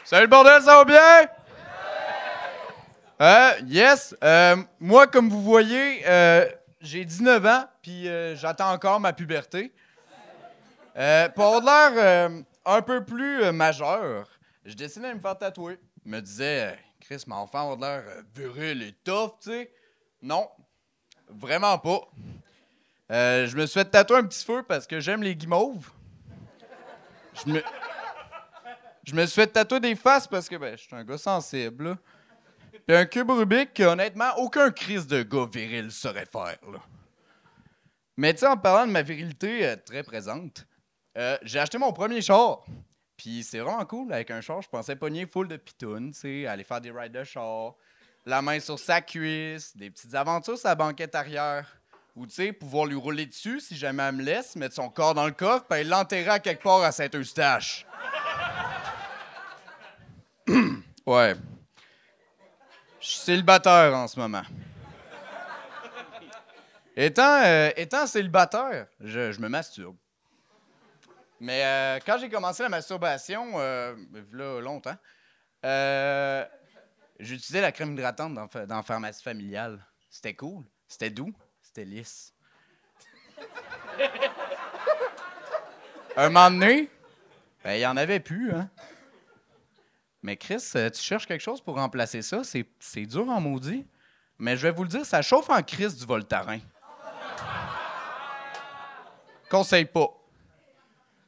Salut 0.03 0.23
le 0.23 0.27
bordel, 0.27 0.63
ça 0.63 0.77
va 0.77 0.83
bien? 0.83 1.29
Euh, 3.21 3.51
yes. 3.67 4.15
Euh, 4.23 4.55
moi, 4.79 5.05
comme 5.05 5.29
vous 5.29 5.43
voyez, 5.43 6.01
euh, 6.07 6.49
j'ai 6.81 7.05
19 7.05 7.45
ans, 7.45 7.65
puis 7.83 8.09
euh, 8.09 8.35
j'attends 8.35 8.71
encore 8.71 8.99
ma 8.99 9.13
puberté. 9.13 9.71
Pour 11.35 11.61
l'air 11.61 12.31
un 12.65 12.81
peu 12.81 13.05
plus 13.05 13.51
majeur, 13.51 14.27
je 14.65 14.73
décidais 14.73 15.09
de 15.09 15.17
me 15.17 15.19
faire 15.19 15.38
tatouer. 15.38 15.77
Je 16.03 16.09
me 16.09 16.19
disais, 16.19 16.79
Chris, 16.99 17.23
mon 17.27 17.35
enfant 17.35 17.73
a 17.73 17.75
l'air 17.79 18.03
viril 18.33 18.81
et 18.81 18.93
tough, 19.03 19.33
tu 19.39 19.51
sais. 19.51 19.71
Non, 20.25 20.49
vraiment 21.29 21.77
pas. 21.77 22.01
Euh, 23.11 23.45
je 23.45 23.55
me 23.55 23.67
suis 23.67 23.79
fait 23.79 23.85
tatouer 23.85 24.17
un 24.17 24.23
petit 24.23 24.43
feu 24.43 24.63
parce 24.67 24.88
que 24.88 24.99
j'aime 24.99 25.21
les 25.21 25.35
guimauves. 25.35 25.88
Je 27.45 27.51
me... 27.51 27.63
Je 29.03 29.13
me 29.13 29.23
suis 29.27 29.35
fait 29.35 29.45
tatouer 29.45 29.79
des 29.79 29.93
faces 29.93 30.25
parce 30.25 30.49
que 30.49 30.55
ben, 30.55 30.75
je 30.75 30.81
suis 30.81 30.95
un 30.95 31.03
gars 31.03 31.19
sensible. 31.19 31.89
là. 31.89 31.97
Puis 32.88 32.95
un 32.95 33.05
cube 33.05 33.29
Rubik 33.29 33.75
que 33.75 33.83
honnêtement 33.83 34.35
aucun 34.38 34.71
crise 34.71 35.05
de 35.05 35.21
gars 35.21 35.45
viril 35.45 35.91
saurait 35.91 36.25
faire. 36.25 36.57
Mais 38.17 38.33
tu 38.33 38.39
sais, 38.39 38.47
en 38.47 38.57
parlant 38.57 38.88
de 38.88 38.91
ma 38.91 39.03
virilité 39.03 39.63
euh, 39.63 39.75
très 39.75 40.01
présente, 40.01 40.65
euh, 41.19 41.38
j'ai 41.43 41.59
acheté 41.59 41.77
mon 41.77 41.93
premier 41.93 42.23
char. 42.23 42.65
Puis 43.15 43.43
c'est 43.43 43.59
vraiment 43.59 43.85
cool 43.85 44.11
avec 44.11 44.31
un 44.31 44.41
char. 44.41 44.63
Je 44.63 44.69
pensais 44.69 44.95
pogner 44.95 45.27
full 45.27 45.47
de 45.47 45.57
pitounes, 45.57 46.13
aller 46.23 46.63
faire 46.63 46.81
des 46.81 46.89
rides 46.89 47.11
de 47.11 47.23
char, 47.23 47.75
la 48.25 48.41
main 48.41 48.59
sur 48.59 48.79
sa 48.79 49.01
cuisse, 49.01 49.75
des 49.75 49.89
petites 49.89 50.15
aventures 50.15 50.57
sur 50.57 50.75
banquette 50.75 51.15
arrière. 51.15 51.77
Ou 52.15 52.25
tu 52.25 52.33
sais, 52.33 52.53
pouvoir 52.53 52.85
lui 52.85 52.95
rouler 52.95 53.25
dessus 53.25 53.59
si 53.59 53.75
jamais 53.75 54.03
elle 54.03 54.15
me 54.15 54.23
laisse, 54.23 54.55
mettre 54.55 54.75
son 54.75 54.89
corps 54.89 55.13
dans 55.13 55.25
le 55.25 55.33
coffre, 55.33 55.65
puis 55.69 55.83
l'enterrer 55.83 56.29
à 56.29 56.39
quelque 56.39 56.63
part 56.63 56.81
à 56.81 56.91
Saint-Eustache. 56.91 57.85
Ouais. 61.05 61.35
Je 62.99 63.07
suis 63.07 63.19
célibataire 63.19 63.93
en 63.93 64.07
ce 64.07 64.19
moment. 64.19 64.41
Étant, 66.95 67.43
euh, 67.45 67.69
célibataire, 68.07 68.88
je, 68.99 69.31
je 69.31 69.39
me 69.39 69.47
masturbe. 69.47 69.95
Mais 71.39 71.63
euh, 71.63 71.99
quand 72.03 72.17
j'ai 72.17 72.29
commencé 72.29 72.63
la 72.63 72.69
masturbation, 72.69 73.51
euh, 73.57 73.93
là, 74.31 74.61
longtemps, 74.61 74.95
euh, 75.63 76.45
j'utilisais 77.19 77.62
la 77.62 77.71
crème 77.71 77.93
hydratante 77.93 78.34
dans, 78.34 78.49
la 78.54 78.84
pharmacie 78.84 79.23
familiale. 79.23 79.86
C'était 80.10 80.34
cool, 80.34 80.65
c'était 80.88 81.10
doux, 81.10 81.34
c'était 81.62 81.86
lisse. 81.86 82.34
Un 86.18 86.30
moment 86.30 86.49
donné, 86.51 86.89
ben, 87.63 87.74
il 87.74 87.82
y 87.82 87.86
en 87.86 87.97
avait 87.97 88.20
plus, 88.20 88.53
hein. 88.53 88.70
Mais 90.22 90.38
Chris, 90.38 90.72
euh, 90.76 90.89
tu 90.89 91.01
cherches 91.03 91.28
quelque 91.28 91.41
chose 91.41 91.61
pour 91.61 91.76
remplacer 91.76 92.24
ça, 92.24 92.43
c'est 92.43 92.66
c'est 92.80 93.05
dur 93.05 93.30
en 93.30 93.39
maudit. 93.39 93.86
Mais 94.39 94.57
je 94.57 94.63
vais 94.63 94.72
vous 94.72 94.84
le 94.84 94.89
dire, 94.89 95.05
ça 95.05 95.22
chauffe 95.22 95.49
en 95.49 95.61
crise 95.61 95.95
du 95.95 96.05
Voltaren. 96.05 96.59
Conseille 99.49 99.86
pas. 99.86 100.09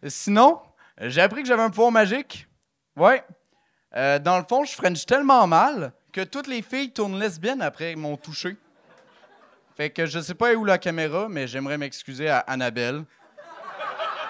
Sinon, 0.07 0.61
j'ai 0.99 1.21
appris 1.21 1.43
que 1.43 1.47
j'avais 1.47 1.61
un 1.61 1.69
pouvoir 1.69 1.91
magique. 1.91 2.47
Ouais. 2.95 3.23
Euh, 3.97 4.19
dans 4.19 4.37
le 4.37 4.43
fond, 4.47 4.63
je 4.63 4.73
french 4.73 5.07
tellement 5.07 5.47
mal 5.47 5.91
que 6.11 6.21
toutes 6.21 6.45
les 6.45 6.61
filles 6.61 6.91
tournent 6.91 7.19
lesbiennes 7.19 7.63
après 7.63 7.95
m'ont 7.95 8.15
touché. 8.15 8.55
Fait 9.75 9.89
que 9.89 10.05
je 10.05 10.19
sais 10.19 10.35
pas 10.35 10.53
où 10.53 10.65
la 10.65 10.77
caméra, 10.77 11.27
mais 11.27 11.47
j'aimerais 11.47 11.79
m'excuser 11.79 12.29
à 12.29 12.39
Annabelle, 12.39 13.03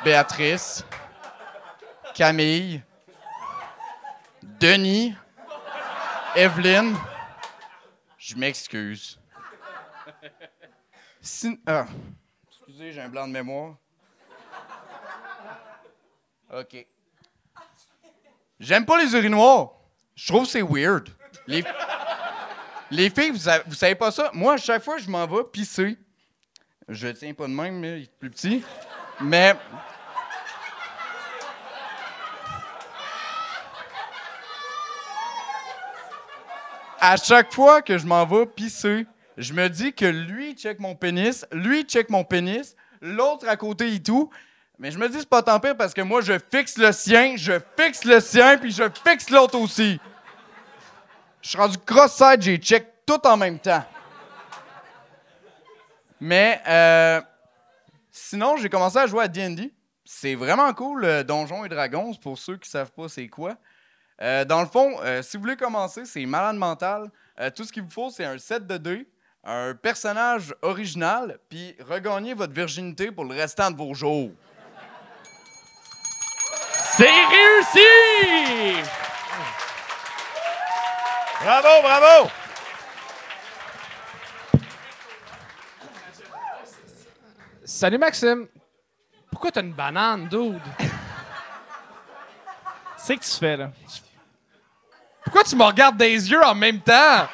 Béatrice, 0.05 0.85
Camille, 2.15 2.81
Denis, 4.41 5.13
Evelyne. 6.35 6.95
Je 8.17 8.35
m'excuse. 8.35 9.19
Ah. 11.65 11.85
Excusez, 12.49 12.93
j'ai 12.93 13.01
un 13.01 13.09
blanc 13.09 13.27
de 13.27 13.33
mémoire. 13.33 13.75
OK. 16.53 16.87
J'aime 18.59 18.85
pas 18.85 18.97
les 19.03 19.13
urinoirs. 19.13 19.71
Je 20.15 20.27
trouve 20.27 20.43
que 20.45 20.49
c'est 20.49 20.61
weird. 20.63 21.09
Les, 21.45 21.63
les 22.89 23.09
filles, 23.09 23.29
vous, 23.31 23.37
sa- 23.37 23.61
vous 23.65 23.75
savez 23.75 23.95
pas 23.95 24.11
ça? 24.11 24.31
Moi, 24.33 24.53
à 24.53 24.57
chaque 24.57 24.83
fois 24.83 24.97
je 24.97 25.09
m'en 25.09 25.25
vais 25.27 25.43
pisser, 25.51 25.97
je 26.89 27.07
tiens 27.09 27.33
pas 27.33 27.45
de 27.47 27.51
même, 27.53 27.79
mais 27.79 27.99
il 27.99 28.03
est 28.03 28.19
plus 28.19 28.29
petit. 28.31 28.63
Mais 29.21 29.55
à 36.99 37.17
chaque 37.17 37.53
fois 37.53 37.81
que 37.81 37.97
je 37.97 38.05
m'en 38.05 38.25
vais 38.25 38.45
pisser, 38.45 39.05
je 39.37 39.53
me 39.53 39.67
dis 39.69 39.93
que 39.93 40.05
lui 40.05 40.53
check 40.53 40.79
mon 40.79 40.95
pénis, 40.95 41.45
lui 41.51 41.83
check 41.83 42.09
mon 42.09 42.23
pénis, 42.23 42.75
l'autre 43.01 43.47
à 43.47 43.55
côté 43.55 43.93
et 43.93 44.01
tout. 44.01 44.31
Mais 44.79 44.91
je 44.91 44.99
me 44.99 45.09
dis, 45.09 45.19
c'est 45.19 45.29
pas 45.29 45.41
tant 45.41 45.59
pire 45.59 45.75
parce 45.75 45.93
que 45.93 46.01
moi, 46.01 46.21
je 46.21 46.33
fixe 46.51 46.77
le 46.77 46.91
sien, 46.91 47.35
je 47.35 47.53
fixe 47.75 48.05
le 48.05 48.19
sien, 48.19 48.57
puis 48.57 48.71
je 48.71 48.83
fixe 49.03 49.29
l'autre 49.31 49.57
aussi. 49.59 49.99
Je 51.41 51.49
suis 51.49 51.57
rendu 51.57 51.77
cross-side, 51.79 52.41
j'ai 52.41 52.57
check 52.57 52.87
tout 53.05 53.25
en 53.25 53.37
même 53.37 53.57
temps. 53.57 53.83
Mais 56.19 56.61
euh, 56.67 57.21
sinon, 58.11 58.57
j'ai 58.57 58.69
commencé 58.69 58.97
à 58.97 59.07
jouer 59.07 59.23
à 59.23 59.27
D&D. 59.27 59.73
C'est 60.05 60.35
vraiment 60.35 60.71
cool, 60.73 61.05
euh, 61.05 61.23
Donjons 61.23 61.65
et 61.65 61.69
Dragons, 61.69 62.13
pour 62.15 62.37
ceux 62.37 62.57
qui 62.57 62.69
savent 62.69 62.91
pas 62.91 63.09
c'est 63.09 63.27
quoi. 63.27 63.55
Euh, 64.21 64.45
dans 64.45 64.61
le 64.61 64.67
fond, 64.67 64.97
si 65.21 65.37
vous 65.37 65.43
voulez 65.43 65.55
commencer, 65.55 66.05
c'est 66.05 66.25
malade 66.25 66.55
mental. 66.55 67.11
Tout 67.55 67.63
ce 67.63 67.71
qu'il 67.71 67.83
vous 67.83 67.91
faut, 67.91 68.09
c'est 68.09 68.25
un 68.25 68.39
set 68.39 68.65
de 68.65 68.77
dés, 68.77 69.07
un 69.43 69.75
personnage 69.75 70.55
original, 70.63 71.37
puis 71.49 71.75
regagner 71.87 72.33
votre 72.33 72.51
virginité 72.51 73.11
pour 73.11 73.25
le 73.25 73.35
restant 73.35 73.69
de 73.69 73.77
vos 73.77 73.93
jours. 73.93 74.31
C'est 76.97 77.05
réussi! 77.05 78.81
Bravo, 81.43 81.81
bravo! 81.83 82.29
Salut 87.63 87.99
Maxime. 87.99 88.47
Pourquoi 89.29 89.51
t'as 89.51 89.61
une 89.61 89.73
banane, 89.73 90.27
dude? 90.27 90.59
C'est 92.97 93.17
que 93.17 93.23
tu 93.23 93.29
fais, 93.31 93.57
là? 93.57 93.69
Pourquoi 95.23 95.43
tu 95.43 95.55
me 95.55 95.63
regardes 95.63 95.97
des 95.97 96.31
yeux 96.31 96.43
en 96.43 96.55
même 96.55 96.79
temps? 96.81 97.27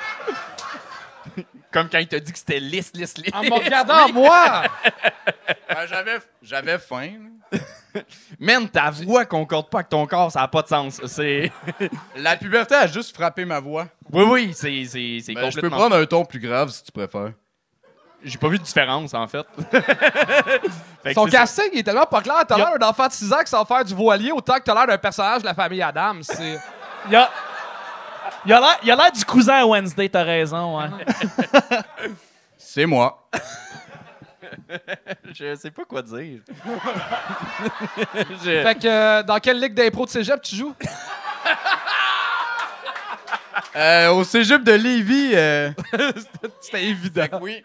Comme 1.72 1.90
quand 1.90 2.00
il 2.00 2.08
t'a 2.10 2.20
dit 2.20 2.32
que 2.34 2.38
c'était 2.38 2.60
lisse, 2.60 2.92
lisse, 2.94 3.18
lisse. 3.18 3.34
En 3.34 3.44
me 3.44 3.54
regardant 3.54 4.10
moi! 4.10 4.64
Ben, 5.70 5.88
j'avais, 5.88 6.20
j'avais 6.42 6.80
faim. 6.80 7.14
là. 7.20 7.33
Man, 8.40 8.68
ta 8.70 8.90
voix 8.92 9.26
concorde 9.26 9.70
pas 9.70 9.80
avec 9.80 9.90
ton 9.90 10.06
corps, 10.06 10.32
ça 10.32 10.42
a 10.42 10.48
pas 10.48 10.62
de 10.62 10.68
sens. 10.68 11.02
C'est. 11.06 11.52
La 12.16 12.36
puberté 12.38 12.76
a 12.76 12.88
juste 12.88 13.16
frappé 13.16 13.46
ma 13.46 13.60
voix. 13.60 13.88
Oui, 14.12 14.24
oui, 14.28 14.52
c'est, 14.54 14.86
c'est, 14.86 15.20
c'est 15.24 15.34
Ben, 15.34 15.50
je 15.50 15.56
peux 15.56 15.62
complètement. 15.70 15.78
prendre 15.78 15.96
un 15.96 16.06
ton 16.06 16.26
plus 16.26 16.40
grave 16.40 16.70
si 16.70 16.84
tu 16.84 16.92
préfères. 16.92 17.32
J'ai 18.26 18.38
pas 18.38 18.48
vu 18.48 18.58
de 18.58 18.64
différence, 18.64 19.14
en 19.14 19.28
fait. 19.28 19.46
Fait 21.04 21.10
que 21.10 21.14
Son 21.14 21.26
c'est 21.26 21.32
ça. 21.32 21.38
casting 21.40 21.66
il 21.74 21.80
est 21.80 21.84
tellement 21.84 22.06
pas 22.06 22.22
clair. 22.22 22.38
T'as 22.48 22.58
Y'a- 22.58 22.70
l'air 22.70 22.80
d'un 22.80 22.88
enfant 22.88 23.08
de 23.08 23.12
6 23.12 23.34
ans 23.34 23.40
qui 23.44 23.50
s'en 23.50 23.66
faire 23.66 23.84
du 23.84 23.94
voilier 23.94 24.32
autant 24.32 24.56
que 24.56 24.62
t'as 24.64 24.74
l'air 24.74 24.88
d'un 24.88 24.98
personnage 24.98 25.42
de 25.42 25.46
la 25.48 25.54
famille 25.54 25.82
Adams. 25.82 26.24
C'est... 26.24 26.58
Il 27.10 27.16
a, 27.18 27.30
il 28.46 28.54
a 28.54 28.60
l'air- 28.62 28.80
il 28.82 28.92
a 28.92 28.96
l'air 28.96 29.12
du 29.12 29.26
cousin 29.26 29.56
à 29.56 29.66
Wednesday, 29.66 30.08
t'as 30.08 30.24
raison, 30.24 30.80
ouais. 30.80 30.86
C'est 32.58 32.86
moi. 32.86 33.28
Je 35.34 35.56
sais 35.56 35.72
pas 35.72 35.84
quoi 35.86 36.02
dire. 36.02 36.40
Fait 38.44 38.76
que 38.80 38.88
euh, 38.88 39.24
dans 39.24 39.40
quelle 39.40 39.60
ligue 39.60 39.74
d'impro 39.74 40.06
de 40.06 40.10
cégep 40.12 40.42
tu 40.42 40.56
joues? 40.56 40.76
Euh, 43.76 44.10
au 44.12 44.24
cégep 44.24 44.64
de 44.64 44.72
Lévis. 44.74 45.32
euh, 45.34 45.72
C'était 46.62 46.84
évident. 46.86 47.26
oui. 47.42 47.64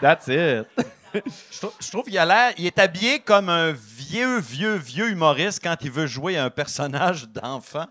That's 0.00 0.26
it. 0.28 0.66
Je 1.14 1.20
trou- 1.60 1.72
je 1.80 1.90
trouve 1.90 2.04
qu'il 2.04 2.18
a 2.18 2.24
l'air. 2.24 2.52
Il 2.56 2.66
est 2.66 2.78
habillé 2.78 3.20
comme 3.20 3.48
un 3.48 3.70
vieux, 3.72 4.38
vieux, 4.38 4.74
vieux 4.74 5.08
humoriste 5.08 5.60
quand 5.62 5.76
il 5.82 5.90
veut 5.90 6.06
jouer 6.06 6.36
un 6.36 6.50
personnage 6.50 7.28
d'enfant. 7.28 7.86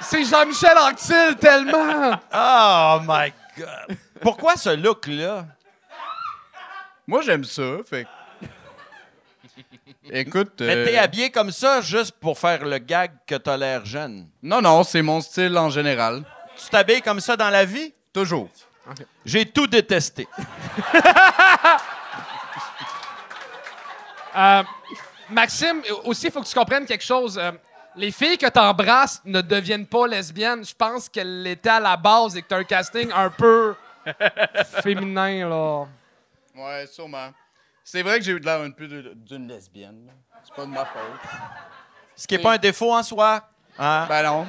C'est 0.00 0.24
Jean-Michel 0.24 0.76
Anctil 0.78 1.36
tellement! 1.40 2.12
Oh 2.34 2.98
my 3.06 3.32
God! 3.56 3.96
Pourquoi 4.20 4.56
ce 4.56 4.70
look-là? 4.76 5.46
Moi, 7.06 7.22
j'aime 7.22 7.44
ça. 7.44 7.78
Fait 7.88 8.06
Écoute. 10.10 10.54
Mais 10.60 10.84
t'es 10.84 10.98
euh, 10.98 11.02
habillé 11.02 11.30
comme 11.30 11.50
ça 11.50 11.80
juste 11.80 12.12
pour 12.20 12.38
faire 12.38 12.64
le 12.64 12.78
gag 12.78 13.12
que 13.26 13.34
t'as 13.36 13.56
l'air 13.56 13.84
jeune. 13.84 14.28
Non, 14.42 14.60
non, 14.60 14.82
c'est 14.84 15.02
mon 15.02 15.20
style 15.20 15.56
en 15.56 15.70
général. 15.70 16.22
Tu 16.56 16.68
t'habilles 16.68 17.02
comme 17.02 17.20
ça 17.20 17.36
dans 17.36 17.50
la 17.50 17.64
vie? 17.64 17.92
Toujours. 18.12 18.48
J'ai 19.24 19.46
tout 19.46 19.66
détesté. 19.66 20.26
Euh, 24.34 24.62
Maxime, 25.28 25.82
aussi, 26.04 26.28
il 26.28 26.32
faut 26.32 26.40
que 26.40 26.46
tu 26.46 26.54
comprennes 26.54 26.86
quelque 26.86 27.04
chose. 27.04 27.36
Euh, 27.38 27.52
les 27.96 28.10
filles 28.10 28.38
que 28.38 28.46
t'embrasses 28.48 29.20
ne 29.26 29.42
deviennent 29.42 29.86
pas 29.86 30.06
lesbiennes. 30.06 30.64
Je 30.64 30.74
pense 30.74 31.06
qu'elles 31.10 31.42
l'étaient 31.42 31.68
à 31.68 31.80
la 31.80 31.98
base 31.98 32.34
et 32.34 32.40
que 32.40 32.48
t'as 32.48 32.56
un 32.56 32.64
casting 32.64 33.10
un 33.14 33.28
peu 33.28 33.74
féminin, 34.82 35.50
là. 35.50 35.86
Ouais, 36.54 36.86
sûrement. 36.86 37.30
C'est 37.84 38.02
vrai 38.02 38.18
que 38.18 38.24
j'ai 38.24 38.32
eu 38.32 38.40
de 38.40 38.44
l'air 38.44 38.60
un 38.60 38.70
peu 38.70 38.86
d'une 38.86 39.48
lesbienne. 39.48 40.10
C'est 40.44 40.54
pas 40.54 40.64
de 40.64 40.70
ma 40.70 40.84
faute. 40.84 41.30
Ce 42.14 42.26
qui 42.26 42.36
n'est 42.36 42.42
pas 42.42 42.52
un 42.54 42.58
défaut 42.58 42.92
en 42.92 43.02
soi. 43.02 43.48
Hein? 43.78 44.06
Ben 44.08 44.22
non. 44.22 44.46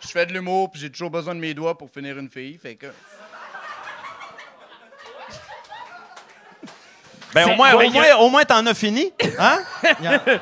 Je 0.00 0.08
fais 0.08 0.26
de 0.26 0.32
l'humour, 0.32 0.70
puis 0.70 0.80
j'ai 0.80 0.90
toujours 0.90 1.10
besoin 1.10 1.34
de 1.34 1.40
mes 1.40 1.54
doigts 1.54 1.76
pour 1.76 1.90
finir 1.90 2.18
une 2.18 2.28
fille. 2.28 2.56
Fait 2.58 2.76
que. 2.76 2.86
Ben, 7.34 7.50
au 7.50 7.56
moins, 7.56 7.74
ouais, 7.74 7.86
au 7.86 7.88
a- 7.90 7.92
moins, 7.92 8.16
au 8.16 8.28
moins, 8.30 8.44
t'en 8.44 8.64
as 8.66 8.74
fini. 8.74 9.12
Hein? 9.38 9.58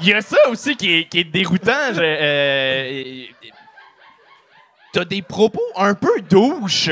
Il 0.00 0.08
y 0.08 0.12
a 0.14 0.20
ça 0.22 0.36
aussi 0.48 0.76
qui 0.76 0.92
est, 1.00 1.04
qui 1.08 1.20
est 1.20 1.24
déroutant. 1.24 1.92
Euh, 1.96 3.24
T'as 4.92 5.04
des 5.04 5.22
propos 5.22 5.62
un 5.76 5.94
peu 5.94 6.20
douches. 6.22 6.90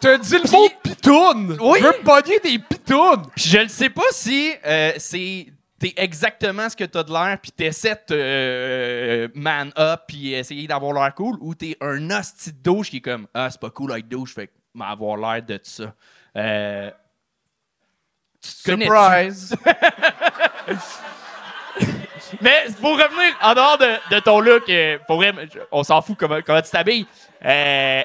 T'as 0.00 0.18
dit 0.18 0.38
le 0.38 0.50
mot 0.50 0.68
pitoune! 0.82 1.56
Oui. 1.60 1.78
Je 1.80 1.86
veux 1.86 2.02
pogner 2.04 2.38
des 2.40 2.58
pitounes! 2.58 3.26
Puis 3.34 3.48
je 3.48 3.58
ne 3.58 3.68
sais 3.68 3.90
pas 3.90 4.02
si 4.12 4.52
euh, 4.64 4.92
c'est 4.98 5.46
t'es 5.78 5.94
exactement 5.96 6.68
ce 6.68 6.76
que 6.76 6.84
t'as 6.84 7.04
de 7.04 7.12
l'air, 7.12 7.38
puis 7.40 7.52
t'essaies 7.52 7.94
de 8.08 8.14
euh, 8.14 9.28
man 9.34 9.72
up, 9.78 10.00
puis 10.08 10.34
essayer 10.34 10.66
d'avoir 10.66 10.92
l'air 10.92 11.14
cool, 11.14 11.36
ou 11.40 11.54
t'es 11.54 11.76
un 11.80 12.10
hostie 12.10 12.52
de 12.52 12.58
douche 12.62 12.90
qui 12.90 12.96
est 12.96 13.00
comme 13.00 13.28
ah 13.32 13.48
c'est 13.50 13.60
pas 13.60 13.70
cool 13.70 13.92
être 13.92 14.08
douche, 14.08 14.34
fait 14.34 14.48
que 14.48 14.52
m'avoir 14.74 15.16
l'air 15.16 15.42
de 15.42 15.58
ça. 15.62 15.94
Euh, 16.36 16.90
tu 18.42 18.50
te 18.50 18.70
connais-tu? 18.70 18.90
Surprise! 18.90 19.54
Mais 22.40 22.66
pour 22.80 22.92
revenir 22.92 23.34
en 23.40 23.54
dehors 23.54 23.78
de, 23.78 24.14
de 24.14 24.20
ton 24.20 24.40
look, 24.40 24.68
euh, 24.68 24.98
pour 25.06 25.16
vrai, 25.16 25.32
on 25.72 25.82
s'en 25.82 26.02
fout 26.02 26.16
comment, 26.18 26.40
comment 26.44 26.60
tu 26.60 26.70
t'habilles. 26.70 27.06
Euh, 27.44 28.02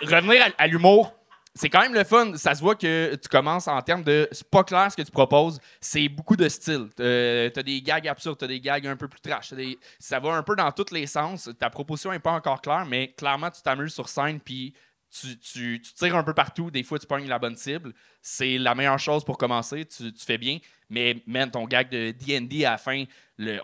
revenir 0.00 0.42
à, 0.42 0.62
à 0.62 0.66
l'humour, 0.66 1.12
c'est 1.58 1.68
quand 1.68 1.80
même 1.80 1.94
le 1.94 2.04
fun. 2.04 2.36
Ça 2.36 2.54
se 2.54 2.62
voit 2.62 2.76
que 2.76 3.16
tu 3.16 3.28
commences 3.28 3.66
en 3.66 3.82
termes 3.82 4.04
de. 4.04 4.28
C'est 4.30 4.48
pas 4.48 4.62
clair 4.62 4.92
ce 4.92 4.96
que 4.96 5.02
tu 5.02 5.10
proposes. 5.10 5.58
C'est 5.80 6.08
beaucoup 6.08 6.36
de 6.36 6.48
style. 6.48 6.86
Euh, 7.00 7.50
t'as 7.50 7.64
des 7.64 7.82
gags 7.82 8.06
absurdes, 8.06 8.38
t'as 8.38 8.46
des 8.46 8.60
gags 8.60 8.86
un 8.86 8.96
peu 8.96 9.08
plus 9.08 9.20
trash. 9.20 9.52
ça 9.98 10.20
va 10.20 10.34
un 10.34 10.42
peu 10.44 10.54
dans 10.54 10.70
tous 10.70 10.92
les 10.92 11.08
sens. 11.08 11.50
Ta 11.58 11.68
proposition 11.68 12.12
est 12.12 12.20
pas 12.20 12.30
encore 12.30 12.60
claire, 12.60 12.86
mais 12.86 13.08
clairement, 13.08 13.50
tu 13.50 13.60
t'amuses 13.60 13.92
sur 13.92 14.08
scène, 14.08 14.38
puis 14.38 14.72
tu, 15.10 15.80
tires 15.80 16.14
un 16.14 16.22
peu 16.22 16.32
partout. 16.32 16.70
Des 16.70 16.84
fois, 16.84 17.00
tu 17.00 17.08
pognes 17.08 17.26
la 17.26 17.40
bonne 17.40 17.56
cible. 17.56 17.92
C'est 18.22 18.56
la 18.56 18.76
meilleure 18.76 19.00
chose 19.00 19.24
pour 19.24 19.36
commencer. 19.36 19.84
Tu, 19.84 20.12
fais 20.16 20.38
bien. 20.38 20.58
Mais, 20.90 21.22
man, 21.26 21.50
ton 21.50 21.64
gag 21.64 21.90
de 21.90 22.12
D&D 22.12 22.66
à 22.66 22.72
la 22.72 22.78
fin, 22.78 23.04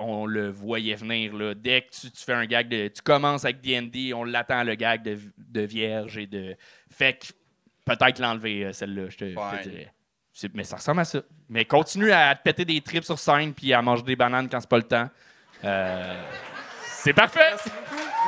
on 0.00 0.26
le 0.26 0.50
voyait 0.50 0.96
venir. 0.96 1.54
Dès 1.54 1.82
que 1.82 1.90
tu, 1.90 2.10
tu 2.10 2.24
fais 2.24 2.32
un 2.32 2.46
gag 2.46 2.68
de... 2.68 2.88
Tu 2.88 3.02
commences 3.02 3.44
avec 3.44 3.60
D&D, 3.60 4.12
on 4.14 4.24
l'attend, 4.24 4.64
le 4.64 4.74
gag 4.74 5.04
de, 5.04 5.16
de 5.38 5.60
vierge 5.60 6.18
et 6.18 6.26
de... 6.26 6.56
Fait 6.90 7.14
que 7.14 7.26
peut-être 7.84 8.18
l'enlever, 8.18 8.66
euh, 8.66 8.72
celle-là, 8.72 9.08
je 9.08 9.16
te, 9.16 9.24
dirais. 9.24 9.92
Mais 10.54 10.64
ça 10.64 10.76
ressemble 10.76 11.00
à 11.00 11.04
ça. 11.04 11.20
Mais 11.48 11.64
continue 11.64 12.12
à 12.12 12.34
te 12.34 12.42
péter 12.42 12.64
des 12.64 12.80
tripes 12.80 13.04
sur 13.04 13.18
scène 13.18 13.54
puis 13.54 13.72
à 13.72 13.82
manger 13.82 14.02
des 14.02 14.16
bananes 14.16 14.48
quand 14.48 14.60
c'est 14.60 14.68
pas 14.68 14.76
le 14.76 14.82
temps. 14.82 15.08
Euh, 15.64 16.22
c'est 16.82 17.12
parfait! 17.12 17.54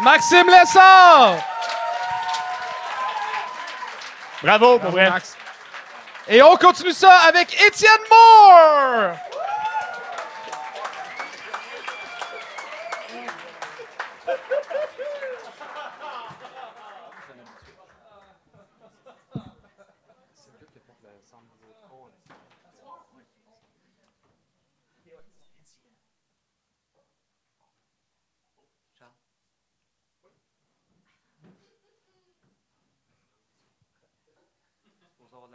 Maxime 0.03 0.47
Lessard! 0.47 1.37
Bravo, 4.43 4.79
pour 4.79 4.91
vrai. 4.91 5.11
Max. 5.11 5.37
Et 6.29 6.43
on 6.43 6.57
continue 6.57 6.93
ça 6.93 7.13
avec 7.29 7.55
Étienne 7.55 7.91
Moore! 8.11 9.17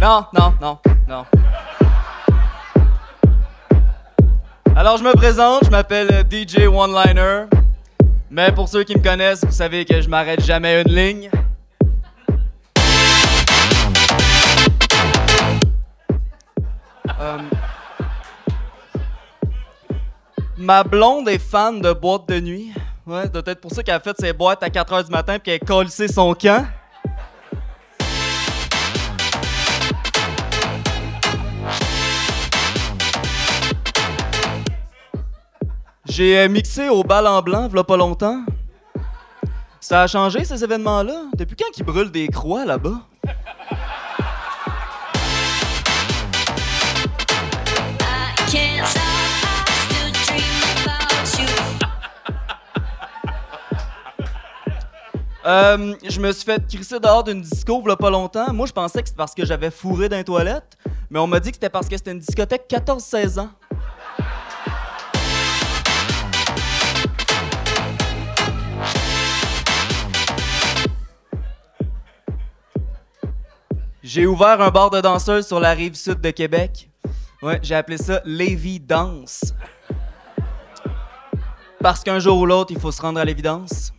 Non, 0.00 0.24
non, 0.32 0.54
non, 0.60 0.78
non. 1.08 1.24
Alors, 4.76 4.96
je 4.96 5.02
me 5.02 5.12
présente, 5.14 5.64
je 5.64 5.70
m'appelle 5.70 6.24
DJ 6.30 6.68
One 6.68 6.94
Liner. 6.94 7.46
Mais 8.30 8.52
pour 8.52 8.68
ceux 8.68 8.84
qui 8.84 8.96
me 8.96 9.02
connaissent, 9.02 9.44
vous 9.44 9.50
savez 9.50 9.84
que 9.84 10.00
je 10.00 10.08
m'arrête 10.08 10.44
jamais 10.44 10.82
une 10.82 10.94
ligne. 10.94 11.30
Euh, 17.20 17.38
Ma 20.56 20.84
blonde 20.84 21.28
est 21.28 21.38
fan 21.38 21.80
de 21.80 21.92
boîtes 21.92 22.28
de 22.28 22.38
nuit. 22.38 22.72
Ouais, 23.04 23.28
peut-être 23.28 23.60
pour 23.60 23.72
ça 23.72 23.82
qu'elle 23.82 23.96
a 23.96 24.00
fait 24.00 24.16
ses 24.20 24.32
boîtes 24.32 24.62
à 24.62 24.70
4 24.70 24.92
h 24.92 25.04
du 25.06 25.10
matin 25.10 25.38
puis 25.40 25.58
qu'elle 25.58 25.60
a 25.62 25.66
collé 25.66 25.90
son 25.90 26.34
camp. 26.34 26.64
J'ai 36.18 36.48
mixé 36.48 36.88
au 36.88 37.04
bal 37.04 37.28
en 37.28 37.40
blanc, 37.42 37.68
v'là 37.68 37.84
pas 37.84 37.96
longtemps. 37.96 38.44
Ça 39.78 40.02
a 40.02 40.08
changé, 40.08 40.44
ces 40.44 40.64
événements-là? 40.64 41.26
Depuis 41.36 41.54
quand 41.54 41.78
ils 41.78 41.84
brûlent 41.84 42.10
des 42.10 42.26
croix 42.26 42.64
là-bas? 42.64 43.02
Euh, 55.46 55.94
je 56.04 56.20
me 56.20 56.32
suis 56.32 56.44
fait 56.44 56.66
crisser 56.66 56.98
dehors 56.98 57.22
d'une 57.22 57.42
disco 57.42 57.80
v'là 57.80 57.94
pas 57.94 58.10
longtemps. 58.10 58.52
Moi, 58.52 58.66
je 58.66 58.72
pensais 58.72 59.02
que 59.02 59.08
c'était 59.08 59.16
parce 59.18 59.36
que 59.36 59.46
j'avais 59.46 59.70
fourré 59.70 60.08
dans 60.08 60.16
les 60.16 60.24
toilettes, 60.24 60.76
mais 61.10 61.20
on 61.20 61.28
m'a 61.28 61.38
dit 61.38 61.50
que 61.50 61.56
c'était 61.58 61.70
parce 61.70 61.88
que 61.88 61.96
c'était 61.96 62.10
une 62.10 62.18
discothèque 62.18 62.64
14-16 62.68 63.38
ans. 63.38 63.50
J'ai 74.10 74.24
ouvert 74.24 74.58
un 74.62 74.70
bar 74.70 74.88
de 74.88 75.02
danseuses 75.02 75.46
sur 75.46 75.60
la 75.60 75.72
rive 75.72 75.94
sud 75.94 76.22
de 76.22 76.30
Québec. 76.30 76.88
Ouais, 77.42 77.60
j'ai 77.62 77.74
appelé 77.74 77.98
ça 77.98 78.22
Lévis 78.24 78.80
Danse. 78.80 79.52
Parce 81.78 82.02
qu'un 82.02 82.18
jour 82.18 82.38
ou 82.38 82.46
l'autre, 82.46 82.72
il 82.72 82.80
faut 82.80 82.90
se 82.90 83.02
rendre 83.02 83.20
à 83.20 83.24
l'évidence. 83.26 83.92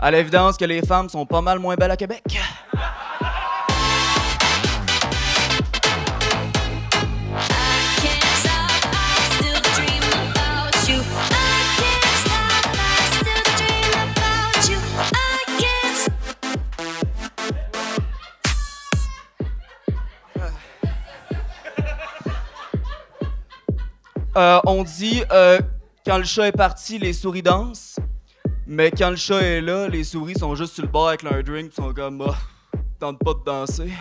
À 0.00 0.10
l'évidence 0.10 0.56
que 0.56 0.64
les 0.64 0.82
femmes 0.82 1.08
sont 1.08 1.24
pas 1.24 1.40
mal 1.40 1.60
moins 1.60 1.76
belles 1.76 1.92
à 1.92 1.96
Québec. 1.96 2.24
Euh, 24.34 24.60
on 24.64 24.82
dit 24.82 25.22
euh, 25.30 25.60
quand 26.06 26.16
le 26.16 26.24
chat 26.24 26.48
est 26.48 26.52
parti, 26.52 26.98
les 26.98 27.12
souris 27.12 27.42
dansent. 27.42 27.96
Mais 28.66 28.90
quand 28.90 29.10
le 29.10 29.16
chat 29.16 29.42
est 29.42 29.60
là, 29.60 29.88
les 29.88 30.04
souris 30.04 30.38
sont 30.38 30.54
juste 30.54 30.74
sur 30.74 30.84
le 30.84 30.88
bord 30.88 31.08
avec 31.08 31.22
leur 31.22 31.42
drink, 31.42 31.72
sont 31.72 31.92
comme 31.92 32.18
bah, 32.18 32.34
tente 32.98 33.18
pas 33.18 33.34
de 33.34 33.44
danser. 33.44 33.92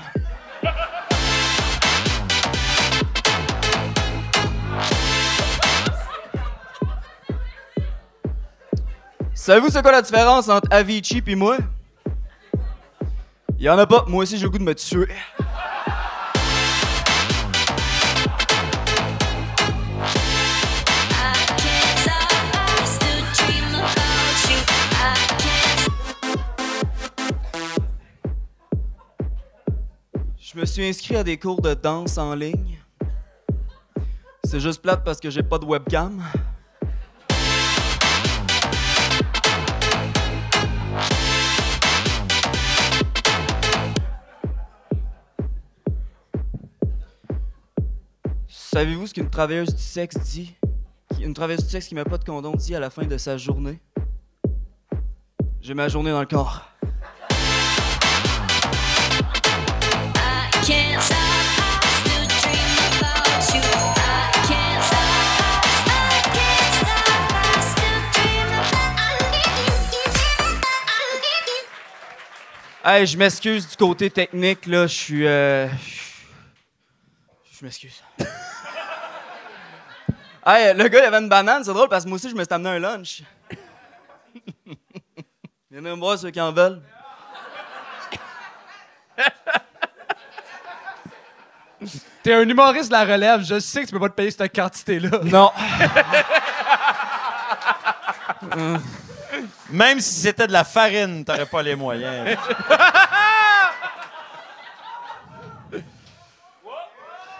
Savez-vous 9.33 9.69
c'est 9.69 9.81
quoi 9.81 9.91
la 9.91 10.01
différence 10.01 10.47
entre 10.47 10.67
Avicii 10.71 11.21
et 11.25 11.35
moi? 11.35 11.57
Y 13.59 13.69
en 13.69 13.77
a 13.77 13.85
pas, 13.85 14.05
moi 14.07 14.23
aussi 14.23 14.37
j'ai 14.37 14.43
le 14.43 14.49
goût 14.49 14.59
de 14.59 14.63
me 14.63 14.75
tuer. 14.75 15.09
Je 30.53 30.59
me 30.59 30.65
suis 30.65 30.85
inscrit 30.85 31.15
à 31.15 31.23
des 31.23 31.37
cours 31.37 31.61
de 31.61 31.73
danse 31.73 32.17
en 32.17 32.35
ligne. 32.35 32.77
C'est 34.43 34.59
juste 34.59 34.81
plate 34.81 35.01
parce 35.05 35.21
que 35.21 35.29
j'ai 35.29 35.43
pas 35.43 35.57
de 35.57 35.63
webcam. 35.63 36.21
Savez-vous 48.49 49.07
ce 49.07 49.13
qu'une 49.13 49.29
travailleuse 49.29 49.73
du 49.73 49.81
sexe 49.81 50.17
dit? 50.17 50.53
Une 51.21 51.33
travailleuse 51.33 51.63
du 51.63 51.69
sexe 51.69 51.87
qui 51.87 51.95
met 51.95 52.03
pas 52.03 52.17
de 52.17 52.25
condom 52.25 52.55
dit 52.55 52.75
à 52.75 52.81
la 52.81 52.89
fin 52.89 53.05
de 53.05 53.17
sa 53.17 53.37
journée? 53.37 53.79
J'ai 55.61 55.75
ma 55.75 55.87
journée 55.87 56.11
dans 56.11 56.19
le 56.19 56.25
corps. 56.25 56.70
Hey, 72.83 73.05
je 73.05 73.17
m'excuse 73.17 73.67
du 73.69 73.75
côté 73.77 74.09
technique, 74.09 74.65
là. 74.65 74.87
Je 74.87 74.93
suis. 74.93 75.27
euh, 75.27 75.67
Je 77.51 77.63
m'excuse. 77.65 78.03
hey, 80.45 80.73
le 80.75 80.87
gars, 80.87 80.99
il 80.99 81.05
avait 81.05 81.17
une 81.19 81.29
banane, 81.29 81.63
c'est 81.63 81.73
drôle 81.73 81.89
parce 81.89 82.03
que 82.03 82.09
moi 82.09 82.15
aussi, 82.15 82.29
je 82.29 82.35
me 82.35 82.43
suis 82.43 82.53
amené 82.53 82.69
un 82.69 82.79
lunch. 82.79 83.21
Viens 85.69 85.81
me 85.81 85.91
voir 85.93 86.17
ceux 86.17 86.31
qui 86.31 86.41
en 86.41 86.51
veulent. 86.51 86.81
T'es 92.23 92.33
un 92.33 92.47
humoriste 92.47 92.89
de 92.89 92.93
la 92.93 93.03
relève, 93.05 93.43
je 93.43 93.59
sais 93.59 93.81
que 93.81 93.87
tu 93.87 93.93
peux 93.93 93.99
pas 93.99 94.09
te 94.09 94.13
payer 94.15 94.31
cette 94.31 94.53
quantité-là. 94.55 95.19
Non. 95.23 95.51
Même 99.69 99.99
si 99.99 100.21
c'était 100.21 100.47
de 100.47 100.51
la 100.51 100.63
farine, 100.63 101.23
t'aurais 101.25 101.45
pas 101.45 101.61
les 101.61 101.75
moyens. 101.75 102.37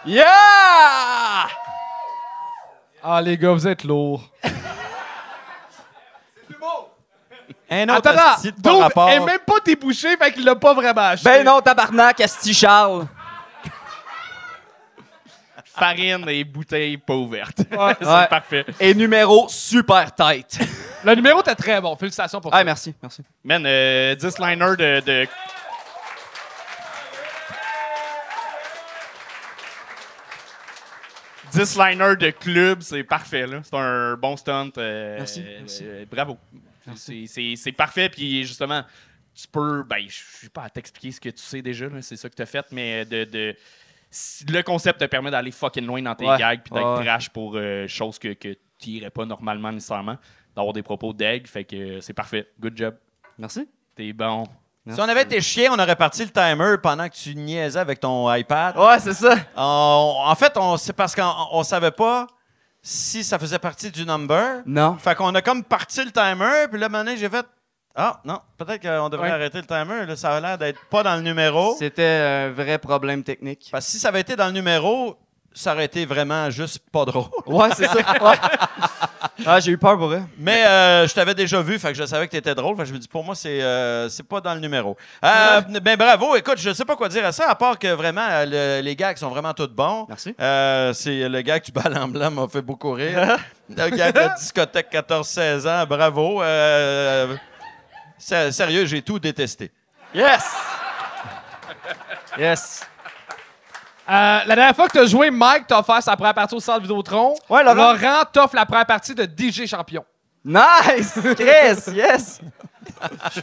Yeah! 0.04 0.26
Ah, 3.04 3.22
les 3.22 3.38
gars, 3.38 3.52
vous 3.52 3.68
êtes 3.68 3.84
lourds. 3.84 4.28
Un 7.70 7.88
autre 7.88 8.10
Attends, 8.10 8.34
asti 8.34 8.52
de 8.52 8.70
rapport. 8.70 9.10
est 9.10 9.20
même 9.20 9.40
pas 9.46 9.60
débouché, 9.64 10.18
fait 10.18 10.34
qu'il 10.34 10.44
l'a 10.44 10.56
pas 10.56 10.74
vraiment 10.74 11.02
acheté. 11.02 11.30
Ben 11.30 11.46
non, 11.46 11.62
tabarnak, 11.62 12.20
Asti 12.20 12.54
Charles. 12.54 13.06
Farine 15.74 16.28
et 16.30 16.44
bouteille 16.44 16.98
pas 16.98 17.16
ouverte. 17.16 17.60
Ouais. 17.72 17.96
c'est 18.02 18.06
Ouais. 18.08 18.28
parfait. 18.28 18.66
Et 18.80 18.94
numéro 18.94 19.48
super 19.50 20.14
tight. 20.14 20.60
Le 21.04 21.16
numéro 21.16 21.40
était 21.42 21.56
très 21.56 21.80
bon, 21.82 21.96
félicitations 21.96 22.40
pour 22.42 22.54
Ah, 22.54 22.60
ça. 22.60 22.64
merci, 22.64 22.94
merci. 23.02 23.24
Man, 23.44 23.64
euh, 23.66 24.14
10 24.16 24.38
liners 24.40 24.76
de, 24.78 25.00
de- 25.00 25.28
Dix 31.54 31.76
liners 31.78 32.16
de 32.16 32.30
club, 32.32 32.82
c'est 32.82 33.04
parfait. 33.04 33.46
là. 33.46 33.62
C'est 33.64 33.76
un 33.76 34.16
bon 34.16 34.38
stunt. 34.38 34.70
euh, 34.78 35.18
Merci, 35.18 35.42
euh, 35.46 35.58
merci. 35.60 35.84
euh, 35.86 36.06
bravo. 36.10 36.38
C'est- 36.96 37.26
C'est 37.28 37.56
c'est 37.58 37.72
parfait. 37.74 38.10
Puis 38.10 38.44
justement, 38.46 38.84
tu 39.36 39.48
peux. 39.48 39.84
Ben, 39.84 40.06
je 40.08 40.22
suis 40.40 40.50
pas 40.50 40.64
à 40.64 40.70
t'expliquer 40.70 41.12
ce 41.12 41.20
que 41.20 41.30
tu 41.30 41.42
sais 41.42 41.62
déjà. 41.62 41.88
là, 41.88 42.02
C'est 42.02 42.16
ça 42.16 42.30
que 42.30 42.36
tu 42.36 42.42
as 42.42 42.46
fait. 42.46 42.66
Mais 42.72 43.04
de, 43.06 43.56
le 44.50 44.62
concept 44.62 45.00
te 45.00 45.06
permet 45.06 45.32
d'aller 45.32 45.52
fucking 45.52 45.86
loin 45.86 46.02
dans 46.02 46.16
tes 46.16 46.26
Ouais, 46.28 46.38
gags. 46.38 46.62
Puis 46.64 46.74
d'être 46.74 46.98
ouais. 47.00 47.06
trash 47.06 47.30
pour 47.30 47.54
euh, 47.56 47.88
choses 47.88 48.20
que, 48.20 48.34
que 48.34 48.56
tu 48.80 48.90
irais 48.90 49.10
pas 49.10 49.26
normalement 49.26 49.72
nécessairement. 49.72 50.18
D'avoir 50.56 50.74
des 50.74 50.84
propos 50.84 51.14
d'aigle. 51.14 51.48
Fait 51.48 51.64
que 51.64 51.76
euh, 51.76 52.02
c'est 52.02 52.14
parfait. 52.14 52.50
Good 52.60 52.78
job. 52.78 52.96
Merci. 53.38 53.68
T'es 53.96 54.12
bon. 54.14 54.44
Si 54.90 55.00
on 55.00 55.04
avait 55.04 55.22
été 55.22 55.40
chien, 55.42 55.72
on 55.72 55.78
aurait 55.80 55.96
parti 55.96 56.24
le 56.26 56.32
timer 56.32 56.76
pendant 56.82 57.08
que 57.08 57.14
tu 57.14 57.36
niaisais 57.36 57.80
avec 57.80 58.00
ton 58.00 58.34
iPad. 58.34 58.76
Ouais, 58.78 59.00
c'est 59.00 59.14
ça. 59.14 59.36
On- 59.56 60.16
en 60.26 60.36
fait, 60.36 60.58
on, 60.58 60.76
c'est 60.76 60.94
parce 60.94 61.16
qu'on 61.16 61.32
on 61.52 61.62
savait 61.64 61.92
pas 61.92 62.26
si 62.82 63.24
ça 63.24 63.38
faisait 63.38 63.60
partie 63.60 63.92
du 63.92 64.04
number. 64.06 64.64
Non. 64.66 64.98
Fait 64.98 65.14
qu'on 65.16 65.34
a 65.36 65.42
comme 65.44 65.64
parti 65.64 66.04
le 66.04 66.12
timer, 66.12 66.68
puis 66.70 66.80
là, 66.80 66.90
maintenant, 66.90 67.14
j'ai 67.16 67.30
fait 67.30 67.46
Ah, 67.96 68.20
non, 68.26 68.40
peut-être 68.58 68.82
qu'on 68.82 69.10
devrait 69.10 69.28
Ouais. 69.30 69.34
arrêter 69.36 69.58
le 69.60 69.66
timer. 69.68 70.06
là. 70.08 70.16
Ça 70.16 70.36
a 70.36 70.40
l'air 70.40 70.58
d'être 70.58 70.80
pas 70.90 71.04
dans 71.04 71.16
le 71.16 71.22
numéro. 71.22 71.76
C'était 71.78 72.04
un 72.06 72.50
vrai 72.52 72.78
problème 72.78 73.24
technique. 73.24 73.68
Parce 73.72 73.86
que 73.86 73.92
si 73.92 74.00
ça 74.00 74.08
avait 74.10 74.22
été 74.22 74.36
dans 74.36 74.46
le 74.48 74.54
numéro, 74.54 75.18
ça 75.54 75.74
aurait 75.74 75.86
été 75.86 76.06
vraiment 76.06 76.50
juste 76.50 76.80
pas 76.92 77.04
drôle. 77.04 77.26
Ouais, 77.46 77.70
c'est 77.76 77.88
ça. 77.88 77.94
Ouais. 78.22 78.38
Ah, 79.46 79.60
j'ai 79.60 79.72
eu 79.72 79.78
peur 79.78 79.98
pour 79.98 80.12
eux. 80.12 80.22
Mais 80.38 80.66
euh, 80.66 81.08
je 81.08 81.14
t'avais 81.14 81.34
déjà 81.34 81.62
vu, 81.62 81.78
fait 81.80 81.90
que 81.90 81.94
je 81.96 82.06
savais 82.06 82.26
que 82.28 82.32
tu 82.32 82.38
étais 82.38 82.54
drôle. 82.56 82.76
Fait 82.76 82.84
que 82.84 82.90
je 82.90 82.94
me 82.94 83.00
dis, 83.00 83.08
pour 83.08 83.24
moi, 83.24 83.34
c'est 83.36 83.62
euh, 83.62 84.08
c'est 84.10 84.28
pas 84.28 84.40
dans 84.40 84.54
le 84.54 84.60
numéro. 84.60 84.96
Euh, 85.26 85.62
ben 85.82 85.96
bravo, 85.98 86.36
écoute, 86.36 86.58
je 86.60 86.72
sais 86.74 86.86
pas 86.86 86.96
quoi 86.96 87.10
dire 87.10 87.26
à 87.26 87.32
ça, 87.32 87.50
à 87.50 87.56
part 87.56 87.78
que 87.80 87.88
vraiment, 87.94 88.26
le- 88.46 88.82
les 88.82 88.96
gags 88.96 89.18
sont 89.18 89.30
vraiment 89.30 89.54
tous 89.54 89.68
bons. 89.68 90.06
Merci. 90.10 90.36
Euh, 90.40 90.94
c'est 90.94 91.28
le 91.28 91.42
gag 91.42 91.64
du 91.64 91.72
bal 91.72 91.98
en 91.98 92.08
blanc 92.08 92.30
m'a 92.32 92.48
fait 92.48 92.62
beaucoup 92.62 92.92
rire. 92.94 93.38
le 93.70 93.90
gag 93.90 94.14
de 94.16 94.36
discothèque 94.40 94.92
14-16 94.92 95.68
ans, 95.68 95.86
bravo. 95.88 96.42
Sé- 98.22 98.52
sérieux, 98.52 98.86
j'ai 98.86 99.02
tout 99.02 99.18
détesté. 99.20 99.72
Yes! 100.14 100.44
Yes. 102.38 102.82
Euh, 104.10 104.40
la 104.46 104.56
dernière 104.56 104.76
fois 104.76 104.88
que 104.88 104.94
tu 104.94 105.00
as 105.00 105.06
joué, 105.06 105.32
Mike 105.32 105.68
t'a 105.68 105.80
offert 105.80 106.02
sa 106.04 106.16
première 106.16 106.34
partie 106.34 106.54
au 106.56 106.60
centre 106.60 106.82
Vidéotron. 106.82 107.34
Ouais, 107.50 107.64
Laurent. 107.64 107.94
Laurent 107.94 108.24
t'offre 108.32 108.56
la 108.56 108.66
première 108.66 108.86
partie 108.86 109.16
de 109.16 109.24
DJ 109.24 109.66
Champion. 109.68 110.06
Nice! 110.44 111.14
Chris, 111.36 111.96
yes! 111.96 112.40
Je 113.26 113.30
suis. 113.32 113.42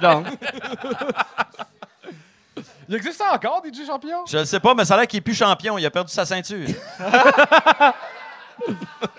Il 2.89 2.95
existe 2.95 3.19
ça 3.19 3.33
encore, 3.35 3.63
DJ 3.65 3.87
Champion? 3.87 4.25
Je 4.27 4.39
le 4.39 4.45
sais 4.45 4.61
pas, 4.61 4.75
mais 4.75 4.85
ça 4.85 4.95
a 4.95 4.99
l'air 4.99 5.07
qu'il 5.07 5.19
est 5.19 5.23
plus 5.23 5.35
champion. 5.35 5.77
Il 5.77 5.85
a 5.87 5.91
perdu 5.91 6.13
sa 6.13 6.25
ceinture. 6.25 6.69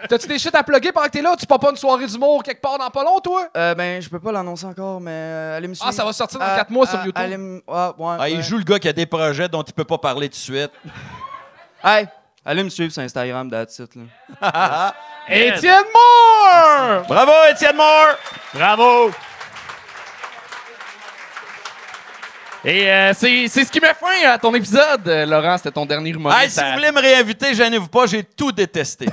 T'as-tu 0.07 0.27
des 0.27 0.39
shit 0.39 0.53
à 0.55 0.63
plugger 0.63 0.91
pendant 0.91 1.05
que 1.07 1.11
t'es 1.11 1.21
là? 1.21 1.35
Tu 1.37 1.45
pars 1.45 1.59
pas 1.59 1.69
une 1.71 1.75
soirée 1.77 2.05
d'humour 2.07 2.41
quelque 2.43 2.61
part 2.61 2.77
dans 2.77 2.89
pas 2.89 3.03
long, 3.03 3.19
toi? 3.19 3.47
Euh, 3.55 3.75
ben, 3.75 4.01
je 4.01 4.09
peux 4.09 4.19
pas 4.19 4.31
l'annoncer 4.31 4.65
encore, 4.65 4.99
mais 5.01 5.11
euh, 5.11 5.57
allez 5.57 5.67
me 5.67 5.73
suivre. 5.73 5.89
Ah, 5.89 5.91
ça 5.91 6.03
va 6.05 6.13
sortir 6.13 6.39
dans 6.39 6.45
Euh, 6.45 6.55
4 6.55 6.69
mois 6.69 6.85
sur 6.87 6.95
euh, 6.99 7.05
YouTube. 7.05 7.21
allez 7.23 7.37
me- 7.37 7.61
ouais, 7.67 7.91
ouais, 7.97 8.17
Ah, 8.19 8.29
il 8.29 8.37
ouais. 8.37 8.43
joue 8.43 8.57
le 8.57 8.63
gars 8.63 8.79
qui 8.79 8.87
a 8.87 8.93
des 8.93 9.05
projets 9.05 9.47
dont 9.49 9.61
il 9.63 9.73
peut 9.73 9.83
pas 9.83 9.97
parler 9.97 10.27
tout 10.29 10.33
de 10.33 10.37
suite. 10.37 10.71
Hey, 11.83 12.07
allez 12.45 12.63
me 12.63 12.69
suivre 12.69 12.91
sur 12.91 13.01
Instagram, 13.03 13.49
that's 13.49 13.79
it, 13.79 13.91
là. 13.95 14.93
Étienne 15.29 15.83
Moore! 15.93 17.03
Bravo, 17.07 17.31
Étienne 17.51 17.75
Moore! 17.75 18.15
Bravo! 18.53 19.11
Et 22.65 22.91
euh, 22.91 23.13
c'est 23.15 23.47
ce 23.47 23.71
qui 23.71 23.79
met 23.79 23.93
fin 23.93 24.29
à 24.29 24.37
ton 24.37 24.53
épisode, 24.53 25.07
euh, 25.07 25.25
Laurent. 25.25 25.57
C'était 25.57 25.71
ton 25.71 25.85
dernier 25.85 26.09
humoriste. 26.09 26.41
Hey, 26.43 26.49
si 26.49 26.59
à- 26.59 26.67
vous 26.71 26.73
voulez 26.77 26.91
me 26.91 26.99
réinviter, 26.99 27.53
gênez-vous 27.53 27.87
pas, 27.87 28.05
j'ai 28.05 28.23
tout 28.23 28.51
détesté. 28.51 29.05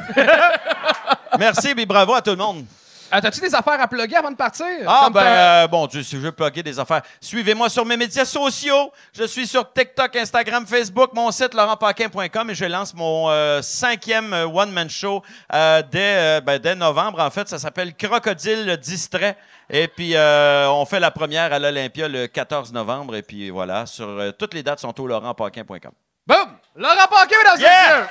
Merci, 1.39 1.73
et 1.77 1.87
bravo 1.87 2.15
à 2.15 2.23
tout 2.23 2.31
le 2.31 2.37
monde. 2.37 2.65
Euh, 3.15 3.21
T'as-tu 3.21 3.41
des 3.41 3.55
affaires 3.55 3.81
à 3.81 3.87
plugger 3.87 4.17
avant 4.17 4.31
de 4.31 4.37
partir? 4.37 4.67
Ah, 4.87 5.03
Comme 5.05 5.13
ben, 5.13 5.21
t'as- 5.21 5.65
euh, 5.65 5.67
bon 5.69 5.87
Dieu, 5.87 6.03
si 6.03 6.17
je 6.17 6.21
veux 6.21 6.33
plugger 6.33 6.63
des 6.63 6.79
affaires, 6.79 7.03
suivez-moi 7.21 7.69
sur 7.69 7.85
mes 7.85 7.97
médias 7.97 8.25
sociaux. 8.25 8.93
Je 9.17 9.25
suis 9.25 9.47
sur 9.47 9.73
TikTok, 9.73 10.17
Instagram, 10.17 10.67
Facebook, 10.67 11.11
mon 11.15 11.31
site 11.31 11.55
laurentpaquin.com 11.55 12.51
et 12.51 12.55
je 12.55 12.65
lance 12.65 12.95
mon 12.95 13.31
euh, 13.31 13.63
cinquième 13.63 14.33
euh, 14.33 14.47
one-man 14.47 14.91
show 14.91 15.23
euh, 15.55 15.83
dès, 15.91 16.17
euh, 16.19 16.41
ben, 16.41 16.59
dès 16.59 16.75
novembre. 16.75 17.21
En 17.21 17.31
fait, 17.31 17.49
ça 17.49 17.59
s'appelle 17.59 17.95
Crocodile 17.95 18.77
Distrait. 18.79 19.37
Et 19.71 19.89
puis, 19.89 20.13
euh, 20.17 20.69
on 20.71 20.85
fait 20.85 21.01
la 21.01 21.11
première 21.11 21.53
à 21.53 21.59
l'Olympia 21.59 22.09
le 22.09 22.27
14 22.27 22.73
novembre. 22.73 23.15
Et 23.17 23.23
puis, 23.23 23.51
voilà, 23.51 23.87
sur, 23.87 24.09
euh, 24.09 24.33
toutes 24.33 24.55
les 24.55 24.63
dates 24.63 24.81
sont 24.81 25.01
au 25.01 25.07
laurentpaquin.com. 25.07 25.93
Boum! 26.27 26.39
Laurent 26.75 27.07
Paquin, 27.09 27.37
mesdames 27.39 27.59
et 27.59 27.63
Yeah! 27.63 28.01
messieurs! 28.01 28.09